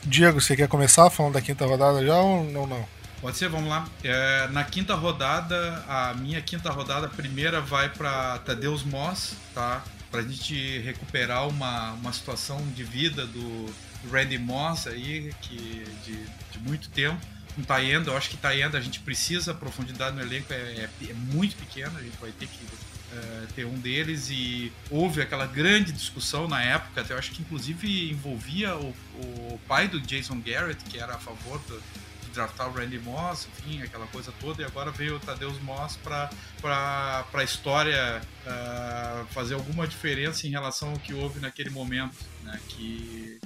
Diego, 0.05 0.41
você 0.41 0.57
quer 0.57 0.69
começar 0.69 1.11
falando 1.11 1.35
da 1.35 1.43
quinta 1.43 1.67
rodada 1.67 2.05
já 2.05 2.17
ou 2.19 2.45
não? 2.45 2.67
não? 2.67 3.00
Pode 3.21 3.37
ser, 3.37 3.51
vamos 3.51 3.69
lá. 3.69 3.87
É, 4.03 4.49
na 4.49 4.65
quinta 4.65 4.95
rodada, 4.95 5.85
a 5.87 6.15
minha 6.15 6.41
quinta 6.41 6.71
rodada, 6.71 7.07
a 7.07 7.11
primeira 7.11 7.61
vai 7.61 7.91
para 7.91 8.39
Tadeus 8.39 8.83
Moss, 8.83 9.35
tá? 9.55 9.85
Pra 10.11 10.23
gente 10.23 10.79
recuperar 10.79 11.47
uma, 11.47 11.93
uma 11.93 12.13
situação 12.15 12.67
de 12.69 12.83
vida 12.83 13.27
do 13.27 13.67
Randy 14.11 14.39
Moss 14.39 14.87
aí, 14.87 15.35
que 15.43 15.85
de, 16.05 16.25
de 16.53 16.59
muito 16.61 16.89
tempo. 16.89 17.21
Um 17.59 17.63
Tayenda, 17.63 18.11
eu 18.11 18.17
acho 18.17 18.31
que 18.31 18.39
Tayenda 18.39 18.79
a 18.79 18.81
gente 18.81 19.01
precisa, 19.01 19.51
a 19.51 19.55
profundidade 19.55 20.17
no 20.17 20.23
elenco 20.23 20.51
é, 20.55 20.57
é, 20.57 20.89
é 21.11 21.13
muito 21.13 21.57
pequena, 21.57 21.99
a 21.99 22.03
gente 22.03 22.17
vai 22.19 22.33
ter 22.33 22.47
que 22.47 22.67
é, 23.13 23.47
ter 23.55 23.67
um 23.67 23.75
deles 23.75 24.31
e 24.31 24.73
houve 24.89 25.21
aquela 25.21 25.47
grande 25.47 25.93
discussão 25.93 26.49
na 26.49 26.63
época, 26.63 27.05
eu 27.11 27.19
acho 27.19 27.33
que 27.33 27.43
inclusive 27.43 28.11
envolvia 28.11 28.77
o, 28.77 28.95
o 29.17 29.61
pai 29.67 29.89
do 29.89 30.01
Jason 30.01 30.41
Garrett, 30.41 30.83
que 30.85 30.99
era 30.99 31.17
a 31.17 31.19
favor 31.19 31.61
do, 31.67 31.83
draftar 32.33 32.69
o 32.69 32.73
Randy 32.73 32.99
Moss, 32.99 33.49
enfim, 33.49 33.83
aquela 33.83 34.07
coisa 34.07 34.33
toda, 34.41 34.63
e 34.63 34.65
agora 34.65 34.91
veio 34.91 35.17
o 35.17 35.21
Tadeusz 35.21 35.61
Moss 35.63 35.97
para 35.97 36.31
a 37.33 37.45
história 37.45 38.21
uh, 38.47 39.27
fazer 39.27 39.55
alguma 39.55 39.87
diferença 39.87 40.47
em 40.47 40.51
relação 40.51 40.91
ao 40.91 40.99
que 40.99 41.13
houve 41.13 41.41
naquele 41.41 41.71
momento, 41.71 42.17
né, 42.43 42.59
que, 42.69 43.41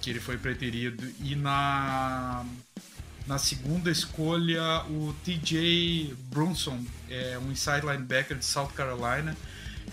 que 0.00 0.10
ele 0.10 0.20
foi 0.20 0.38
preterido. 0.38 1.10
E 1.20 1.34
na 1.34 2.44
na 3.28 3.36
segunda 3.36 3.90
escolha, 3.90 4.82
o 4.88 5.14
TJ 5.22 6.16
Brunson, 6.30 6.82
é 7.10 7.38
um 7.38 7.52
inside 7.52 7.82
linebacker 7.82 8.38
de 8.38 8.44
South 8.44 8.70
Carolina. 8.74 9.36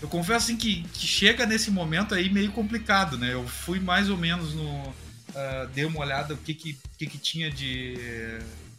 Eu 0.00 0.08
confesso 0.08 0.46
assim, 0.46 0.56
que, 0.56 0.82
que 0.84 1.06
chega 1.06 1.44
nesse 1.44 1.70
momento 1.70 2.14
aí 2.14 2.30
meio 2.30 2.50
complicado, 2.52 3.18
né? 3.18 3.34
Eu 3.34 3.46
fui 3.46 3.78
mais 3.78 4.08
ou 4.08 4.16
menos 4.16 4.54
no. 4.54 4.94
Uh, 5.36 5.68
dei 5.74 5.84
uma 5.84 6.00
olhada 6.00 6.32
o 6.32 6.36
que, 6.38 6.54
que, 6.54 6.78
que, 6.96 7.06
que 7.06 7.18
tinha 7.18 7.50
de 7.50 7.94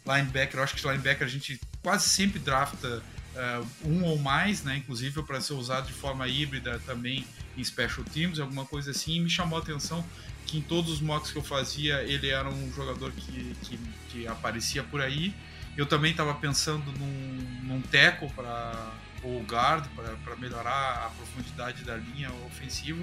linebacker. 0.04 0.58
Eu 0.58 0.64
acho 0.64 0.74
que 0.74 0.84
linebacker 0.84 1.24
a 1.24 1.30
gente 1.30 1.60
quase 1.82 2.08
sempre 2.08 2.40
drafta 2.40 3.00
uh, 3.36 3.88
um 3.88 4.02
ou 4.02 4.18
mais, 4.18 4.64
né? 4.64 4.76
Inclusive 4.76 5.22
para 5.22 5.40
ser 5.40 5.52
usado 5.52 5.86
de 5.86 5.92
forma 5.92 6.26
híbrida 6.26 6.80
também 6.84 7.24
em 7.56 7.62
special 7.62 8.04
teams, 8.04 8.40
alguma 8.40 8.64
coisa 8.64 8.90
assim. 8.90 9.16
E 9.16 9.20
me 9.20 9.30
chamou 9.30 9.58
a 9.58 9.62
atenção 9.62 10.04
que 10.46 10.58
em 10.58 10.62
todos 10.62 10.90
os 10.90 11.00
mocks 11.00 11.30
que 11.30 11.38
eu 11.38 11.44
fazia 11.44 12.02
ele 12.02 12.28
era 12.28 12.48
um 12.48 12.72
jogador 12.72 13.12
que, 13.12 13.54
que, 13.62 13.78
que 14.08 14.26
aparecia 14.26 14.82
por 14.82 15.00
aí. 15.00 15.34
Eu 15.76 15.86
também 15.86 16.10
estava 16.10 16.34
pensando 16.34 16.90
num, 16.98 17.62
num 17.62 17.80
teco 17.82 18.28
para 18.34 18.92
ou 19.22 19.42
guard 19.42 19.84
para 20.24 20.36
melhorar 20.36 21.06
a 21.06 21.10
profundidade 21.10 21.84
da 21.84 21.96
linha 21.96 22.30
ofensiva, 22.46 23.02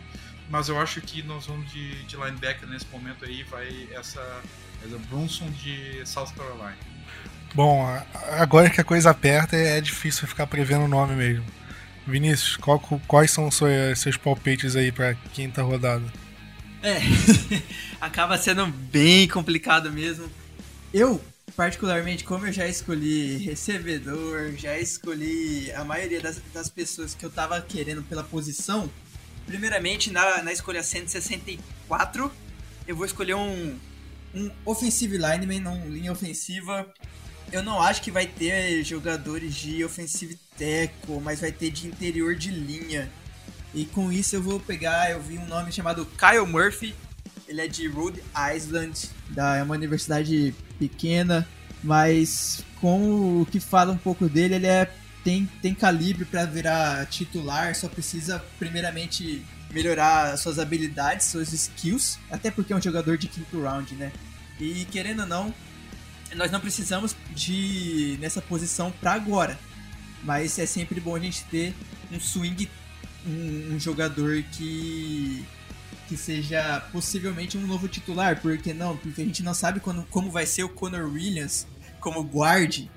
mas 0.50 0.70
eu 0.70 0.80
acho 0.80 1.02
que 1.02 1.24
nós 1.24 1.48
vamos 1.48 1.72
de, 1.72 2.04
de 2.04 2.16
linebacker 2.16 2.68
nesse 2.68 2.86
momento 2.92 3.26
aí 3.26 3.44
vai 3.44 3.88
essa, 3.92 4.22
essa 4.84 4.98
Brunson 5.10 5.50
de 5.52 6.02
South 6.06 6.34
Carolina. 6.36 6.78
Bom, 7.54 7.86
agora 8.38 8.70
que 8.70 8.82
a 8.82 8.84
coisa 8.84 9.12
aperta 9.12 9.56
é 9.56 9.80
difícil 9.80 10.28
ficar 10.28 10.46
prevendo 10.46 10.86
o 10.86 10.88
nome 10.88 11.16
mesmo. 11.16 11.46
Vinícius, 12.06 12.58
qual, 12.58 12.80
quais 13.08 13.32
são 13.32 13.48
os 13.48 13.56
seus, 13.56 14.00
seus 14.00 14.18
palpites 14.18 14.76
aí 14.76 14.92
para 14.92 15.16
quinta 15.34 15.64
rodada? 15.64 16.04
É, 16.84 17.00
acaba 18.00 18.38
sendo 18.38 18.68
bem 18.68 19.28
complicado 19.28 19.92
mesmo. 19.92 20.30
Eu, 20.94 21.20
particularmente, 21.56 22.24
como 22.24 22.46
eu 22.46 22.54
já 22.54 22.68
escolhi 22.68 23.38
recebedor, 23.38 24.52
já 24.56 24.78
escolhi 24.78 25.72
a 25.72 25.84
maioria 25.84 26.22
das, 26.22 26.40
das 26.54 26.70
pessoas 26.70 27.16
que 27.16 27.26
eu 27.26 27.30
tava 27.30 27.60
querendo 27.62 28.04
pela 28.04 28.24
posição, 28.24 28.90
primeiramente 29.46 30.12
na, 30.12 30.42
na 30.44 30.52
escolha 30.52 30.84
164, 30.84 32.32
eu 32.88 32.96
vou 32.96 33.06
escolher 33.06 33.36
um, 33.36 33.78
um 34.34 34.52
offensive 34.66 35.18
lineman, 35.18 35.60
não 35.60 35.88
linha 35.90 36.12
ofensiva. 36.12 36.86
Eu 37.52 37.64
não 37.64 37.82
acho 37.82 38.02
que 38.02 38.12
vai 38.12 38.26
ter 38.26 38.84
jogadores 38.84 39.56
de 39.56 39.84
offensive 39.84 40.38
tackle, 40.58 41.22
mas 41.22 41.42
vai 41.42 41.52
ter 41.52 41.70
de 41.70 41.88
interior 41.88 42.36
de 42.36 42.52
linha. 42.52 43.10
E 43.74 43.86
com 43.86 44.12
isso 44.12 44.36
eu 44.36 44.42
vou 44.42 44.60
pegar, 44.60 45.12
eu 45.12 45.22
vi 45.22 45.38
um 45.38 45.46
nome 45.46 45.72
chamado 45.72 46.06
Kyle 46.18 46.46
Murphy. 46.46 46.96
Ele 47.48 47.62
é 47.62 47.68
de 47.68 47.88
Rhode 47.88 48.24
Island, 48.56 49.10
da, 49.30 49.58
é 49.58 49.64
uma 49.64 49.76
universidade 49.76 50.56
pequena, 50.80 51.48
mas 51.84 52.64
com 52.82 53.42
o 53.42 53.46
que 53.46 53.60
fala 53.60 53.92
um 53.92 53.98
pouco 53.98 54.28
dele, 54.28 54.56
ele 54.56 54.68
é 54.68 54.92
tem, 55.26 55.50
tem 55.60 55.74
calibre 55.74 56.24
para 56.24 56.46
virar 56.46 57.04
titular, 57.08 57.76
só 57.76 57.90
precisa 57.90 58.40
primeiramente 58.60 59.44
melhorar 59.72 60.38
suas 60.38 60.60
habilidades, 60.60 61.26
suas 61.26 61.52
skills, 61.52 62.20
até 62.30 62.52
porque 62.52 62.72
é 62.72 62.76
um 62.76 62.82
jogador 62.82 63.18
de 63.18 63.28
quinto 63.28 63.60
round, 63.60 63.96
né? 63.96 64.12
E 64.60 64.86
querendo 64.86 65.22
ou 65.22 65.26
não, 65.28 65.54
nós 66.36 66.52
não 66.52 66.60
precisamos 66.60 67.16
de 67.34 68.18
nessa 68.22 68.40
posição 68.40 68.92
para 68.92 69.14
agora, 69.14 69.60
mas 70.24 70.60
é 70.60 70.68
sempre 70.68 71.02
bom 71.02 71.16
a 71.16 71.20
gente 71.20 71.44
ter 71.46 71.74
um 72.12 72.20
swing 72.20 72.70
um, 73.26 73.74
um 73.74 73.80
jogador 73.80 74.44
que 74.52 75.44
que 76.08 76.16
seja 76.16 76.82
possivelmente 76.92 77.58
um 77.58 77.66
novo 77.66 77.88
titular, 77.88 78.40
porque 78.40 78.76
não, 78.76 78.96
porque 78.96 79.24
a 79.24 79.26
gente 79.26 79.42
não 79.42 79.56
sabe 79.56 79.80
quando, 79.80 80.06
como 80.12 80.30
vai 80.30 80.46
ser 80.46 80.64
o 80.64 80.70
Conor 80.70 81.12
Williams 81.12 81.66
como 82.00 82.22
guard. 82.22 82.88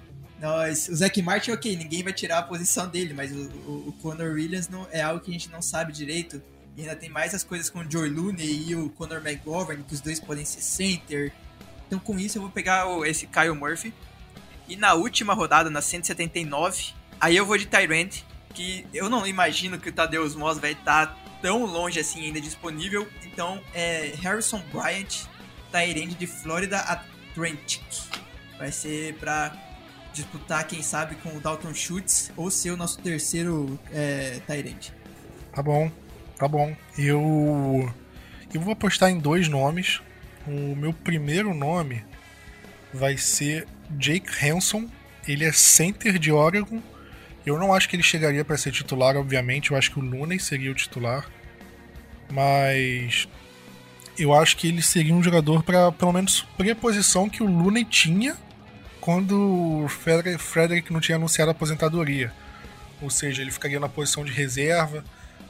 Nós, 0.40 0.88
o 0.88 0.94
Zac 0.94 1.20
Martin, 1.20 1.50
ok, 1.50 1.76
ninguém 1.76 2.02
vai 2.02 2.12
tirar 2.12 2.38
a 2.38 2.42
posição 2.42 2.88
dele, 2.88 3.12
mas 3.12 3.32
o, 3.32 3.48
o, 3.66 3.88
o 3.88 3.92
Conor 4.00 4.34
Williams 4.34 4.68
não, 4.68 4.86
é 4.92 5.00
algo 5.00 5.20
que 5.20 5.30
a 5.30 5.32
gente 5.32 5.50
não 5.50 5.60
sabe 5.60 5.92
direito. 5.92 6.40
E 6.76 6.82
ainda 6.82 6.94
tem 6.94 7.08
mais 7.08 7.34
as 7.34 7.42
coisas 7.42 7.68
com 7.68 7.80
o 7.80 7.90
Joy 7.90 8.08
Looney 8.08 8.68
e 8.68 8.76
o 8.76 8.88
Conor 8.90 9.20
McGovern, 9.26 9.82
que 9.82 9.94
os 9.94 10.00
dois 10.00 10.20
podem 10.20 10.44
ser 10.44 10.60
center. 10.60 11.32
Então 11.86 11.98
com 11.98 12.18
isso 12.18 12.38
eu 12.38 12.42
vou 12.42 12.50
pegar 12.50 12.86
o, 12.86 13.04
esse 13.04 13.26
Kyle 13.26 13.54
Murphy. 13.54 13.92
E 14.68 14.76
na 14.76 14.94
última 14.94 15.34
rodada, 15.34 15.70
na 15.70 15.80
179, 15.80 16.92
aí 17.20 17.36
eu 17.36 17.44
vou 17.44 17.58
de 17.58 17.66
Tyrant 17.66 18.22
que 18.54 18.86
eu 18.92 19.08
não 19.08 19.26
imagino 19.26 19.78
que 19.78 19.88
o 19.88 19.92
Tadeusz 19.92 20.34
Moss 20.34 20.58
vai 20.58 20.72
estar 20.72 21.16
tão 21.40 21.64
longe 21.64 22.00
assim 22.00 22.24
ainda 22.24 22.40
disponível. 22.40 23.08
Então 23.24 23.62
é 23.72 24.14
Harrison 24.20 24.60
Bryant, 24.72 25.26
Tyrande 25.70 26.14
de 26.14 26.26
Florida 26.26 26.78
Atlantic. 26.78 27.82
Vai 28.58 28.72
ser 28.72 29.14
para 29.14 29.56
disputar, 30.12 30.66
quem 30.66 30.82
sabe, 30.82 31.14
com 31.16 31.36
o 31.36 31.40
Dalton 31.40 31.74
Schultz 31.74 32.30
ou 32.36 32.50
ser 32.50 32.70
o 32.70 32.76
nosso 32.76 32.98
terceiro 32.98 33.78
é. 33.92 34.40
Tá 35.52 35.62
bom, 35.62 35.90
tá 36.36 36.46
bom. 36.48 36.74
Eu, 36.96 37.92
eu 38.52 38.60
vou 38.60 38.72
apostar 38.72 39.10
em 39.10 39.18
dois 39.18 39.48
nomes. 39.48 40.00
O 40.46 40.74
meu 40.74 40.92
primeiro 40.92 41.52
nome 41.52 42.04
vai 42.92 43.16
ser 43.16 43.66
Jake 43.90 44.28
Hanson. 44.44 44.88
Ele 45.26 45.44
é 45.44 45.52
center 45.52 46.18
de 46.18 46.32
Oregon 46.32 46.80
eu 47.48 47.58
não 47.58 47.72
acho 47.72 47.88
que 47.88 47.96
ele 47.96 48.02
chegaria 48.02 48.44
para 48.44 48.58
ser 48.58 48.70
titular, 48.72 49.16
obviamente. 49.16 49.70
Eu 49.70 49.76
acho 49.76 49.90
que 49.90 49.98
o 49.98 50.02
Looney 50.02 50.38
seria 50.38 50.70
o 50.70 50.74
titular. 50.74 51.26
Mas 52.30 53.26
eu 54.18 54.34
acho 54.34 54.56
que 54.56 54.68
ele 54.68 54.82
seria 54.82 55.14
um 55.14 55.22
jogador 55.22 55.62
para 55.62 55.90
pelo 55.90 56.12
menos 56.12 56.34
suprir 56.34 56.72
a 56.72 56.76
posição 56.76 57.28
que 57.28 57.42
o 57.42 57.46
Looney 57.46 57.84
tinha 57.84 58.36
quando 59.00 59.84
o 59.84 59.88
Frederick 59.88 60.92
não 60.92 61.00
tinha 61.00 61.16
anunciado 61.16 61.50
a 61.50 61.52
aposentadoria. 61.52 62.32
Ou 63.00 63.10
seja, 63.10 63.42
ele 63.42 63.50
ficaria 63.50 63.78
na 63.78 63.88
posição 63.88 64.24
de 64.24 64.32
reserva. 64.32 65.04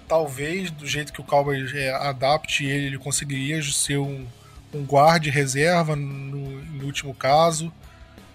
Talvez, 0.07 0.71
do 0.71 0.87
jeito 0.87 1.13
que 1.13 1.21
o 1.21 1.25
Cowboys 1.25 1.75
é, 1.75 1.91
adapte 1.91 2.65
ele, 2.65 2.87
ele 2.87 2.99
conseguiria 2.99 3.63
ser 3.63 3.99
um, 3.99 4.27
um 4.73 4.85
guarde 4.85 5.31
reserva 5.31 5.97
no, 5.97 6.63
no 6.63 6.85
último 6.85 7.15
caso. 7.15 7.73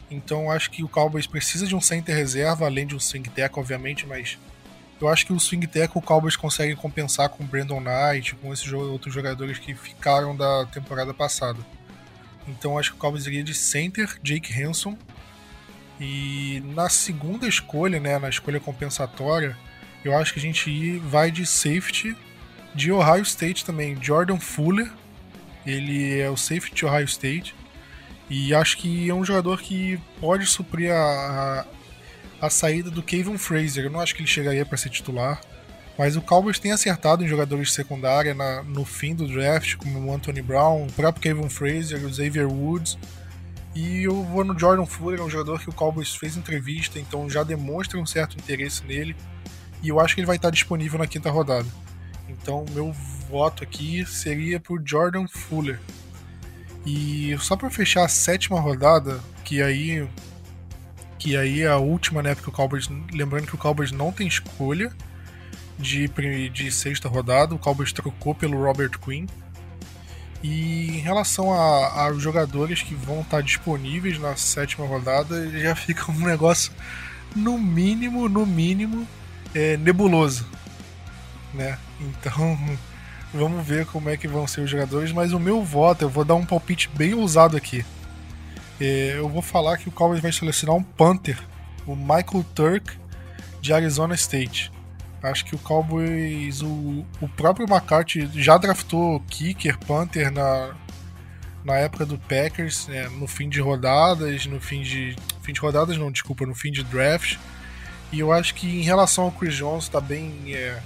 Então 0.10 0.52
acho 0.52 0.70
que 0.70 0.84
o 0.84 0.88
Cowboys 0.88 1.26
precisa 1.26 1.66
de 1.66 1.76
um 1.76 1.82
center 1.82 2.16
reserva, 2.16 2.66
além 2.66 2.86
de 2.86 2.96
um 2.96 3.00
swing 3.00 3.30
tackle, 3.30 3.60
obviamente, 3.60 4.06
mas 4.06 4.38
eu 5.02 5.08
acho 5.08 5.26
que 5.26 5.34
o 5.34 5.40
swing 5.40 5.66
tackle 5.68 6.00
o 6.00 6.02
Cowboys 6.02 6.36
consegue 6.36 6.76
compensar 6.76 7.30
com 7.30 7.44
o 7.44 7.48
Brandon 7.48 7.82
Knight, 7.82 8.36
com 8.36 8.54
esses 8.54 8.72
outros 8.72 9.14
jogadores 9.14 9.58
que 9.58 9.74
ficaram 9.74 10.36
da 10.36 10.66
temporada 10.68 11.14
passada. 11.14 11.60
Então 12.48 12.78
acho 12.78 12.92
que 12.92 12.98
o 12.98 13.00
Cowboys 13.00 13.26
iria 13.26 13.44
de 13.44 13.54
center, 13.54 14.18
Jake 14.22 14.54
Hanson. 14.62 14.98
E 16.00 16.62
na 16.74 16.90
segunda 16.90 17.48
escolha, 17.48 18.00
né, 18.00 18.18
na 18.20 18.30
escolha 18.30 18.60
compensatória, 18.60 19.58
eu 20.04 20.18
acho 20.18 20.34
que 20.34 20.40
a 20.40 20.42
gente 20.42 20.98
vai 21.00 21.32
de 21.32 21.46
safety 21.46 22.16
de 22.76 22.92
Ohio 22.92 23.22
State 23.22 23.64
também, 23.64 23.98
Jordan 24.02 24.40
Fuller. 24.40 24.92
Ele 25.66 26.20
é 26.20 26.30
o 26.30 26.36
safety 26.36 26.76
de 26.76 26.86
Ohio 26.86 27.06
State. 27.06 27.56
E 28.30 28.54
acho 28.54 28.78
que 28.78 29.10
é 29.10 29.14
um 29.14 29.24
jogador 29.24 29.62
que 29.62 30.00
pode 30.20 30.46
suprir 30.46 30.92
a, 30.92 31.66
a, 32.42 32.46
a 32.48 32.50
saída 32.50 32.90
do 32.90 33.04
Kevin 33.04 33.38
Fraser. 33.38 33.86
Eu 33.86 33.92
não 33.92 34.00
acho 34.00 34.16
que 34.16 34.22
ele 34.22 34.28
chegaria 34.28 34.66
para 34.66 34.78
ser 34.78 34.90
titular. 34.90 35.40
Mas 35.98 36.16
o 36.16 36.22
Cowboys 36.22 36.58
tem 36.58 36.72
acertado 36.72 37.24
em 37.24 37.28
jogadores 37.28 37.68
de 37.68 37.74
secundária 37.74 38.36
no 38.66 38.84
fim 38.84 39.14
do 39.14 39.28
draft, 39.28 39.76
como 39.76 40.00
o 40.00 40.14
Anthony 40.14 40.42
Brown, 40.42 40.86
o 40.86 40.92
próprio 40.92 41.22
Kevin 41.22 41.50
Fraser, 41.50 42.04
o 42.04 42.14
Xavier 42.14 42.48
Woods. 42.48 42.98
E 43.76 44.04
eu 44.04 44.24
vou 44.24 44.44
no 44.44 44.58
Jordan 44.58 44.86
Fuller, 44.86 45.20
é 45.20 45.24
um 45.24 45.30
jogador 45.30 45.60
que 45.60 45.70
o 45.70 45.74
Cowboys 45.74 46.16
fez 46.16 46.36
entrevista, 46.36 47.00
então 47.00 47.30
já 47.30 47.44
demonstra 47.44 48.00
um 48.00 48.06
certo 48.06 48.38
interesse 48.38 48.84
nele. 48.86 49.16
E 49.82 49.90
eu 49.90 50.00
acho 50.00 50.16
que 50.16 50.22
ele 50.22 50.28
vai 50.28 50.36
estar 50.36 50.50
disponível 50.50 50.98
na 50.98 51.08
quinta 51.08 51.30
rodada. 51.30 51.68
Então, 52.28 52.66
meu 52.72 52.92
voto 53.30 53.64
aqui 53.64 54.06
seria 54.06 54.60
por 54.60 54.82
Jordan 54.84 55.28
Fuller. 55.28 55.80
E 56.86 57.36
só 57.40 57.56
para 57.56 57.70
fechar 57.70 58.06
a 58.06 58.10
sétima 58.10 58.60
rodada, 58.60 59.20
que 59.44 59.62
aí 59.62 60.08
que 61.20 61.38
aí 61.38 61.62
é 61.62 61.68
a 61.68 61.78
última, 61.78 62.22
né, 62.22 62.36
porque 62.36 62.50
o 62.50 62.54
Cowboys, 62.54 62.90
lembrando 63.14 63.48
que 63.48 63.56
o 63.56 63.58
Cowboys 63.58 63.94
não 63.94 64.12
tem 64.12 64.28
escolha 64.28 64.92
de, 65.78 66.08
de 66.50 66.72
sexta 66.72 67.10
rodada, 67.10 67.56
o 67.56 67.60
Cowboys 67.60 67.92
trocou 67.92 68.34
pelo 68.34 68.62
Robert 68.62 69.00
Quinn. 69.00 69.26
E 70.42 70.90
em 70.90 71.00
relação 71.00 71.54
aos 71.54 72.22
jogadores 72.22 72.82
que 72.82 72.94
vão 72.94 73.22
estar 73.22 73.42
disponíveis 73.42 74.20
na 74.20 74.36
sétima 74.36 74.86
rodada, 74.86 75.50
já 75.50 75.74
fica 75.76 76.12
um 76.12 76.26
negócio 76.26 76.74
no 77.34 77.58
mínimo, 77.58 78.28
no 78.28 78.46
mínimo, 78.46 79.08
é, 79.56 79.78
nebuloso, 79.78 80.46
né? 81.54 81.78
Então, 82.00 82.60
vamos 83.34 83.66
ver 83.66 83.86
como 83.86 84.10
é 84.10 84.18
que 84.18 84.28
vão 84.28 84.46
ser 84.46 84.62
os 84.62 84.70
jogadores, 84.70 85.14
mas 85.14 85.32
o 85.32 85.40
meu 85.40 85.64
voto, 85.64 86.04
eu 86.04 86.10
vou 86.10 86.26
dar 86.26 86.36
um 86.36 86.46
palpite 86.46 86.90
bem 86.90 87.14
ousado 87.14 87.56
aqui. 87.56 87.86
É, 88.82 89.14
eu 89.16 89.30
vou 89.30 89.42
falar 89.42 89.78
que 89.78 89.88
o 89.88 89.92
Cowboys 89.92 90.22
vai 90.22 90.34
selecionar 90.34 90.76
um 90.76 90.84
Panther, 90.84 91.40
o 91.88 91.96
Michael 91.96 92.46
Turk, 92.54 92.98
de 93.62 93.72
Arizona 93.72 94.14
State. 94.14 94.73
Acho 95.24 95.46
que 95.46 95.56
o 95.56 95.60
Cowboys, 95.60 96.62
o, 96.62 97.06
o 97.22 97.30
próprio 97.30 97.66
McCarthy 97.66 98.30
já 98.34 98.58
draftou 98.58 99.22
kicker, 99.22 99.78
Panther 99.80 100.30
na, 100.30 100.76
na 101.64 101.76
época 101.78 102.06
do 102.06 102.20
Packers, 102.20 102.88
né, 102.88 103.08
no 103.08 103.26
fim 103.26 103.48
de 103.48 103.62
rodadas, 103.62 104.46
no 104.46 104.60
fim 104.60 104.82
de. 104.82 105.16
Fim 105.42 105.54
de 105.54 105.62
rodadas, 105.62 105.98
não, 105.98 106.12
desculpa, 106.12 106.46
no 106.46 106.54
fim 106.54 106.72
de 106.72 106.84
draft. 106.84 107.38
E 108.12 108.20
eu 108.20 108.32
acho 108.32 108.54
que 108.54 108.68
em 108.68 108.84
relação 108.84 109.24
ao 109.26 109.32
Chris 109.32 109.56
Jones 109.56 109.86
está 109.86 110.00
bem, 110.00 110.54
é, 110.54 110.80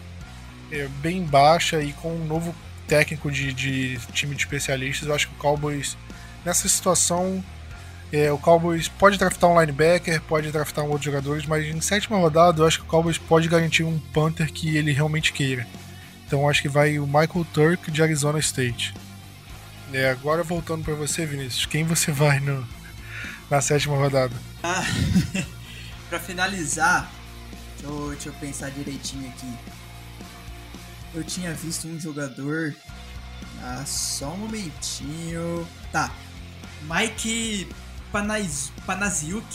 é, 0.71 0.87
bem 1.01 1.23
baixa 1.23 1.81
e 1.81 1.91
com 1.93 2.15
um 2.15 2.25
novo 2.25 2.55
técnico 2.87 3.31
de, 3.31 3.51
de 3.53 3.99
time 4.13 4.33
de 4.33 4.43
especialistas, 4.43 5.07
eu 5.07 5.13
acho 5.13 5.27
que 5.27 5.33
o 5.33 5.37
Cowboys, 5.37 5.97
nessa 6.45 6.69
situação, 6.69 7.43
é, 8.11 8.31
o 8.31 8.37
Cowboys 8.37 8.87
pode 8.87 9.17
draftar 9.17 9.49
um 9.49 9.59
linebacker, 9.59 10.21
pode 10.21 10.51
draftar 10.51 10.85
um 10.85 10.89
outros 10.89 11.05
jogadores, 11.05 11.45
mas 11.45 11.65
em 11.65 11.81
sétima 11.81 12.17
rodada 12.17 12.61
eu 12.61 12.67
acho 12.67 12.79
que 12.79 12.85
o 12.85 12.87
Cowboys 12.87 13.17
pode 13.17 13.49
garantir 13.49 13.83
um 13.83 13.99
punter 13.99 14.51
que 14.51 14.77
ele 14.77 14.91
realmente 14.93 15.33
queira. 15.33 15.67
Então 16.25 16.47
acho 16.49 16.61
que 16.61 16.69
vai 16.69 16.99
o 16.99 17.05
Michael 17.05 17.45
Turk 17.53 17.91
de 17.91 18.01
Arizona 18.01 18.39
State. 18.39 18.93
É, 19.91 20.09
agora 20.09 20.43
voltando 20.43 20.83
para 20.83 20.93
você, 20.93 21.25
Vinícius, 21.25 21.65
quem 21.65 21.83
você 21.83 22.11
vai 22.13 22.39
no, 22.39 22.65
na 23.49 23.61
sétima 23.61 23.97
rodada? 23.97 24.33
Ah, 24.63 24.83
para 26.09 26.19
finalizar, 26.19 27.11
deixa 27.75 27.93
eu, 27.93 28.09
deixa 28.11 28.29
eu 28.29 28.33
pensar 28.33 28.71
direitinho 28.71 29.27
aqui. 29.29 29.53
Eu 31.13 31.23
tinha 31.23 31.53
visto 31.53 31.87
um 31.87 31.99
jogador. 31.99 32.75
Ah, 33.61 33.83
só 33.85 34.29
um 34.29 34.37
momentinho. 34.37 35.67
Tá. 35.91 36.11
Mike 36.83 37.67
Panaz, 38.11 38.71
Panaziuk, 38.85 39.45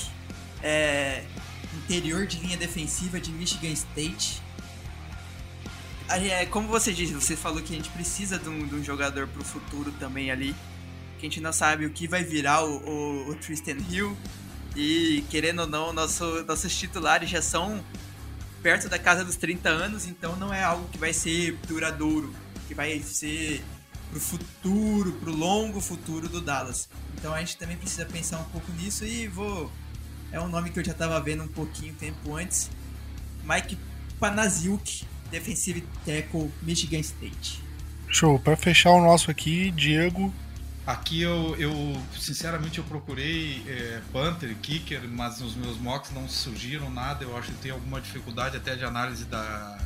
é, 0.63 1.25
interior 1.75 2.27
de 2.27 2.39
linha 2.39 2.57
defensiva 2.57 3.21
de 3.21 3.31
Michigan 3.31 3.71
State. 3.71 4.43
É, 6.09 6.45
como 6.47 6.69
você 6.69 6.93
disse, 6.93 7.15
você 7.15 7.37
falou 7.37 7.63
que 7.63 7.73
a 7.73 7.77
gente 7.77 7.91
precisa 7.91 8.39
de 8.39 8.49
um, 8.49 8.67
de 8.67 8.75
um 8.75 8.85
jogador 8.85 9.27
para 9.29 9.41
o 9.41 9.45
futuro 9.45 9.93
também 9.99 10.31
ali. 10.31 10.55
Que 11.19 11.27
a 11.27 11.29
gente 11.31 11.41
não 11.41 11.53
sabe 11.53 11.87
o 11.87 11.91
que 11.91 12.07
vai 12.07 12.23
virar 12.23 12.65
o, 12.65 12.79
o, 12.79 13.31
o 13.31 13.35
Tristan 13.37 13.77
Hill. 13.91 14.17
E 14.77 15.25
querendo 15.31 15.61
ou 15.61 15.67
não, 15.67 15.93
nosso, 15.93 16.45
nossos 16.45 16.75
titulares 16.77 17.29
já 17.29 17.41
são 17.41 17.83
perto 18.63 18.89
da 18.89 18.99
casa 18.99 19.25
dos 19.25 19.37
30 19.37 19.69
anos, 19.69 20.07
então 20.07 20.37
não 20.37 20.55
é 20.55 20.63
algo 20.63 20.89
que 20.89 20.97
vai 20.97 21.13
ser 21.13 21.59
duradouro, 21.67 22.33
que 22.69 22.75
vai 22.75 23.01
ser 23.01 23.63
pro 24.13 24.21
futuro, 24.21 25.13
pro 25.13 25.35
longo 25.35 25.81
futuro 25.81 26.29
do 26.29 26.41
Dallas. 26.41 26.89
Então 27.17 27.33
a 27.33 27.41
gente 27.41 27.57
também 27.57 27.77
precisa 27.77 28.05
pensar 28.05 28.39
um 28.39 28.45
pouco 28.45 28.71
nisso 28.73 29.05
e 29.07 29.27
vou. 29.27 29.73
É 30.31 30.39
um 30.41 30.49
nome 30.49 30.71
que 30.71 30.79
eu 30.79 30.85
já 30.85 30.93
estava 30.93 31.19
vendo 31.21 31.43
um 31.43 31.49
pouquinho 31.49 31.95
tempo 31.95 32.37
antes. 32.37 32.71
Mike 33.45 33.77
Panaziuk, 34.21 35.05
Defensive 35.31 35.83
Tackle, 36.05 36.51
Michigan 36.63 37.01
State. 37.01 37.63
Show. 38.09 38.39
Para 38.39 38.57
fechar 38.57 38.91
o 38.91 39.01
nosso 39.01 39.31
aqui, 39.31 39.71
Diego. 39.71 40.33
Aqui 40.87 41.23
eu, 41.23 41.55
eu 41.59 41.73
sinceramente, 42.19 42.79
eu 42.79 42.85
procurei 42.85 43.63
é, 43.69 44.01
Panther, 44.13 44.55
Kicker, 44.61 45.09
mas 45.09 45.41
os 45.41 45.55
meus 45.55 45.79
mocks 45.79 46.11
não 46.13 46.29
surgiram 46.29 46.91
nada. 46.91 47.25
Eu 47.25 47.37
acho 47.37 47.53
que 47.53 47.59
tem 47.59 47.71
alguma 47.71 48.01
dificuldade 48.01 48.57
até 48.57 48.75
de 48.75 48.85
análise 48.85 49.25
da, 49.25 49.79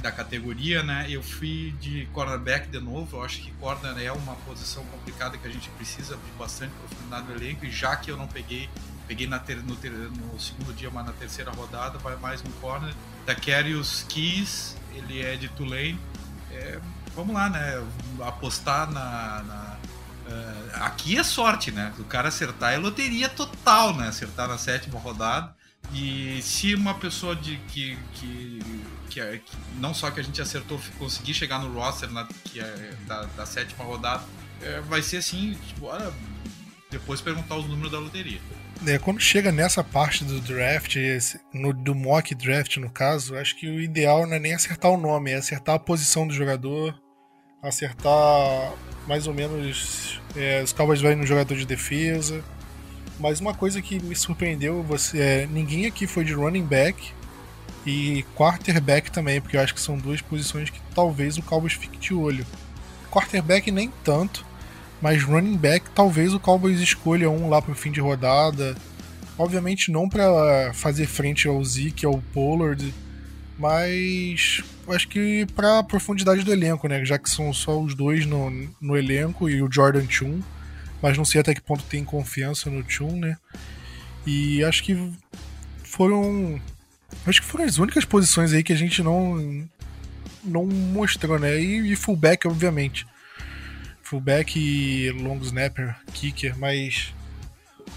da 0.00 0.10
categoria, 0.10 0.82
né? 0.82 1.06
Eu 1.08 1.22
fui 1.22 1.74
de 1.80 2.06
cornerback 2.12 2.68
de 2.68 2.80
novo. 2.80 3.18
Eu 3.18 3.22
acho 3.22 3.40
que 3.40 3.50
corner 3.52 3.96
é 3.98 4.12
uma 4.12 4.34
posição 4.36 4.84
complicada 4.86 5.36
que 5.38 5.46
a 5.46 5.50
gente 5.50 5.68
precisa 5.70 6.16
de 6.16 6.32
bastante 6.38 6.72
profundidade 6.74 7.28
no 7.28 7.34
elenco. 7.36 7.64
E 7.64 7.70
já 7.70 7.96
que 7.96 8.10
eu 8.10 8.16
não 8.16 8.26
peguei, 8.26 8.68
peguei 9.06 9.26
na 9.26 9.38
ter, 9.38 9.62
no, 9.62 9.76
ter, 9.76 9.90
no, 9.90 10.40
segundo 10.40 10.74
dia, 10.74 10.90
mas 10.90 11.06
na 11.06 11.12
terceira 11.12 11.50
rodada, 11.50 11.98
vai 11.98 12.16
mais 12.16 12.42
no 12.42 12.50
corner. 12.54 12.94
Da 13.26 13.34
Carrius 13.34 14.04
Keys, 14.08 14.76
ele 14.94 15.22
é 15.22 15.36
de 15.36 15.48
Tulane. 15.48 15.98
É, 16.50 16.80
vamos 17.14 17.34
lá, 17.34 17.50
né? 17.50 17.84
Apostar 18.20 18.90
na, 18.90 19.42
na 19.42 19.76
uh, 20.26 20.84
aqui 20.84 21.18
é 21.18 21.22
sorte, 21.22 21.70
né? 21.70 21.92
O 21.98 22.04
cara 22.04 22.28
acertar 22.28 22.72
é 22.72 22.78
loteria 22.78 23.28
total, 23.28 23.94
né? 23.96 24.08
Acertar 24.08 24.48
na 24.48 24.58
sétima 24.58 24.98
rodada. 24.98 25.54
E 25.92 26.40
se 26.42 26.74
uma 26.74 26.94
pessoa 26.94 27.34
de 27.34 27.56
que, 27.68 27.98
que 28.14 28.60
que, 29.10 29.20
é, 29.20 29.38
que, 29.38 29.56
não 29.74 29.92
só 29.92 30.10
que 30.10 30.20
a 30.20 30.22
gente 30.22 30.40
acertou 30.40 30.80
conseguir 30.98 31.34
chegar 31.34 31.58
no 31.58 31.72
roster 31.74 32.10
na, 32.10 32.26
que 32.44 32.60
é, 32.60 32.94
da, 33.06 33.24
da 33.24 33.44
sétima 33.44 33.84
rodada, 33.84 34.22
é, 34.62 34.80
vai 34.82 35.02
ser 35.02 35.18
assim, 35.18 35.58
tipo, 35.66 35.86
olha, 35.86 36.12
depois 36.90 37.20
perguntar 37.20 37.56
os 37.56 37.66
números 37.66 37.90
da 37.90 37.98
loteria. 37.98 38.40
É, 38.86 38.98
quando 38.98 39.20
chega 39.20 39.52
nessa 39.52 39.84
parte 39.84 40.24
do 40.24 40.40
draft, 40.40 40.96
no, 41.52 41.72
do 41.74 41.94
mock 41.94 42.34
draft 42.34 42.78
no 42.78 42.88
caso, 42.88 43.36
acho 43.36 43.54
que 43.56 43.68
o 43.68 43.80
ideal 43.80 44.26
não 44.26 44.36
é 44.36 44.38
nem 44.38 44.54
acertar 44.54 44.90
o 44.90 44.96
nome, 44.96 45.32
é 45.32 45.34
acertar 45.34 45.74
a 45.74 45.78
posição 45.78 46.26
do 46.26 46.32
jogador, 46.32 46.98
acertar 47.62 48.72
mais 49.06 49.26
ou 49.26 49.34
menos 49.34 50.20
é, 50.36 50.62
os 50.62 50.72
Cowboys 50.72 51.00
vai 51.00 51.14
no 51.14 51.26
jogador 51.26 51.54
de 51.56 51.66
defesa. 51.66 52.42
Mas 53.18 53.38
uma 53.38 53.52
coisa 53.52 53.82
que 53.82 54.00
me 54.00 54.16
surpreendeu, 54.16 54.82
você, 54.82 55.18
é, 55.18 55.46
ninguém 55.46 55.84
aqui 55.84 56.06
foi 56.06 56.24
de 56.24 56.32
running 56.32 56.64
back, 56.64 57.12
e 57.86 58.24
quarterback 58.36 59.10
também, 59.10 59.40
porque 59.40 59.56
eu 59.56 59.60
acho 59.60 59.74
que 59.74 59.80
são 59.80 59.96
duas 59.96 60.20
posições 60.20 60.70
que 60.70 60.80
talvez 60.94 61.38
o 61.38 61.42
Cowboys 61.42 61.72
fique 61.72 61.98
de 61.98 62.14
olho. 62.14 62.46
Quarterback 63.10 63.70
nem 63.70 63.90
tanto, 64.04 64.44
mas 65.00 65.22
running 65.22 65.56
back 65.56 65.90
talvez 65.94 66.34
o 66.34 66.40
Cowboys 66.40 66.80
escolha 66.80 67.30
um 67.30 67.48
lá 67.48 67.60
pro 67.60 67.74
fim 67.74 67.90
de 67.90 68.00
rodada. 68.00 68.76
Obviamente 69.38 69.90
não 69.90 70.08
para 70.08 70.72
fazer 70.74 71.06
frente 71.06 71.48
ao 71.48 71.64
Zeke, 71.64 72.04
ao 72.04 72.22
Pollard, 72.32 72.92
mas 73.58 74.62
acho 74.88 75.08
que 75.08 75.46
para 75.54 75.82
profundidade 75.82 76.44
do 76.44 76.52
elenco, 76.52 76.86
né? 76.86 77.04
Já 77.04 77.18
que 77.18 77.30
são 77.30 77.52
só 77.52 77.80
os 77.80 77.94
dois 77.94 78.26
no, 78.26 78.50
no 78.80 78.96
elenco 78.96 79.48
e 79.48 79.62
o 79.62 79.72
Jordan 79.72 80.06
Chun, 80.08 80.40
mas 81.00 81.16
não 81.16 81.24
sei 81.24 81.40
até 81.40 81.54
que 81.54 81.62
ponto 81.62 81.82
tem 81.84 82.04
confiança 82.04 82.68
no 82.70 82.84
Chun, 82.88 83.18
né? 83.18 83.36
E 84.26 84.62
acho 84.62 84.82
que 84.82 85.12
foram 85.82 86.60
Acho 87.26 87.42
que 87.42 87.46
foram 87.46 87.64
as 87.64 87.78
únicas 87.78 88.04
posições 88.04 88.52
aí 88.52 88.62
que 88.62 88.72
a 88.72 88.76
gente 88.76 89.02
não 89.02 89.68
não 90.42 90.66
mostrou, 90.66 91.38
né? 91.38 91.60
E, 91.60 91.92
e 91.92 91.96
fullback, 91.96 92.46
obviamente. 92.46 93.06
Fullback 94.02 94.58
e 94.58 95.10
long 95.10 95.38
snapper, 95.42 95.94
kicker, 96.12 96.58
mas 96.58 97.12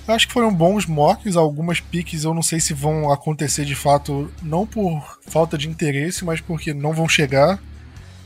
acho 0.07 0.27
que 0.27 0.33
foram 0.33 0.53
bons 0.53 0.85
mocks, 0.85 1.35
algumas 1.35 1.79
piques 1.79 2.23
eu 2.23 2.33
não 2.33 2.43
sei 2.43 2.59
se 2.59 2.73
vão 2.73 3.11
acontecer 3.11 3.65
de 3.65 3.75
fato, 3.75 4.29
não 4.41 4.67
por 4.67 5.19
falta 5.27 5.57
de 5.57 5.69
interesse, 5.69 6.25
mas 6.25 6.41
porque 6.41 6.73
não 6.73 6.93
vão 6.93 7.07
chegar. 7.07 7.59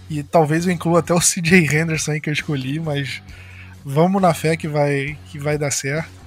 E 0.10 0.24
talvez 0.24 0.66
eu 0.66 0.72
inclua 0.72 1.00
até 1.00 1.14
o 1.14 1.20
CJ 1.22 1.66
Henderson 1.66 2.12
aí 2.12 2.22
que 2.22 2.30
eu 2.30 2.34
escolhi, 2.34 2.80
mas 2.80 3.22
vamos 3.86 4.22
na 4.22 4.34
fé 4.34 4.58
que 4.58 4.68
vai, 4.68 5.18
que 5.30 5.40
vai 5.40 5.58
dar 5.58 5.72
certo. 5.72 6.18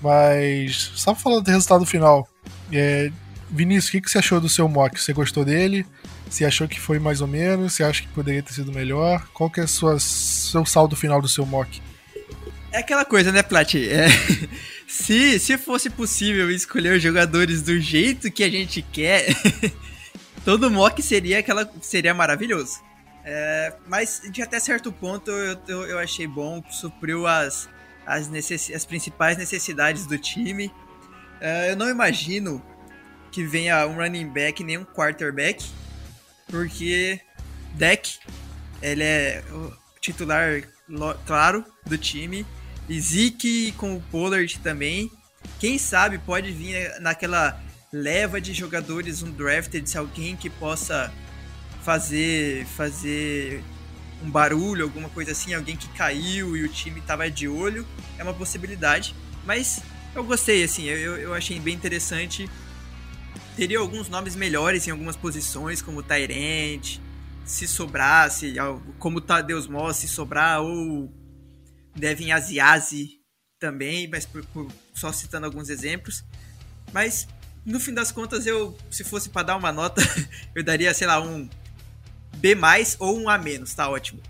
Mas 0.00 0.92
só 0.94 1.14
falando 1.14 1.44
do 1.44 1.50
resultado 1.50 1.84
final, 1.84 2.28
é, 2.72 3.10
Vinícius, 3.50 3.88
o 3.88 3.92
que, 3.92 4.00
que 4.02 4.10
você 4.10 4.18
achou 4.18 4.40
do 4.40 4.48
seu 4.48 4.68
mock? 4.68 5.00
Você 5.00 5.12
gostou 5.12 5.44
dele? 5.44 5.86
Você 6.28 6.44
achou 6.44 6.68
que 6.68 6.78
foi 6.78 6.98
mais 6.98 7.20
ou 7.20 7.26
menos? 7.26 7.72
Você 7.72 7.82
acha 7.82 8.02
que 8.02 8.08
poderia 8.08 8.42
ter 8.42 8.52
sido 8.52 8.72
melhor? 8.72 9.26
Qual 9.32 9.50
que 9.50 9.60
é 9.60 9.64
o 9.64 9.68
seu 9.68 10.66
saldo 10.66 10.94
final 10.94 11.22
do 11.22 11.28
seu 11.28 11.46
mock? 11.46 11.80
É 12.70 12.78
aquela 12.78 13.04
coisa, 13.04 13.32
né, 13.32 13.42
Plat? 13.42 13.74
É, 13.74 14.08
se, 14.86 15.38
se 15.38 15.56
fosse 15.56 15.88
possível 15.88 16.50
escolher 16.50 16.96
os 16.96 17.02
jogadores 17.02 17.62
do 17.62 17.80
jeito 17.80 18.30
que 18.30 18.44
a 18.44 18.50
gente 18.50 18.82
quer, 18.82 19.26
todo 20.44 20.70
mock 20.70 21.02
seria, 21.02 21.38
aquela, 21.38 21.70
seria 21.80 22.12
maravilhoso. 22.12 22.80
É, 23.24 23.74
mas 23.86 24.22
de 24.30 24.42
até 24.42 24.58
certo 24.60 24.92
ponto 24.92 25.30
eu, 25.30 25.58
eu, 25.66 25.82
eu 25.86 25.98
achei 25.98 26.26
bom, 26.26 26.62
supriu 26.70 27.26
as, 27.26 27.68
as, 28.06 28.28
necess, 28.28 28.70
as 28.70 28.84
principais 28.84 29.36
necessidades 29.36 30.06
do 30.06 30.18
time. 30.18 30.72
É, 31.40 31.70
eu 31.70 31.76
não 31.76 31.88
imagino 31.88 32.62
que 33.30 33.44
venha 33.44 33.86
um 33.86 33.96
running 33.96 34.28
back 34.28 34.62
nem 34.64 34.78
um 34.78 34.84
quarterback, 34.84 35.64
porque 36.46 37.20
Deck, 37.74 38.18
ele 38.82 39.04
é 39.04 39.42
o 39.50 39.72
titular, 40.00 40.62
claro, 41.26 41.64
do 41.86 41.96
time. 41.98 42.46
E 42.88 43.00
Zeke 43.00 43.72
com 43.72 43.96
o 43.96 44.00
Pollard 44.00 44.58
também. 44.60 45.10
Quem 45.60 45.78
sabe 45.78 46.18
pode 46.18 46.50
vir 46.52 46.98
naquela 47.00 47.60
leva 47.92 48.40
de 48.40 48.52
jogadores 48.52 49.22
um 49.22 49.30
drafted, 49.30 49.88
se 49.88 49.98
alguém 49.98 50.36
que 50.36 50.48
possa 50.50 51.12
fazer 51.84 52.66
fazer 52.66 53.62
um 54.22 54.30
barulho, 54.30 54.84
alguma 54.84 55.08
coisa 55.08 55.32
assim, 55.32 55.54
alguém 55.54 55.76
que 55.76 55.88
caiu 55.90 56.56
e 56.56 56.64
o 56.64 56.68
time 56.68 57.00
tava 57.00 57.30
de 57.30 57.46
olho, 57.46 57.86
é 58.18 58.22
uma 58.22 58.34
possibilidade. 58.34 59.14
Mas 59.44 59.80
eu 60.14 60.24
gostei, 60.24 60.64
assim, 60.64 60.84
eu, 60.84 61.16
eu 61.16 61.34
achei 61.34 61.58
bem 61.60 61.74
interessante. 61.74 62.50
Teria 63.58 63.80
alguns 63.80 64.08
nomes 64.08 64.36
melhores 64.36 64.86
em 64.86 64.92
algumas 64.92 65.16
posições, 65.16 65.82
como 65.82 66.00
Tyrant, 66.00 67.00
se 67.44 67.66
sobrasse, 67.66 68.54
como 69.00 69.20
Deus 69.44 69.66
Moss, 69.66 69.96
se 69.96 70.06
sobrar, 70.06 70.60
ou 70.60 71.12
Devin 71.92 72.30
Asiasi 72.30 73.18
também, 73.58 74.06
mas 74.06 74.24
por, 74.24 74.44
por, 74.46 74.68
só 74.94 75.10
citando 75.10 75.46
alguns 75.46 75.70
exemplos. 75.70 76.24
Mas 76.92 77.26
no 77.66 77.80
fim 77.80 77.92
das 77.92 78.12
contas, 78.12 78.46
eu, 78.46 78.78
se 78.92 79.02
fosse 79.02 79.28
para 79.28 79.42
dar 79.48 79.56
uma 79.56 79.72
nota, 79.72 80.00
eu 80.54 80.62
daria, 80.62 80.94
sei 80.94 81.08
lá, 81.08 81.20
um 81.20 81.50
B 82.36 82.56
ou 83.00 83.18
um 83.18 83.28
A 83.28 83.36
menos, 83.36 83.74
tá 83.74 83.88
ótimo. 83.88 84.22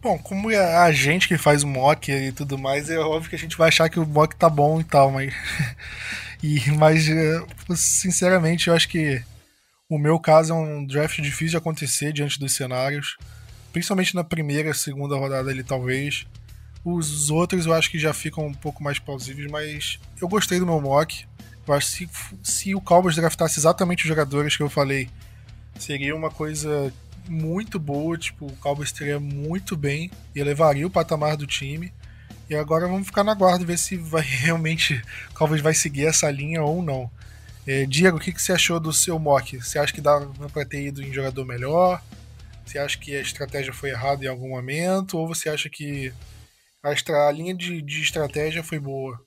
Bom, 0.00 0.18
como 0.18 0.50
é 0.50 0.76
a 0.76 0.90
gente 0.90 1.28
que 1.28 1.36
faz 1.36 1.62
o 1.62 1.66
mock 1.66 2.10
e 2.10 2.32
tudo 2.32 2.56
mais, 2.56 2.88
é 2.88 2.98
óbvio 2.98 3.28
que 3.28 3.36
a 3.36 3.38
gente 3.38 3.58
vai 3.58 3.68
achar 3.68 3.90
que 3.90 4.00
o 4.00 4.06
mock 4.06 4.34
tá 4.34 4.48
bom 4.48 4.80
e 4.80 4.84
tal, 4.84 5.10
mas. 5.10 5.34
e, 6.42 6.70
mas, 6.72 7.08
é, 7.08 7.44
sinceramente, 7.74 8.68
eu 8.68 8.74
acho 8.74 8.88
que 8.88 9.22
o 9.88 9.98
meu 9.98 10.18
caso 10.18 10.52
é 10.52 10.56
um 10.56 10.84
draft 10.84 11.20
difícil 11.20 11.50
de 11.50 11.56
acontecer 11.56 12.12
diante 12.12 12.38
dos 12.38 12.52
cenários. 12.52 13.16
Principalmente 13.72 14.14
na 14.14 14.24
primeira, 14.24 14.72
segunda 14.72 15.16
rodada 15.16 15.50
ali, 15.50 15.62
talvez. 15.62 16.26
Os 16.84 17.30
outros 17.30 17.66
eu 17.66 17.72
acho 17.72 17.90
que 17.90 17.98
já 17.98 18.12
ficam 18.12 18.46
um 18.46 18.54
pouco 18.54 18.82
mais 18.82 18.98
plausíveis, 18.98 19.50
mas 19.50 19.98
eu 20.20 20.28
gostei 20.28 20.58
do 20.58 20.66
meu 20.66 20.80
mock. 20.80 21.26
Eu 21.66 21.74
acho 21.74 21.86
que 21.86 21.92
se, 21.96 22.08
se 22.42 22.74
o 22.74 22.80
Cowboys 22.80 23.16
draftasse 23.16 23.58
exatamente 23.58 24.04
os 24.04 24.08
jogadores 24.08 24.56
que 24.56 24.62
eu 24.62 24.68
falei, 24.68 25.08
seria 25.78 26.14
uma 26.14 26.30
coisa 26.30 26.92
muito 27.28 27.78
boa, 27.78 28.18
tipo, 28.18 28.46
o 28.46 28.56
Cowboys 28.56 28.90
estaria 28.90 29.18
muito 29.18 29.76
bem 29.76 30.10
e 30.34 30.40
elevaria 30.40 30.86
o 30.86 30.90
patamar 30.90 31.36
do 31.36 31.46
time. 31.46 31.92
E 32.48 32.54
agora 32.54 32.86
vamos 32.86 33.06
ficar 33.06 33.24
na 33.24 33.34
guarda 33.34 33.64
ver 33.64 33.78
se 33.78 33.96
vai 33.96 34.22
realmente 34.22 35.02
Cowboys 35.34 35.60
vai 35.60 35.74
seguir 35.74 36.06
essa 36.06 36.30
linha 36.30 36.62
ou 36.62 36.82
não. 36.82 37.10
É, 37.66 37.86
Diego, 37.86 38.18
o 38.18 38.20
que, 38.20 38.32
que 38.32 38.42
você 38.42 38.52
achou 38.52 38.78
do 38.78 38.92
seu 38.92 39.18
mock? 39.18 39.56
Você 39.56 39.78
acha 39.78 39.92
que 39.92 40.00
dá 40.00 40.20
para 40.52 40.66
ter 40.66 40.86
ido 40.86 41.02
em 41.02 41.12
jogador 41.12 41.44
melhor? 41.46 42.02
Você 42.64 42.78
acha 42.78 42.98
que 42.98 43.14
a 43.14 43.20
estratégia 43.20 43.72
foi 43.72 43.90
errada 43.90 44.24
em 44.24 44.28
algum 44.28 44.50
momento? 44.50 45.16
Ou 45.16 45.26
você 45.26 45.48
acha 45.48 45.70
que 45.70 46.12
a, 46.82 46.92
extra, 46.92 47.28
a 47.28 47.32
linha 47.32 47.54
de, 47.54 47.80
de 47.80 48.02
estratégia 48.02 48.62
foi 48.62 48.78
boa? 48.78 49.18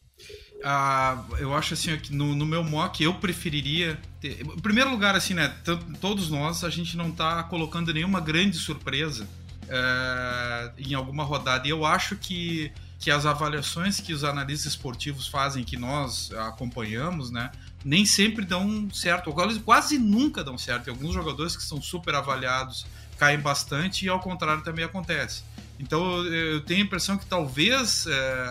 Ah, 0.63 1.23
eu 1.39 1.53
acho 1.53 1.75
assim 1.75 1.99
no, 2.09 2.35
no, 2.35 2.45
meu 2.45 2.63
mock 2.63 3.03
eu 3.03 3.13
preferiria 3.13 3.95
ter, 4.19 4.41
em 4.41 4.59
primeiro 4.59 4.89
lugar 4.89 5.15
assim 5.15 5.35
né 5.35 5.55
todos 6.01 6.31
nós 6.31 6.63
a 6.63 6.69
gente 6.71 6.97
não 6.97 7.09
está 7.09 7.43
colocando 7.43 7.93
nenhuma 7.93 8.19
grande 8.19 8.57
surpresa 8.57 9.27
é, 9.69 10.71
em 10.79 10.95
alguma 10.95 11.23
rodada 11.23 11.67
e 11.67 11.69
eu 11.69 11.85
acho 11.85 12.15
que 12.15 12.71
que 12.99 13.11
as 13.11 13.25
avaliações 13.25 13.99
que 13.99 14.13
os 14.13 14.23
analistas 14.23 14.73
esportivos 14.73 15.27
fazem 15.27 15.63
que 15.63 15.77
nós 15.77 16.31
acompanhamos 16.33 17.29
né 17.31 17.51
nem 17.85 18.05
sempre 18.05 18.43
dão 18.43 18.89
certo 18.91 19.27
ou 19.27 19.35
quase 19.63 19.97
nunca 19.97 20.43
dão 20.43 20.57
certo 20.57 20.85
tem 20.85 20.93
alguns 20.93 21.13
jogadores 21.13 21.55
que 21.55 21.63
são 21.63 21.81
super 21.81 22.15
avaliados 22.15 22.85
caem 23.17 23.39
bastante 23.39 24.05
e 24.05 24.09
ao 24.09 24.19
contrário 24.19 24.63
também 24.63 24.83
acontece 24.83 25.43
então 25.79 26.25
eu 26.25 26.61
tenho 26.61 26.81
a 26.81 26.85
impressão 26.85 27.17
que 27.17 27.25
talvez 27.25 28.07
é, 28.07 28.45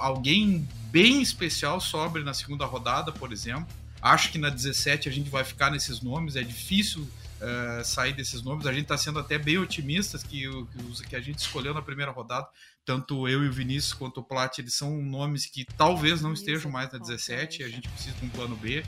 alguém 0.00 0.66
bem 0.90 1.20
especial 1.20 1.80
sobre 1.80 2.22
na 2.24 2.34
segunda 2.34 2.64
rodada, 2.64 3.12
por 3.12 3.32
exemplo. 3.32 3.68
Acho 4.00 4.32
que 4.32 4.38
na 4.38 4.48
17 4.48 5.08
a 5.08 5.12
gente 5.12 5.28
vai 5.28 5.44
ficar 5.44 5.70
nesses 5.70 6.00
nomes, 6.00 6.36
é 6.36 6.42
difícil 6.42 7.06
uh, 7.40 7.84
sair 7.84 8.12
desses 8.12 8.42
nomes. 8.42 8.66
A 8.66 8.72
gente 8.72 8.82
está 8.82 8.96
sendo 8.96 9.18
até 9.18 9.38
bem 9.38 9.58
otimistas 9.58 10.22
que, 10.22 10.42
que, 10.48 11.08
que 11.08 11.16
a 11.16 11.20
gente 11.20 11.38
escolheu 11.38 11.74
na 11.74 11.82
primeira 11.82 12.10
rodada. 12.10 12.46
Tanto 12.84 13.28
eu 13.28 13.44
e 13.44 13.48
o 13.48 13.52
Vinícius 13.52 13.92
quanto 13.92 14.20
o 14.20 14.24
Plat, 14.24 14.58
eles 14.58 14.74
são 14.74 15.02
nomes 15.02 15.46
que 15.46 15.64
talvez 15.76 16.20
não 16.20 16.32
estejam 16.32 16.70
mais 16.70 16.92
na 16.92 16.98
17, 16.98 17.62
a 17.62 17.68
gente 17.68 17.88
precisa 17.88 18.16
de 18.16 18.24
um 18.24 18.28
plano 18.28 18.56
B. 18.56 18.82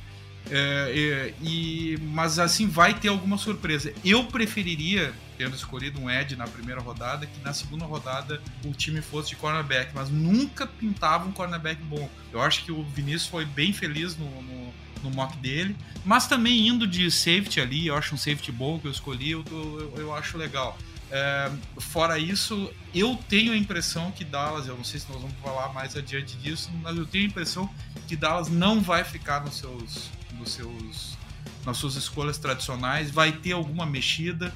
É, 0.51 1.33
e, 1.43 1.99
mas 2.03 2.39
assim 2.39 2.67
vai 2.67 2.95
ter 2.95 3.09
alguma 3.09 3.39
surpresa. 3.39 3.93
Eu 4.05 4.25
preferiria, 4.25 5.13
tendo 5.39 5.55
escolhido 5.55 6.01
um 6.01 6.11
Ed 6.11 6.37
na 6.37 6.47
primeira 6.47 6.81
rodada, 6.81 7.27
que 7.27 7.41
na 7.43 7.53
segunda 7.53 7.85
rodada 7.85 8.41
o 8.65 8.73
time 8.73 9.01
fosse 9.01 9.31
de 9.31 9.37
cornerback, 9.37 9.93
mas 9.95 10.11
nunca 10.11 10.67
pintava 10.67 11.29
um 11.29 11.33
cornerback 11.33 11.83
bom. 11.83 12.09
Eu 12.33 12.43
acho 12.43 12.65
que 12.65 12.73
o 12.73 12.83
Vinícius 12.83 13.27
foi 13.27 13.45
bem 13.45 13.73
feliz 13.73 14.17
no, 14.17 14.27
no, 14.43 14.75
no 15.05 15.11
mock 15.11 15.37
dele, 15.39 15.77
mas 16.05 16.27
também 16.27 16.69
indo 16.69 16.87
de 16.87 17.11
safety 17.11 17.61
ali, 17.61 17.87
eu 17.87 17.97
acho 17.97 18.15
um 18.15 18.19
safety 18.19 18.53
bom 18.53 18.79
que 18.79 18.87
eu 18.87 18.91
escolhi, 18.91 19.31
eu, 19.31 19.45
eu, 19.51 19.95
eu 19.97 20.15
acho 20.15 20.37
legal. 20.37 20.77
É, 21.15 21.51
fora 21.79 22.19
isso, 22.19 22.73
eu 22.95 23.19
tenho 23.29 23.53
a 23.53 23.57
impressão 23.57 24.11
que 24.13 24.25
Dallas, 24.25 24.67
eu 24.67 24.75
não 24.75 24.85
sei 24.85 24.99
se 24.99 25.07
nós 25.11 25.21
vamos 25.21 25.37
falar 25.43 25.71
mais 25.75 25.95
adiante 25.95 26.37
disso, 26.39 26.71
mas 26.83 26.97
eu 26.97 27.05
tenho 27.05 27.25
a 27.25 27.29
impressão 27.29 27.69
que 28.09 28.17
Dallas 28.17 28.49
não 28.49 28.81
vai 28.81 29.05
ficar 29.05 29.45
nos 29.45 29.59
seus 29.59 30.11
seus, 30.51 31.17
nas 31.65 31.77
suas 31.77 31.97
escolhas 31.97 32.39
tradicionais, 32.39 33.11
vai 33.11 33.33
ter 33.33 33.53
alguma 33.53 33.87
mexida 33.87 34.53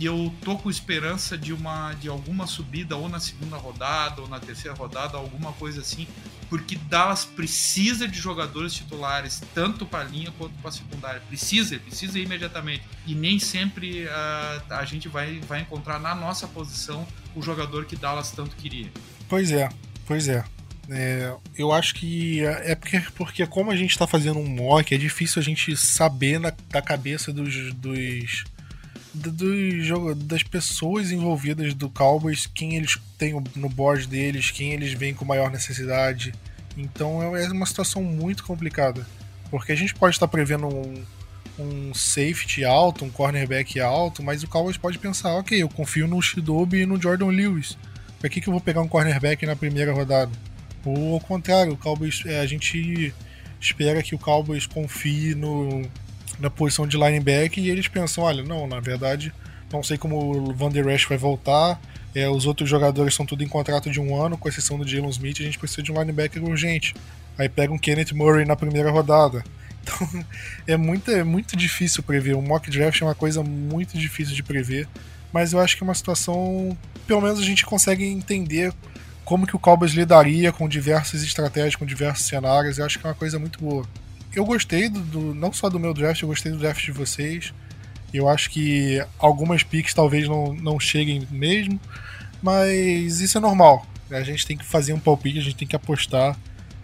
e 0.00 0.06
eu 0.06 0.32
tô 0.44 0.56
com 0.56 0.70
esperança 0.70 1.36
de 1.36 1.52
uma 1.52 1.92
de 1.94 2.08
alguma 2.08 2.46
subida 2.46 2.96
ou 2.96 3.08
na 3.08 3.18
segunda 3.18 3.56
rodada 3.56 4.20
ou 4.20 4.28
na 4.28 4.38
terceira 4.38 4.76
rodada, 4.76 5.16
alguma 5.18 5.52
coisa 5.54 5.80
assim, 5.80 6.06
porque 6.48 6.76
Dallas 6.76 7.24
precisa 7.24 8.06
de 8.06 8.16
jogadores 8.16 8.72
titulares 8.74 9.42
tanto 9.52 9.84
para 9.84 10.04
linha 10.04 10.32
quanto 10.38 10.54
para 10.62 10.70
secundária. 10.70 11.20
Precisa, 11.28 11.78
precisa 11.80 12.18
imediatamente. 12.18 12.84
E 13.06 13.14
nem 13.14 13.40
sempre 13.40 14.04
uh, 14.04 14.72
a 14.72 14.84
gente 14.84 15.08
vai, 15.08 15.40
vai 15.40 15.62
encontrar 15.62 15.98
na 15.98 16.14
nossa 16.14 16.46
posição 16.46 17.06
o 17.34 17.42
jogador 17.42 17.84
que 17.84 17.96
Dallas 17.96 18.30
tanto 18.30 18.54
queria. 18.54 18.90
Pois 19.28 19.50
é, 19.50 19.68
pois 20.06 20.28
é. 20.28 20.44
É, 20.90 21.34
eu 21.56 21.70
acho 21.70 21.94
que 21.94 22.42
é 22.44 22.74
porque, 22.74 23.00
porque 23.14 23.46
como 23.46 23.70
a 23.70 23.76
gente 23.76 23.90
está 23.90 24.06
fazendo 24.06 24.38
um 24.38 24.46
mock, 24.46 24.94
é 24.94 24.98
difícil 24.98 25.40
a 25.40 25.44
gente 25.44 25.76
saber 25.76 26.40
na, 26.40 26.52
da 26.70 26.80
cabeça 26.80 27.32
dos, 27.32 27.74
dos, 27.74 28.44
dos 29.14 30.14
das 30.16 30.42
pessoas 30.42 31.10
envolvidas 31.10 31.74
do 31.74 31.90
Cowboys 31.90 32.46
quem 32.46 32.76
eles 32.76 32.96
têm 33.18 33.42
no 33.56 33.68
board 33.68 34.06
deles, 34.06 34.50
quem 34.50 34.72
eles 34.72 34.92
veem 34.92 35.14
com 35.14 35.24
maior 35.24 35.50
necessidade. 35.50 36.32
Então 36.76 37.36
é, 37.36 37.44
é 37.44 37.48
uma 37.48 37.66
situação 37.66 38.02
muito 38.02 38.44
complicada. 38.44 39.06
Porque 39.50 39.72
a 39.72 39.76
gente 39.76 39.94
pode 39.94 40.14
estar 40.14 40.28
prevendo 40.28 40.66
um, 40.68 41.04
um 41.58 41.94
safety 41.94 42.64
alto, 42.64 43.04
um 43.04 43.10
cornerback 43.10 43.80
alto, 43.80 44.22
mas 44.22 44.42
o 44.42 44.48
Cowboys 44.48 44.76
pode 44.76 44.98
pensar, 44.98 45.34
ok, 45.34 45.60
eu 45.60 45.68
confio 45.68 46.06
no 46.06 46.20
Shidobi 46.22 46.82
e 46.82 46.86
no 46.86 47.00
Jordan 47.00 47.28
Lewis. 47.28 47.76
Pra 48.20 48.28
que, 48.28 48.40
que 48.40 48.48
eu 48.48 48.52
vou 48.52 48.60
pegar 48.60 48.80
um 48.80 48.88
cornerback 48.88 49.44
na 49.46 49.56
primeira 49.56 49.92
rodada? 49.92 50.30
Ou 50.88 51.14
ao 51.14 51.20
contrário, 51.20 51.72
o 51.72 51.76
Cowboys, 51.76 52.22
é, 52.26 52.40
a 52.40 52.46
gente 52.46 53.14
espera 53.60 54.02
que 54.02 54.14
o 54.14 54.18
Cowboys 54.18 54.66
confie 54.66 55.34
no, 55.34 55.82
na 56.38 56.48
posição 56.48 56.86
de 56.86 56.96
linebacker 56.96 57.62
e 57.62 57.70
eles 57.70 57.88
pensam, 57.88 58.24
olha, 58.24 58.42
não, 58.42 58.66
na 58.66 58.80
verdade, 58.80 59.32
não 59.72 59.82
sei 59.82 59.98
como 59.98 60.16
o 60.18 60.54
Van 60.54 60.70
Der 60.70 60.86
Esch 60.88 61.06
vai 61.06 61.18
voltar, 61.18 61.80
é, 62.14 62.28
os 62.28 62.46
outros 62.46 62.68
jogadores 62.68 63.14
são 63.14 63.26
tudo 63.26 63.44
em 63.44 63.48
contrato 63.48 63.90
de 63.90 64.00
um 64.00 64.20
ano, 64.20 64.38
com 64.38 64.48
exceção 64.48 64.78
do 64.78 64.86
Jalen 64.86 65.10
Smith, 65.10 65.40
a 65.40 65.44
gente 65.44 65.58
precisa 65.58 65.82
de 65.82 65.92
um 65.92 65.98
linebacker 66.00 66.42
urgente. 66.42 66.94
Aí 67.36 67.48
pega 67.48 67.72
um 67.72 67.78
Kenneth 67.78 68.12
Murray 68.12 68.44
na 68.44 68.56
primeira 68.56 68.90
rodada. 68.90 69.44
Então 69.88 70.24
é 70.66 70.76
muito, 70.76 71.10
é 71.10 71.24
muito 71.24 71.56
difícil 71.56 72.02
prever. 72.02 72.34
O 72.34 72.42
mock 72.42 72.70
draft 72.70 73.00
é 73.00 73.04
uma 73.06 73.14
coisa 73.14 73.42
muito 73.42 73.96
difícil 73.96 74.34
de 74.34 74.42
prever, 74.42 74.86
mas 75.32 75.54
eu 75.54 75.60
acho 75.60 75.78
que 75.78 75.82
é 75.82 75.86
uma 75.86 75.94
situação, 75.94 76.76
pelo 77.06 77.22
menos 77.22 77.38
a 77.38 77.42
gente 77.42 77.64
consegue 77.64 78.04
entender 78.04 78.70
como 79.28 79.46
que 79.46 79.54
o 79.54 79.58
Cowboys 79.58 79.92
lidaria 79.92 80.50
com 80.50 80.66
diversas 80.66 81.22
estratégias, 81.22 81.76
com 81.76 81.84
diversos 81.84 82.26
cenários. 82.26 82.78
Eu 82.78 82.86
acho 82.86 82.98
que 82.98 83.06
é 83.06 83.10
uma 83.10 83.14
coisa 83.14 83.38
muito 83.38 83.60
boa. 83.60 83.86
Eu 84.34 84.42
gostei 84.42 84.88
do, 84.88 85.00
do, 85.00 85.34
não 85.34 85.52
só 85.52 85.68
do 85.68 85.78
meu 85.78 85.92
draft, 85.92 86.22
eu 86.22 86.28
gostei 86.28 86.50
do 86.50 86.56
draft 86.56 86.82
de 86.82 86.92
vocês. 86.92 87.52
Eu 88.10 88.26
acho 88.26 88.48
que 88.48 89.04
algumas 89.18 89.62
picks 89.62 89.92
talvez 89.92 90.26
não, 90.26 90.54
não 90.54 90.80
cheguem 90.80 91.28
mesmo, 91.30 91.78
mas 92.42 93.20
isso 93.20 93.36
é 93.36 93.40
normal. 93.42 93.86
A 94.10 94.22
gente 94.22 94.46
tem 94.46 94.56
que 94.56 94.64
fazer 94.64 94.94
um 94.94 94.98
palpite, 94.98 95.40
a 95.40 95.42
gente 95.42 95.56
tem 95.56 95.68
que 95.68 95.76
apostar 95.76 96.34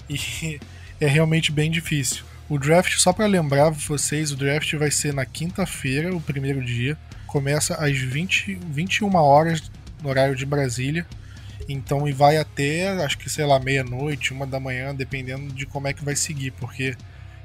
e 0.06 0.60
é 1.00 1.06
realmente 1.06 1.50
bem 1.50 1.70
difícil. 1.70 2.24
O 2.46 2.58
draft, 2.58 2.94
só 2.98 3.14
para 3.14 3.24
lembrar 3.24 3.70
vocês, 3.70 4.32
o 4.32 4.36
draft 4.36 4.70
vai 4.74 4.90
ser 4.90 5.14
na 5.14 5.24
quinta-feira, 5.24 6.14
o 6.14 6.20
primeiro 6.20 6.62
dia. 6.62 6.94
Começa 7.26 7.74
às 7.76 7.96
20, 7.96 8.60
21 8.68 9.14
horas 9.14 9.62
no 10.02 10.10
horário 10.10 10.36
de 10.36 10.44
Brasília. 10.44 11.06
Então, 11.68 12.06
e 12.06 12.12
vai 12.12 12.36
até, 12.36 12.88
acho 13.04 13.16
que, 13.18 13.30
sei 13.30 13.46
lá, 13.46 13.58
meia-noite, 13.58 14.32
uma 14.32 14.46
da 14.46 14.60
manhã, 14.60 14.94
dependendo 14.94 15.52
de 15.52 15.64
como 15.64 15.88
é 15.88 15.92
que 15.92 16.04
vai 16.04 16.14
seguir, 16.14 16.50
porque 16.52 16.94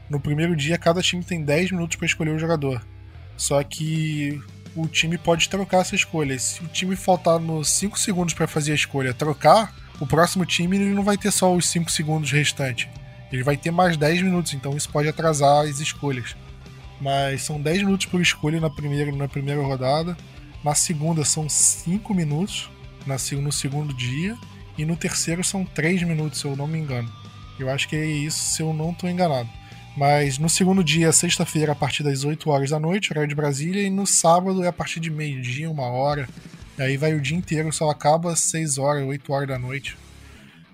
no 0.10 0.20
primeiro 0.20 0.56
dia 0.56 0.78
cada 0.78 1.02
time 1.02 1.24
tem 1.24 1.44
10 1.44 1.72
minutos 1.72 1.96
para 1.96 2.06
escolher 2.06 2.32
o 2.32 2.40
jogador. 2.40 2.82
Só 3.38 3.64
que 3.64 4.42
o 4.76 4.88
time 4.88 5.18
pode 5.18 5.48
trocar 5.48 5.82
essa 5.82 5.96
escolha. 5.96 6.38
Se 6.38 6.62
o 6.64 6.68
time 6.68 6.96
faltar 6.96 7.40
nos 7.40 7.70
5 7.70 7.98
segundos 7.98 8.34
para 8.34 8.48
fazer 8.48 8.74
a 8.74 8.76
escolha 8.76 9.14
trocar, 9.14 9.74
o 10.00 10.08
próximo 10.08 10.46
time 10.46 10.78
ele 10.78 10.94
não 10.94 11.04
vai 11.04 11.18
ter 11.18 11.32
só 11.32 11.54
os 11.56 11.68
5 11.70 11.90
segundos 11.92 12.32
restantes. 12.32 12.88
Ele 13.32 13.44
vai 13.44 13.56
ter 13.56 13.72
mais 13.72 13.96
10 13.96 14.24
minutos, 14.24 14.54
então 14.54 14.76
isso 14.76 14.90
pode 14.90 15.08
atrasar 15.08 15.66
as 15.66 15.80
escolhas. 15.80 16.36
Mas 17.00 17.44
são 17.44 17.62
10 17.62 17.84
minutos 17.84 18.08
por 18.08 18.20
escolha 18.20 18.60
na 18.60 18.70
primeira, 18.70 19.12
na 19.12 19.28
primeira 19.28 19.62
rodada. 19.62 20.18
Na 20.64 20.76
segunda 20.76 21.24
são 21.24 21.48
5 21.48 22.14
minutos 22.14 22.70
na, 23.10 23.18
no 23.42 23.52
segundo 23.52 23.94
dia. 23.94 24.38
E 24.78 24.86
no 24.86 24.96
terceiro 24.96 25.44
são 25.44 25.66
3 25.66 26.04
minutos, 26.04 26.40
se 26.40 26.46
eu 26.46 26.56
não 26.56 26.66
me 26.66 26.80
engano. 26.80 27.12
Eu 27.60 27.70
acho 27.70 27.90
que 27.90 27.96
é 27.98 28.06
isso, 28.06 28.56
se 28.56 28.62
eu 28.62 28.74
não 28.74 28.92
estou 28.92 29.10
enganado. 29.10 29.50
Mas 29.98 30.38
no 30.38 30.48
segundo 30.48 30.82
dia, 30.82 31.12
sexta-feira, 31.12 31.74
a 31.74 31.76
partir 31.76 32.04
das 32.04 32.24
8 32.24 32.50
horas 32.50 32.70
da 32.70 32.80
noite, 32.80 33.12
horário 33.12 33.28
de 33.28 33.36
Brasília, 33.36 33.82
e 33.82 33.90
no 33.90 34.08
sábado 34.08 34.64
é 34.64 34.68
a 34.68 34.74
partir 34.74 35.02
de 35.02 35.10
meio-dia, 35.10 35.70
uma 35.70 35.88
hora. 35.88 36.30
E 36.78 36.82
aí 36.82 36.96
vai 36.96 37.14
o 37.14 37.20
dia 37.20 37.38
inteiro, 37.38 37.74
só 37.74 37.90
acaba 37.90 38.32
às 38.32 38.40
6 38.40 38.78
horas, 38.78 39.06
8 39.06 39.34
horas 39.34 39.48
da 39.50 39.60
noite. 39.60 39.98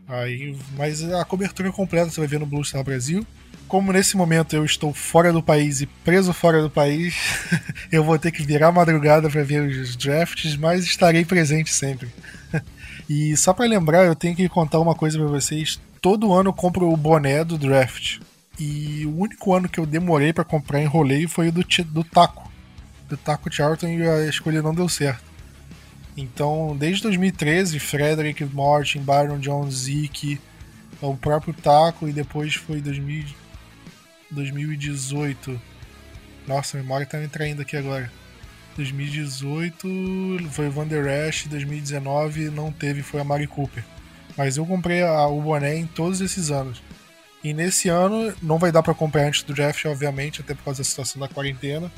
Aí, 0.08 0.56
mas 0.78 1.04
a 1.04 1.26
cobertura 1.26 1.72
completa 1.72 2.12
você 2.12 2.20
vai 2.20 2.28
ver 2.28 2.40
no 2.40 2.46
Blue 2.46 2.64
Star 2.64 2.84
Brasil. 2.84 3.26
Como 3.68 3.91
nesse 3.91 4.16
momento 4.16 4.55
eu 4.55 4.63
estou 4.63 4.93
fora 4.93 5.34
do 5.34 5.41
país 5.41 5.82
e 5.82 5.86
preso 5.86 6.34
fora 6.34 6.61
do 6.61 6.70
país, 6.70 7.16
eu 7.91 8.03
vou 8.03 8.18
ter 8.20 8.32
que 8.32 8.43
virar 8.43 8.72
madrugada 8.72 9.30
para 9.30 9.43
ver 9.43 9.61
os 9.61 9.95
drafts, 9.95 10.55
mas 10.55 10.86
estarei 10.86 11.26
presente 11.26 11.74
sempre. 11.74 12.09
e 13.09 13.36
só 13.36 13.53
para 13.53 13.66
lembrar, 13.66 14.05
eu 14.05 14.16
tenho 14.16 14.36
que 14.36 14.47
contar 14.47 14.80
uma 14.80 14.93
coisa 14.93 15.18
para 15.18 15.28
vocês. 15.28 15.80
Todo 15.99 16.32
ano 16.34 16.49
eu 16.49 16.53
compro 16.53 16.91
o 16.91 16.97
boné 16.97 17.43
do 17.43 17.57
draft. 17.57 18.20
E 18.59 19.05
o 19.05 19.20
único 19.20 19.53
ano 19.53 19.68
que 19.68 19.80
eu 19.80 19.86
demorei 19.86 20.32
para 20.32 20.43
comprar 20.43 20.82
em 20.82 20.86
roleio 20.86 21.28
foi 21.28 21.49
o 21.49 21.51
do, 21.51 21.66
do 21.86 22.03
Taco. 22.03 22.49
Do 23.09 23.18
Taco 23.18 23.53
Charlton 23.53 23.88
e 23.88 24.07
a 24.07 24.28
escolha 24.28 24.61
não 24.61 24.74
deu 24.74 24.88
certo. 24.88 25.24
Então, 26.16 26.76
desde 26.78 27.03
2013, 27.03 27.80
Frederick, 27.80 28.45
Martin, 28.45 28.99
Byron 28.99 29.39
Jones, 29.39 29.76
Zeke, 29.76 30.39
o 31.01 31.16
próprio 31.18 31.53
Taco 31.53 32.07
e 32.07 32.13
depois 32.13 32.55
foi 32.55 32.80
2000, 32.80 33.26
2018. 34.36 35.60
Nossa, 36.48 36.78
a 36.78 36.82
memória 36.82 37.06
tá 37.06 37.18
me 37.18 37.28
traindo 37.28 37.62
aqui 37.62 37.76
agora. 37.76 38.12
2018 38.76 39.88
foi 40.52 40.68
o 40.68 40.72
Van 40.72 40.86
Der 40.86 41.08
Esch, 41.28 41.48
2019 41.48 42.50
não 42.50 42.72
teve, 42.72 43.02
foi 43.02 43.22
a 43.22 43.24
Mari 43.24 43.48
Cooper. 43.48 43.84
Mas 44.38 44.58
eu 44.58 44.66
comprei 44.66 45.02
a, 45.02 45.26
o 45.28 45.42
boné 45.42 45.78
em 45.78 45.88
todos 45.88 46.22
esses 46.22 46.52
anos. 46.52 46.84
E 47.44 47.54
nesse 47.54 47.90
ano 47.90 48.34
não 48.42 48.60
vai 48.60 48.72
dar 48.72 48.84
para 48.84 48.94
comprar 48.94 49.28
antes 49.28 49.44
do 49.44 49.54
draft, 49.54 49.86
obviamente, 49.86 50.42
até 50.42 50.54
por 50.54 50.64
causa 50.66 50.80
da 50.80 50.84
situação 50.84 51.20
da 51.20 51.28
quarentena. 51.28 51.92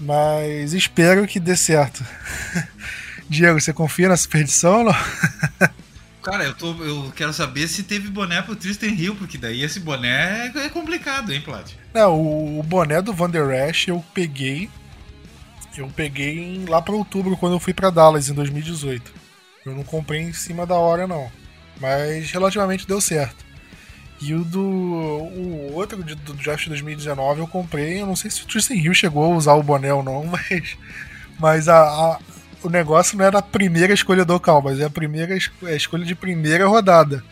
Mas 0.00 0.72
espero 0.72 1.26
que 1.26 1.40
dê 1.40 1.56
certo. 1.56 2.04
Diego, 3.28 3.60
você 3.60 3.72
confia 3.72 4.08
na 4.08 4.16
superstição 4.16 4.78
ou 4.78 4.84
não? 4.84 4.94
Cara, 6.22 6.44
eu, 6.44 6.54
tô, 6.54 6.72
eu 6.84 7.12
quero 7.16 7.32
saber 7.32 7.66
se 7.66 7.82
teve 7.82 8.08
boné 8.08 8.40
pro 8.42 8.54
Tristan 8.54 8.86
Hill, 8.86 9.16
porque 9.16 9.36
daí 9.36 9.62
esse 9.62 9.80
boné 9.80 10.52
é 10.54 10.68
complicado, 10.68 11.32
hein, 11.32 11.40
Plat? 11.40 11.72
Não, 11.92 12.14
o, 12.14 12.60
o 12.60 12.62
boné 12.62 13.02
do 13.02 13.12
Van 13.12 13.28
Der 13.28 13.68
Esch 13.68 13.88
eu 13.88 14.04
peguei. 14.14 14.70
Eu 15.76 15.88
peguei 15.88 16.64
lá 16.68 16.80
para 16.80 16.94
outubro, 16.94 17.36
quando 17.36 17.54
eu 17.54 17.60
fui 17.60 17.74
para 17.74 17.90
Dallas, 17.90 18.28
em 18.28 18.34
2018. 18.34 19.12
Eu 19.66 19.74
não 19.74 19.82
comprei 19.82 20.20
em 20.20 20.32
cima 20.32 20.64
da 20.64 20.76
hora, 20.76 21.06
não. 21.08 21.30
Mas 21.80 22.30
relativamente 22.30 22.86
deu 22.86 23.00
certo. 23.00 23.44
E 24.20 24.34
o 24.34 24.44
do. 24.44 24.60
O 24.60 25.72
outro 25.74 26.02
do 26.02 26.34
draft 26.34 26.68
2019 26.68 27.40
eu 27.40 27.48
comprei. 27.48 28.00
Eu 28.00 28.06
não 28.06 28.14
sei 28.14 28.30
se 28.30 28.42
o 28.42 28.46
Tristan 28.46 28.74
Hill 28.74 28.94
chegou 28.94 29.24
a 29.24 29.36
usar 29.36 29.54
o 29.54 29.62
boné 29.62 29.92
ou 29.92 30.02
não, 30.02 30.24
mas. 30.30 30.76
Mas 31.40 31.68
a, 31.68 31.80
a 31.82 32.20
o 32.62 32.68
negócio 32.68 33.16
não 33.16 33.24
era 33.24 33.38
a 33.38 33.42
primeira 33.42 33.92
escolha 33.92 34.24
do 34.24 34.38
Cal, 34.38 34.62
mas 34.62 34.80
é 34.80 34.84
a 34.84 34.90
primeira 34.90 35.36
a 35.64 35.72
escolha 35.72 36.04
de 36.04 36.14
primeira 36.14 36.66
rodada. 36.66 37.22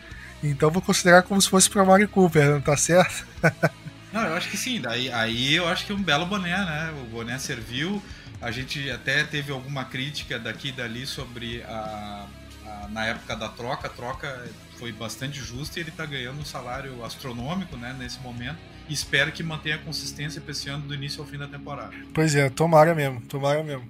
Então 0.43 0.71
vou 0.71 0.81
considerar 0.81 1.23
como 1.23 1.41
se 1.41 1.49
fosse 1.49 1.69
para 1.69 1.85
Mari 1.85 2.07
Cooper, 2.07 2.49
não 2.49 2.61
tá 2.61 2.75
certo? 2.75 3.25
não, 4.11 4.21
eu 4.21 4.33
acho 4.33 4.49
que 4.49 4.57
sim. 4.57 4.81
Daí, 4.81 5.11
aí 5.11 5.55
eu 5.55 5.67
acho 5.67 5.85
que 5.85 5.91
é 5.91 5.95
um 5.95 6.01
belo 6.01 6.25
boné, 6.25 6.57
né? 6.57 6.93
O 7.01 7.05
boné 7.09 7.37
serviu. 7.37 8.01
A 8.41 8.49
gente 8.49 8.89
até 8.89 9.23
teve 9.23 9.51
alguma 9.51 9.85
crítica 9.85 10.39
daqui 10.39 10.69
e 10.69 10.71
dali 10.71 11.05
sobre 11.05 11.61
a, 11.63 12.25
a 12.65 12.87
na 12.89 13.05
época 13.05 13.35
da 13.35 13.49
troca. 13.49 13.87
A 13.87 13.91
troca 13.91 14.45
foi 14.77 14.91
bastante 14.91 15.39
justa 15.39 15.77
e 15.77 15.83
ele 15.83 15.89
está 15.89 16.07
ganhando 16.07 16.39
um 16.39 16.45
salário 16.45 17.05
astronômico 17.05 17.77
né, 17.77 17.95
nesse 17.99 18.19
momento. 18.19 18.57
Espero 18.89 19.31
que 19.31 19.43
mantenha 19.43 19.75
a 19.75 19.79
consistência 19.79 20.41
para 20.41 20.51
esse 20.51 20.67
ano 20.69 20.87
do 20.87 20.95
início 20.95 21.21
ao 21.21 21.27
fim 21.27 21.37
da 21.37 21.47
temporada. 21.47 21.93
Pois 22.13 22.33
é, 22.33 22.49
tomara 22.49 22.95
mesmo, 22.95 23.21
tomara 23.21 23.63
mesmo. 23.63 23.87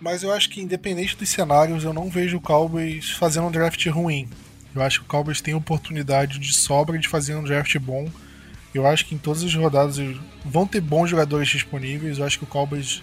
Mas 0.00 0.22
eu 0.22 0.32
acho 0.32 0.48
que 0.48 0.62
independente 0.62 1.16
dos 1.16 1.28
cenários, 1.28 1.84
eu 1.84 1.92
não 1.92 2.08
vejo 2.08 2.38
o 2.38 2.40
Cowboys 2.40 3.10
fazendo 3.10 3.46
um 3.46 3.50
draft 3.50 3.86
ruim. 3.86 4.28
Eu 4.74 4.82
acho 4.82 5.00
que 5.00 5.06
o 5.06 5.08
Cowboys 5.08 5.40
tem 5.40 5.54
oportunidade 5.54 6.38
de 6.38 6.54
sobra 6.54 6.98
de 6.98 7.08
fazer 7.08 7.34
um 7.34 7.44
draft 7.44 7.76
bom. 7.78 8.08
Eu 8.72 8.86
acho 8.86 9.04
que 9.04 9.14
em 9.14 9.18
todas 9.18 9.42
as 9.42 9.54
rodadas 9.54 9.98
vão 10.44 10.66
ter 10.66 10.80
bons 10.80 11.10
jogadores 11.10 11.48
disponíveis. 11.48 12.18
Eu 12.18 12.24
acho 12.24 12.38
que 12.38 12.44
o 12.44 12.46
Cowboys 12.46 13.02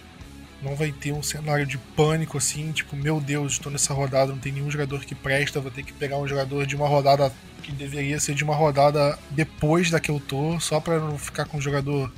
não 0.60 0.74
vai 0.74 0.90
ter 0.90 1.12
um 1.12 1.22
cenário 1.22 1.64
de 1.64 1.78
pânico 1.78 2.36
assim, 2.36 2.72
tipo, 2.72 2.96
meu 2.96 3.20
Deus, 3.20 3.52
estou 3.52 3.70
nessa 3.70 3.94
rodada, 3.94 4.32
não 4.32 4.38
tem 4.38 4.50
nenhum 4.50 4.70
jogador 4.70 5.04
que 5.04 5.14
presta, 5.14 5.60
vou 5.60 5.70
ter 5.70 5.84
que 5.84 5.92
pegar 5.92 6.18
um 6.18 6.26
jogador 6.26 6.66
de 6.66 6.74
uma 6.74 6.88
rodada 6.88 7.32
que 7.62 7.70
deveria 7.70 8.18
ser 8.18 8.34
de 8.34 8.42
uma 8.42 8.56
rodada 8.56 9.16
depois 9.30 9.88
da 9.88 10.00
que 10.00 10.10
eu 10.10 10.18
tô, 10.18 10.58
só 10.58 10.80
para 10.80 10.98
não 10.98 11.16
ficar 11.16 11.44
com 11.44 11.58
o 11.58 11.60
jogador 11.60 12.12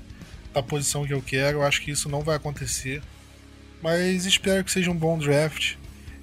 da 0.55 0.63
posição 0.63 1.07
que 1.07 1.13
eu 1.13 1.21
quero. 1.21 1.59
Eu 1.59 1.63
acho 1.65 1.83
que 1.83 1.91
isso 1.91 2.09
não 2.09 2.23
vai 2.23 2.37
acontecer. 2.37 3.03
Mas 3.83 4.27
espero 4.27 4.65
que 4.65 4.71
seja 4.71 4.91
um 4.91 4.97
bom 4.97 5.19
draft. 5.19 5.77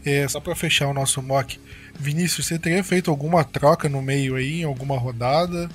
É, 0.06 0.28
só 0.28 0.40
para 0.40 0.56
fechar 0.56 0.88
o 0.88 0.94
nosso 0.94 1.22
mock, 1.22 1.60
Vinícius, 2.00 2.48
você 2.48 2.58
teria 2.58 2.84
feito 2.84 3.10
alguma 3.10 3.44
troca 3.44 3.90
no 3.90 4.02
meio 4.02 4.36
aí, 4.36 4.62
em 4.62 4.64
alguma 4.64 4.98
rodada? 4.98 5.70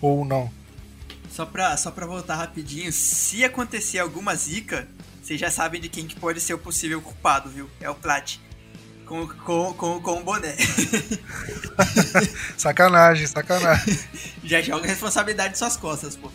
Ou 0.00 0.24
não? 0.24 0.50
Só 1.30 1.44
pra, 1.44 1.76
só 1.76 1.90
pra 1.90 2.06
voltar 2.06 2.36
rapidinho, 2.36 2.92
se 2.92 3.44
acontecer 3.44 3.98
alguma 3.98 4.36
zica, 4.36 4.86
vocês 5.22 5.40
já 5.40 5.50
sabem 5.50 5.80
de 5.80 5.88
quem 5.88 6.06
que 6.06 6.14
pode 6.14 6.40
ser 6.40 6.54
o 6.54 6.58
possível 6.58 7.00
culpado, 7.00 7.48
viu? 7.50 7.68
É 7.80 7.90
o 7.90 7.94
Plat. 7.94 8.36
Com, 9.06 9.26
com, 9.26 9.74
com, 9.74 10.00
com 10.00 10.20
o 10.20 10.22
boné. 10.22 10.54
sacanagem, 12.56 13.26
sacanagem. 13.26 13.98
já 14.44 14.62
joga 14.62 14.84
a 14.84 14.88
responsabilidade 14.88 15.54
em 15.54 15.56
suas 15.56 15.76
costas, 15.76 16.14
pô. 16.14 16.30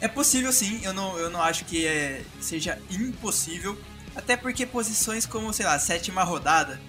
É 0.00 0.08
possível 0.08 0.52
sim, 0.52 0.80
eu 0.82 0.92
não, 0.92 1.18
eu 1.18 1.28
não 1.28 1.42
acho 1.42 1.64
que 1.64 1.86
é, 1.86 2.22
seja 2.40 2.78
impossível. 2.90 3.78
Até 4.18 4.36
porque 4.36 4.66
posições 4.66 5.24
como, 5.24 5.52
sei 5.52 5.64
lá, 5.64 5.78
sétima 5.78 6.24
rodada 6.24 6.80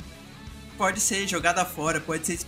pode 0.76 1.00
ser 1.00 1.28
jogada 1.28 1.64
fora, 1.64 2.02
pode 2.02 2.26
ser 2.26 2.40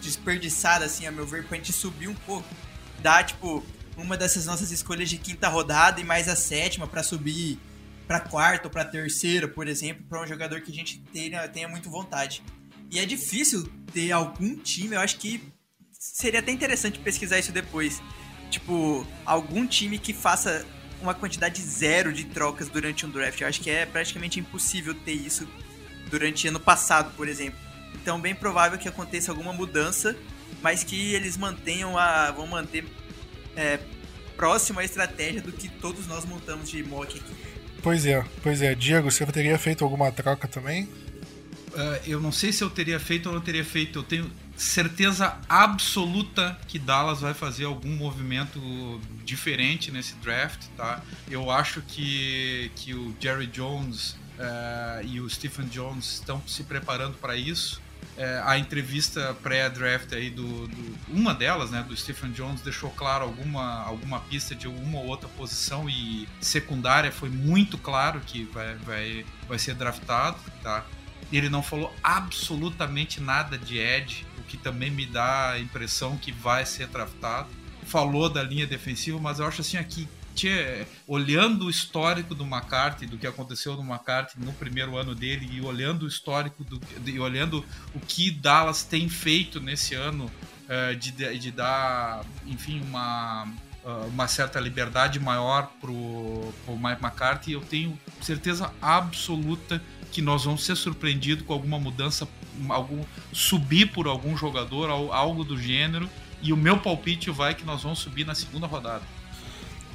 desperdiçada, 0.00 0.84
assim, 0.84 1.04
a 1.04 1.10
meu 1.10 1.26
ver, 1.26 1.44
pra 1.44 1.56
gente 1.56 1.72
subir 1.72 2.06
um 2.06 2.14
pouco. 2.14 2.46
Dá, 3.00 3.24
tipo, 3.24 3.64
uma 3.96 4.16
dessas 4.16 4.46
nossas 4.46 4.70
escolhas 4.70 5.10
de 5.10 5.18
quinta 5.18 5.48
rodada 5.48 6.00
e 6.00 6.04
mais 6.04 6.28
a 6.28 6.36
sétima 6.36 6.86
para 6.86 7.02
subir 7.02 7.58
para 8.06 8.20
quarta 8.20 8.68
ou 8.68 8.70
para 8.70 8.84
terceira, 8.84 9.48
por 9.48 9.66
exemplo, 9.66 10.04
para 10.08 10.22
um 10.22 10.26
jogador 10.26 10.60
que 10.60 10.70
a 10.70 10.74
gente 10.74 11.00
tenha, 11.12 11.48
tenha 11.48 11.66
muito 11.66 11.90
vontade. 11.90 12.40
E 12.88 13.00
é 13.00 13.04
difícil 13.04 13.68
ter 13.92 14.12
algum 14.12 14.54
time, 14.56 14.94
eu 14.94 15.00
acho 15.00 15.16
que 15.16 15.42
seria 15.90 16.38
até 16.38 16.52
interessante 16.52 17.00
pesquisar 17.00 17.40
isso 17.40 17.50
depois. 17.50 18.00
Tipo, 18.48 19.04
algum 19.26 19.66
time 19.66 19.98
que 19.98 20.12
faça 20.12 20.64
uma 21.00 21.14
quantidade 21.14 21.60
zero 21.60 22.12
de 22.12 22.24
trocas 22.24 22.68
durante 22.68 23.06
um 23.06 23.10
draft. 23.10 23.40
Eu 23.40 23.48
acho 23.48 23.60
que 23.60 23.70
é 23.70 23.86
praticamente 23.86 24.38
impossível 24.38 24.94
ter 24.94 25.12
isso 25.12 25.48
durante 26.10 26.48
ano 26.48 26.60
passado, 26.60 27.14
por 27.16 27.28
exemplo. 27.28 27.58
Então, 27.94 28.20
bem 28.20 28.34
provável 28.34 28.78
que 28.78 28.88
aconteça 28.88 29.30
alguma 29.30 29.52
mudança, 29.52 30.16
mas 30.62 30.84
que 30.84 31.14
eles 31.14 31.36
mantenham 31.36 31.98
a. 31.98 32.30
vão 32.30 32.46
manter 32.46 32.84
é, 33.56 33.78
próximo 34.36 34.80
a 34.80 34.84
estratégia 34.84 35.40
do 35.40 35.52
que 35.52 35.68
todos 35.68 36.06
nós 36.06 36.24
montamos 36.24 36.70
de 36.70 36.82
mock 36.82 37.18
aqui. 37.18 37.34
Pois 37.82 38.04
é, 38.06 38.24
pois 38.42 38.62
é. 38.62 38.74
Diego, 38.74 39.10
você 39.10 39.24
teria 39.26 39.58
feito 39.58 39.84
alguma 39.84 40.10
troca 40.12 40.46
também? 40.46 40.84
Uh, 40.84 42.00
eu 42.06 42.20
não 42.20 42.32
sei 42.32 42.52
se 42.52 42.62
eu 42.62 42.68
teria 42.68 42.98
feito 42.98 43.28
ou 43.28 43.34
não 43.34 43.40
teria 43.40 43.64
feito. 43.64 44.00
Eu 44.00 44.02
tenho 44.02 44.30
certeza 44.60 45.38
absoluta 45.48 46.58
que 46.68 46.78
Dallas 46.78 47.20
vai 47.20 47.34
fazer 47.34 47.64
algum 47.64 47.96
movimento 47.96 49.00
diferente 49.24 49.90
nesse 49.90 50.14
draft, 50.16 50.66
tá? 50.76 51.02
Eu 51.30 51.50
acho 51.50 51.80
que, 51.82 52.70
que 52.76 52.94
o 52.94 53.14
Jerry 53.18 53.46
Jones 53.46 54.10
uh, 54.10 55.04
e 55.04 55.20
o 55.20 55.28
Stephen 55.28 55.66
Jones 55.66 56.14
estão 56.14 56.42
se 56.46 56.62
preparando 56.64 57.16
para 57.16 57.36
isso 57.36 57.80
é, 58.20 58.42
a 58.44 58.58
entrevista 58.58 59.34
pré-draft 59.42 60.12
aí 60.12 60.28
do, 60.28 60.68
do, 60.68 60.98
uma 61.08 61.32
delas, 61.32 61.70
né, 61.70 61.82
do 61.82 61.96
Stephen 61.96 62.32
Jones 62.32 62.60
deixou 62.60 62.90
claro 62.90 63.24
alguma 63.24 63.82
alguma 63.82 64.20
pista 64.20 64.54
de 64.54 64.68
uma 64.68 64.98
ou 64.98 65.06
outra 65.06 65.28
posição 65.30 65.88
e 65.88 66.28
secundária 66.38 67.10
foi 67.10 67.30
muito 67.30 67.78
claro 67.78 68.20
que 68.20 68.44
vai 68.52 68.74
vai, 68.76 69.26
vai 69.48 69.58
ser 69.58 69.74
draftado, 69.74 70.38
tá? 70.62 70.84
Ele 71.32 71.48
não 71.48 71.62
falou 71.62 71.94
absolutamente 72.02 73.20
nada 73.20 73.56
de 73.56 73.78
Ed, 73.78 74.26
que 74.50 74.56
também 74.56 74.90
me 74.90 75.06
dá 75.06 75.52
a 75.52 75.60
impressão 75.60 76.16
que 76.16 76.32
vai 76.32 76.66
ser 76.66 76.88
draftado. 76.88 77.48
Falou 77.84 78.28
da 78.28 78.42
linha 78.42 78.66
defensiva, 78.66 79.18
mas 79.20 79.38
eu 79.38 79.46
acho 79.46 79.60
assim 79.60 79.76
aqui 79.76 80.08
tchê, 80.34 80.86
olhando 81.06 81.66
o 81.66 81.70
histórico 81.70 82.34
do 82.34 82.44
McCarthy, 82.44 83.06
do 83.06 83.16
que 83.16 83.26
aconteceu 83.26 83.76
no 83.76 83.82
McCarthy 83.82 84.40
no 84.40 84.52
primeiro 84.52 84.96
ano 84.96 85.14
dele, 85.14 85.48
e 85.52 85.60
olhando 85.60 86.02
o 86.04 86.08
histórico, 86.08 86.64
do, 86.64 86.80
e 87.06 87.18
olhando 87.20 87.64
o 87.94 88.00
que 88.00 88.30
Dallas 88.30 88.82
tem 88.82 89.08
feito 89.08 89.60
nesse 89.60 89.94
ano, 89.94 90.24
uh, 90.24 90.96
de, 90.96 91.12
de 91.38 91.50
dar, 91.50 92.24
enfim, 92.46 92.80
uma, 92.80 93.44
uh, 93.84 94.06
uma 94.08 94.26
certa 94.26 94.58
liberdade 94.58 95.20
maior 95.20 95.70
pro, 95.80 95.92
o 95.92 96.76
Mike 96.76 97.02
McCarthy, 97.02 97.52
eu 97.52 97.60
tenho 97.60 97.98
certeza 98.20 98.72
absoluta 98.82 99.80
que 100.10 100.20
nós 100.20 100.44
vamos 100.44 100.64
ser 100.64 100.76
surpreendidos 100.76 101.46
com 101.46 101.52
alguma 101.52 101.78
mudança, 101.78 102.26
algum 102.68 103.02
subir 103.32 103.86
por 103.86 104.06
algum 104.06 104.36
jogador, 104.36 104.90
algo 104.90 105.44
do 105.44 105.60
gênero. 105.60 106.08
E 106.42 106.52
o 106.52 106.56
meu 106.56 106.78
palpite 106.78 107.30
vai 107.30 107.54
que 107.54 107.64
nós 107.64 107.82
vamos 107.82 107.98
subir 107.98 108.24
na 108.24 108.34
segunda 108.34 108.66
rodada. 108.66 109.02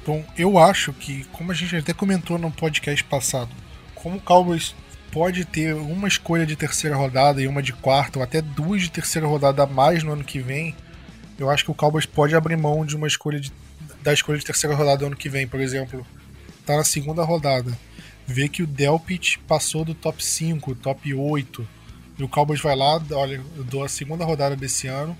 Bom, 0.06 0.24
eu 0.38 0.56
acho 0.56 0.92
que, 0.92 1.24
como 1.32 1.50
a 1.50 1.54
gente 1.54 1.74
até 1.74 1.92
comentou 1.92 2.38
no 2.38 2.50
podcast 2.50 3.02
passado, 3.02 3.50
como 3.94 4.18
o 4.18 4.20
Cowboys 4.20 4.72
pode 5.10 5.44
ter 5.44 5.74
uma 5.74 6.06
escolha 6.06 6.46
de 6.46 6.54
terceira 6.54 6.94
rodada 6.94 7.42
e 7.42 7.48
uma 7.48 7.60
de 7.60 7.72
quarta, 7.72 8.18
ou 8.18 8.22
até 8.22 8.40
duas 8.40 8.82
de 8.82 8.90
terceira 8.90 9.26
rodada 9.26 9.64
a 9.64 9.66
mais 9.66 10.04
no 10.04 10.12
ano 10.12 10.22
que 10.22 10.38
vem, 10.38 10.76
eu 11.38 11.50
acho 11.50 11.64
que 11.64 11.70
o 11.70 11.74
Cowboys 11.74 12.06
pode 12.06 12.36
abrir 12.36 12.56
mão 12.56 12.86
de 12.86 12.94
uma 12.94 13.08
escolha 13.08 13.40
de, 13.40 13.52
da 14.02 14.12
escolha 14.12 14.38
de 14.38 14.44
terceira 14.44 14.76
rodada 14.76 15.00
no 15.00 15.08
ano 15.08 15.16
que 15.16 15.28
vem, 15.28 15.46
por 15.46 15.60
exemplo. 15.60 16.06
Tá 16.64 16.76
na 16.76 16.84
segunda 16.84 17.24
rodada. 17.24 17.76
Vê 18.26 18.48
que 18.48 18.62
o 18.62 18.66
Delpit 18.66 19.38
passou 19.40 19.84
do 19.84 19.94
top 19.94 20.24
5, 20.24 20.74
top 20.76 21.14
8. 21.14 21.68
E 22.18 22.24
o 22.24 22.28
Cowboys 22.28 22.60
vai 22.60 22.74
lá, 22.74 23.02
olha, 23.12 23.42
eu 23.56 23.64
dou 23.64 23.84
a 23.84 23.88
segunda 23.88 24.24
rodada 24.24 24.56
desse 24.56 24.86
ano, 24.86 25.16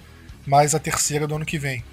mais 0.47 0.74
a 0.74 0.78
terceira 0.78 1.26
do 1.26 1.34
ano 1.34 1.44
que 1.44 1.59
vem. 1.59 1.84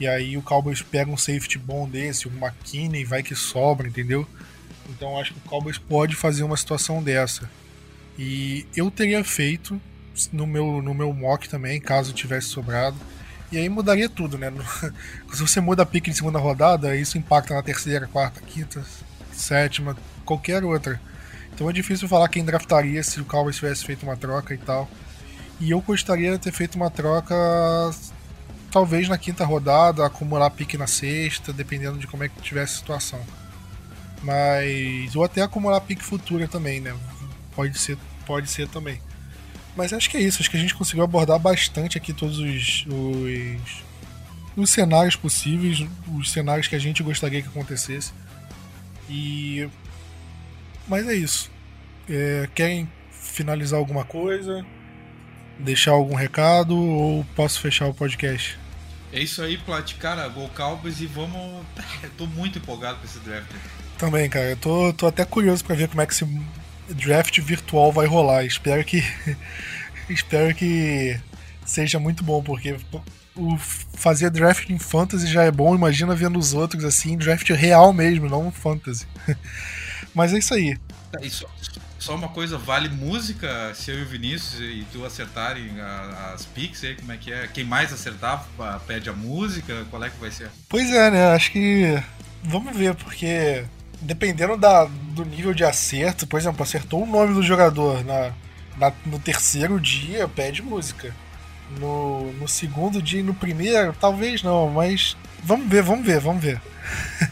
E 0.00 0.06
aí 0.06 0.36
o 0.36 0.42
Cowboys 0.42 0.80
pega 0.80 1.10
um 1.10 1.16
safety 1.16 1.58
bom 1.58 1.88
desse, 1.88 2.28
um 2.28 2.32
McKinney, 2.32 3.04
vai 3.04 3.22
que 3.22 3.34
sobra, 3.34 3.88
entendeu? 3.88 4.26
Então 4.88 5.18
acho 5.18 5.34
que 5.34 5.38
o 5.38 5.48
Cowboys 5.48 5.76
pode 5.76 6.14
fazer 6.14 6.44
uma 6.44 6.56
situação 6.56 7.02
dessa. 7.02 7.50
E 8.18 8.66
eu 8.76 8.90
teria 8.90 9.22
feito 9.22 9.80
no 10.32 10.46
meu, 10.46 10.80
no 10.82 10.94
meu 10.94 11.12
mock 11.12 11.48
também, 11.48 11.80
caso 11.80 12.12
tivesse 12.12 12.48
sobrado. 12.48 12.96
E 13.50 13.58
aí 13.58 13.68
mudaria 13.68 14.08
tudo, 14.08 14.36
né? 14.38 14.52
Se 15.32 15.40
você 15.40 15.60
muda 15.60 15.82
a 15.82 15.86
pique 15.86 16.10
em 16.10 16.14
segunda 16.14 16.38
rodada, 16.38 16.96
isso 16.96 17.18
impacta 17.18 17.54
na 17.54 17.62
terceira, 17.62 18.06
quarta, 18.06 18.40
quinta, 18.40 18.84
sétima, 19.32 19.96
qualquer 20.24 20.64
outra. 20.64 21.00
Então 21.58 21.68
é 21.68 21.72
difícil 21.72 22.06
falar 22.06 22.28
quem 22.28 22.44
draftaria 22.44 23.02
se 23.02 23.20
o 23.20 23.24
Cowboys 23.24 23.56
tivesse 23.56 23.84
feito 23.84 24.04
uma 24.04 24.16
troca 24.16 24.54
e 24.54 24.58
tal. 24.58 24.88
E 25.58 25.72
eu 25.72 25.80
gostaria 25.80 26.30
de 26.30 26.38
ter 26.38 26.52
feito 26.52 26.76
uma 26.76 26.88
troca 26.88 27.34
talvez 28.70 29.08
na 29.08 29.18
quinta 29.18 29.44
rodada, 29.44 30.06
acumular 30.06 30.50
pique 30.50 30.78
na 30.78 30.86
sexta, 30.86 31.52
dependendo 31.52 31.98
de 31.98 32.06
como 32.06 32.22
é 32.22 32.28
que 32.28 32.40
tivesse 32.40 32.74
a 32.74 32.78
situação. 32.78 33.20
Mas. 34.22 35.16
Ou 35.16 35.24
até 35.24 35.42
acumular 35.42 35.80
pique 35.80 36.04
futura 36.04 36.46
também, 36.46 36.80
né? 36.80 36.94
Pode 37.56 37.76
ser, 37.76 37.98
pode 38.24 38.48
ser 38.48 38.68
também. 38.68 39.00
Mas 39.76 39.92
acho 39.92 40.08
que 40.08 40.16
é 40.16 40.20
isso, 40.20 40.38
acho 40.38 40.48
que 40.48 40.56
a 40.56 40.60
gente 40.60 40.76
conseguiu 40.76 41.02
abordar 41.02 41.40
bastante 41.40 41.98
aqui 41.98 42.12
todos 42.12 42.38
os, 42.38 42.86
os, 42.86 43.82
os 44.56 44.70
cenários 44.70 45.16
possíveis, 45.16 45.84
os 46.14 46.30
cenários 46.30 46.68
que 46.68 46.76
a 46.76 46.78
gente 46.78 47.02
gostaria 47.02 47.42
que 47.42 47.48
acontecesse. 47.48 48.12
E. 49.10 49.68
Mas 50.88 51.06
é 51.06 51.14
isso. 51.14 51.50
É, 52.08 52.48
querem 52.54 52.90
finalizar 53.10 53.78
alguma 53.78 54.04
coisa? 54.04 54.64
deixar 55.58 55.92
algum 55.92 56.14
recado 56.14 56.76
ou 56.76 57.24
posso 57.34 57.60
fechar 57.60 57.86
o 57.86 57.94
podcast? 57.94 58.58
É 59.12 59.20
isso 59.20 59.42
aí, 59.42 59.56
Plat. 59.58 59.94
Cara, 59.94 60.28
Gol 60.28 60.48
Cowboys 60.50 61.00
e 61.00 61.06
vamos. 61.06 61.64
Eu 62.02 62.10
tô 62.10 62.26
muito 62.26 62.58
empolgado 62.58 62.98
com 62.98 63.06
esse 63.06 63.18
draft. 63.20 63.50
Também, 63.96 64.28
cara. 64.28 64.50
Eu 64.50 64.56
tô, 64.56 64.92
tô 64.92 65.06
até 65.06 65.24
curioso 65.24 65.64
para 65.64 65.74
ver 65.74 65.88
como 65.88 66.00
é 66.00 66.06
que 66.06 66.12
esse 66.12 66.24
draft 66.90 67.38
virtual 67.40 67.90
vai 67.90 68.06
rolar. 68.06 68.44
Espero 68.44 68.84
que. 68.84 69.02
espero 70.08 70.54
que 70.54 71.18
seja 71.64 71.98
muito 71.98 72.22
bom, 72.22 72.42
porque 72.42 72.76
o 73.34 73.56
fazer 73.58 74.30
draft 74.30 74.68
em 74.68 74.78
fantasy 74.78 75.26
já 75.26 75.44
é 75.44 75.50
bom, 75.50 75.74
imagina 75.74 76.14
vendo 76.14 76.38
os 76.38 76.54
outros 76.54 76.84
assim, 76.84 77.16
draft 77.16 77.48
real 77.50 77.92
mesmo, 77.92 78.28
não 78.28 78.50
fantasy. 78.50 79.06
Mas 80.18 80.34
é 80.34 80.38
isso 80.38 80.52
aí. 80.52 80.76
Tá, 81.12 81.20
isso, 81.22 81.46
só 81.96 82.16
uma 82.16 82.28
coisa, 82.28 82.58
vale 82.58 82.88
música 82.88 83.72
se 83.72 83.92
eu 83.92 84.00
e 84.00 84.02
o 84.02 84.04
Vinícius 84.04 84.60
e 84.60 84.84
tu 84.92 85.04
acertarem 85.04 85.80
a, 85.80 86.32
as 86.34 86.44
picks 86.44 86.82
aí, 86.82 86.96
como 86.96 87.12
é 87.12 87.16
que 87.16 87.32
é? 87.32 87.46
Quem 87.46 87.62
mais 87.62 87.92
acertar 87.92 88.44
pede 88.84 89.08
a 89.08 89.12
música? 89.12 89.86
Qual 89.88 90.02
é 90.02 90.10
que 90.10 90.18
vai 90.18 90.32
ser? 90.32 90.50
Pois 90.68 90.90
é, 90.90 91.08
né? 91.08 91.28
Acho 91.28 91.52
que. 91.52 92.02
Vamos 92.42 92.76
ver, 92.76 92.96
porque 92.96 93.64
dependendo 94.00 94.56
da, 94.56 94.86
do 94.86 95.24
nível 95.24 95.54
de 95.54 95.62
acerto, 95.62 96.26
por 96.26 96.40
exemplo, 96.40 96.64
acertou 96.64 97.04
o 97.04 97.06
nome 97.06 97.32
do 97.32 97.42
jogador 97.42 98.04
na, 98.04 98.32
na 98.76 98.92
no 99.06 99.20
terceiro 99.20 99.78
dia, 99.78 100.26
pede 100.26 100.62
música. 100.62 101.14
No, 101.78 102.32
no 102.32 102.48
segundo 102.48 103.00
dia 103.00 103.20
e 103.20 103.22
no 103.22 103.34
primeiro, 103.34 103.94
talvez 104.00 104.42
não, 104.42 104.68
mas 104.68 105.16
vamos 105.44 105.68
ver, 105.68 105.82
vamos 105.82 106.04
ver, 106.04 106.18
vamos 106.18 106.42
ver. 106.42 106.60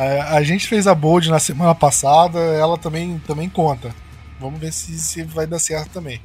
É, 0.00 0.22
a 0.22 0.42
gente 0.42 0.66
fez 0.66 0.86
a 0.86 0.94
Bold 0.94 1.28
na 1.28 1.38
semana 1.38 1.74
passada, 1.74 2.38
ela 2.38 2.78
também, 2.78 3.18
também 3.26 3.50
conta. 3.50 3.94
Vamos 4.40 4.58
ver 4.58 4.72
se, 4.72 4.98
se 4.98 5.22
vai 5.22 5.46
dar 5.46 5.58
certo 5.58 5.90
também. 5.90 6.22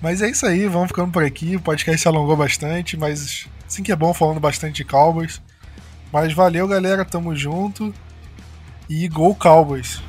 Mas 0.00 0.22
é 0.22 0.30
isso 0.30 0.46
aí, 0.46 0.66
vamos 0.66 0.88
ficando 0.88 1.12
por 1.12 1.22
aqui. 1.22 1.56
O 1.56 1.60
podcast 1.60 2.00
se 2.00 2.08
alongou 2.08 2.34
bastante, 2.34 2.96
mas 2.96 3.46
sim 3.68 3.82
que 3.82 3.92
é 3.92 3.96
bom 3.96 4.14
falando 4.14 4.40
bastante 4.40 4.76
de 4.76 4.84
Cowboys. 4.84 5.42
Mas 6.10 6.32
valeu, 6.32 6.66
galera, 6.66 7.04
tamo 7.04 7.36
junto. 7.36 7.92
E 8.88 9.06
Go 9.08 9.34
Cowboys! 9.34 10.00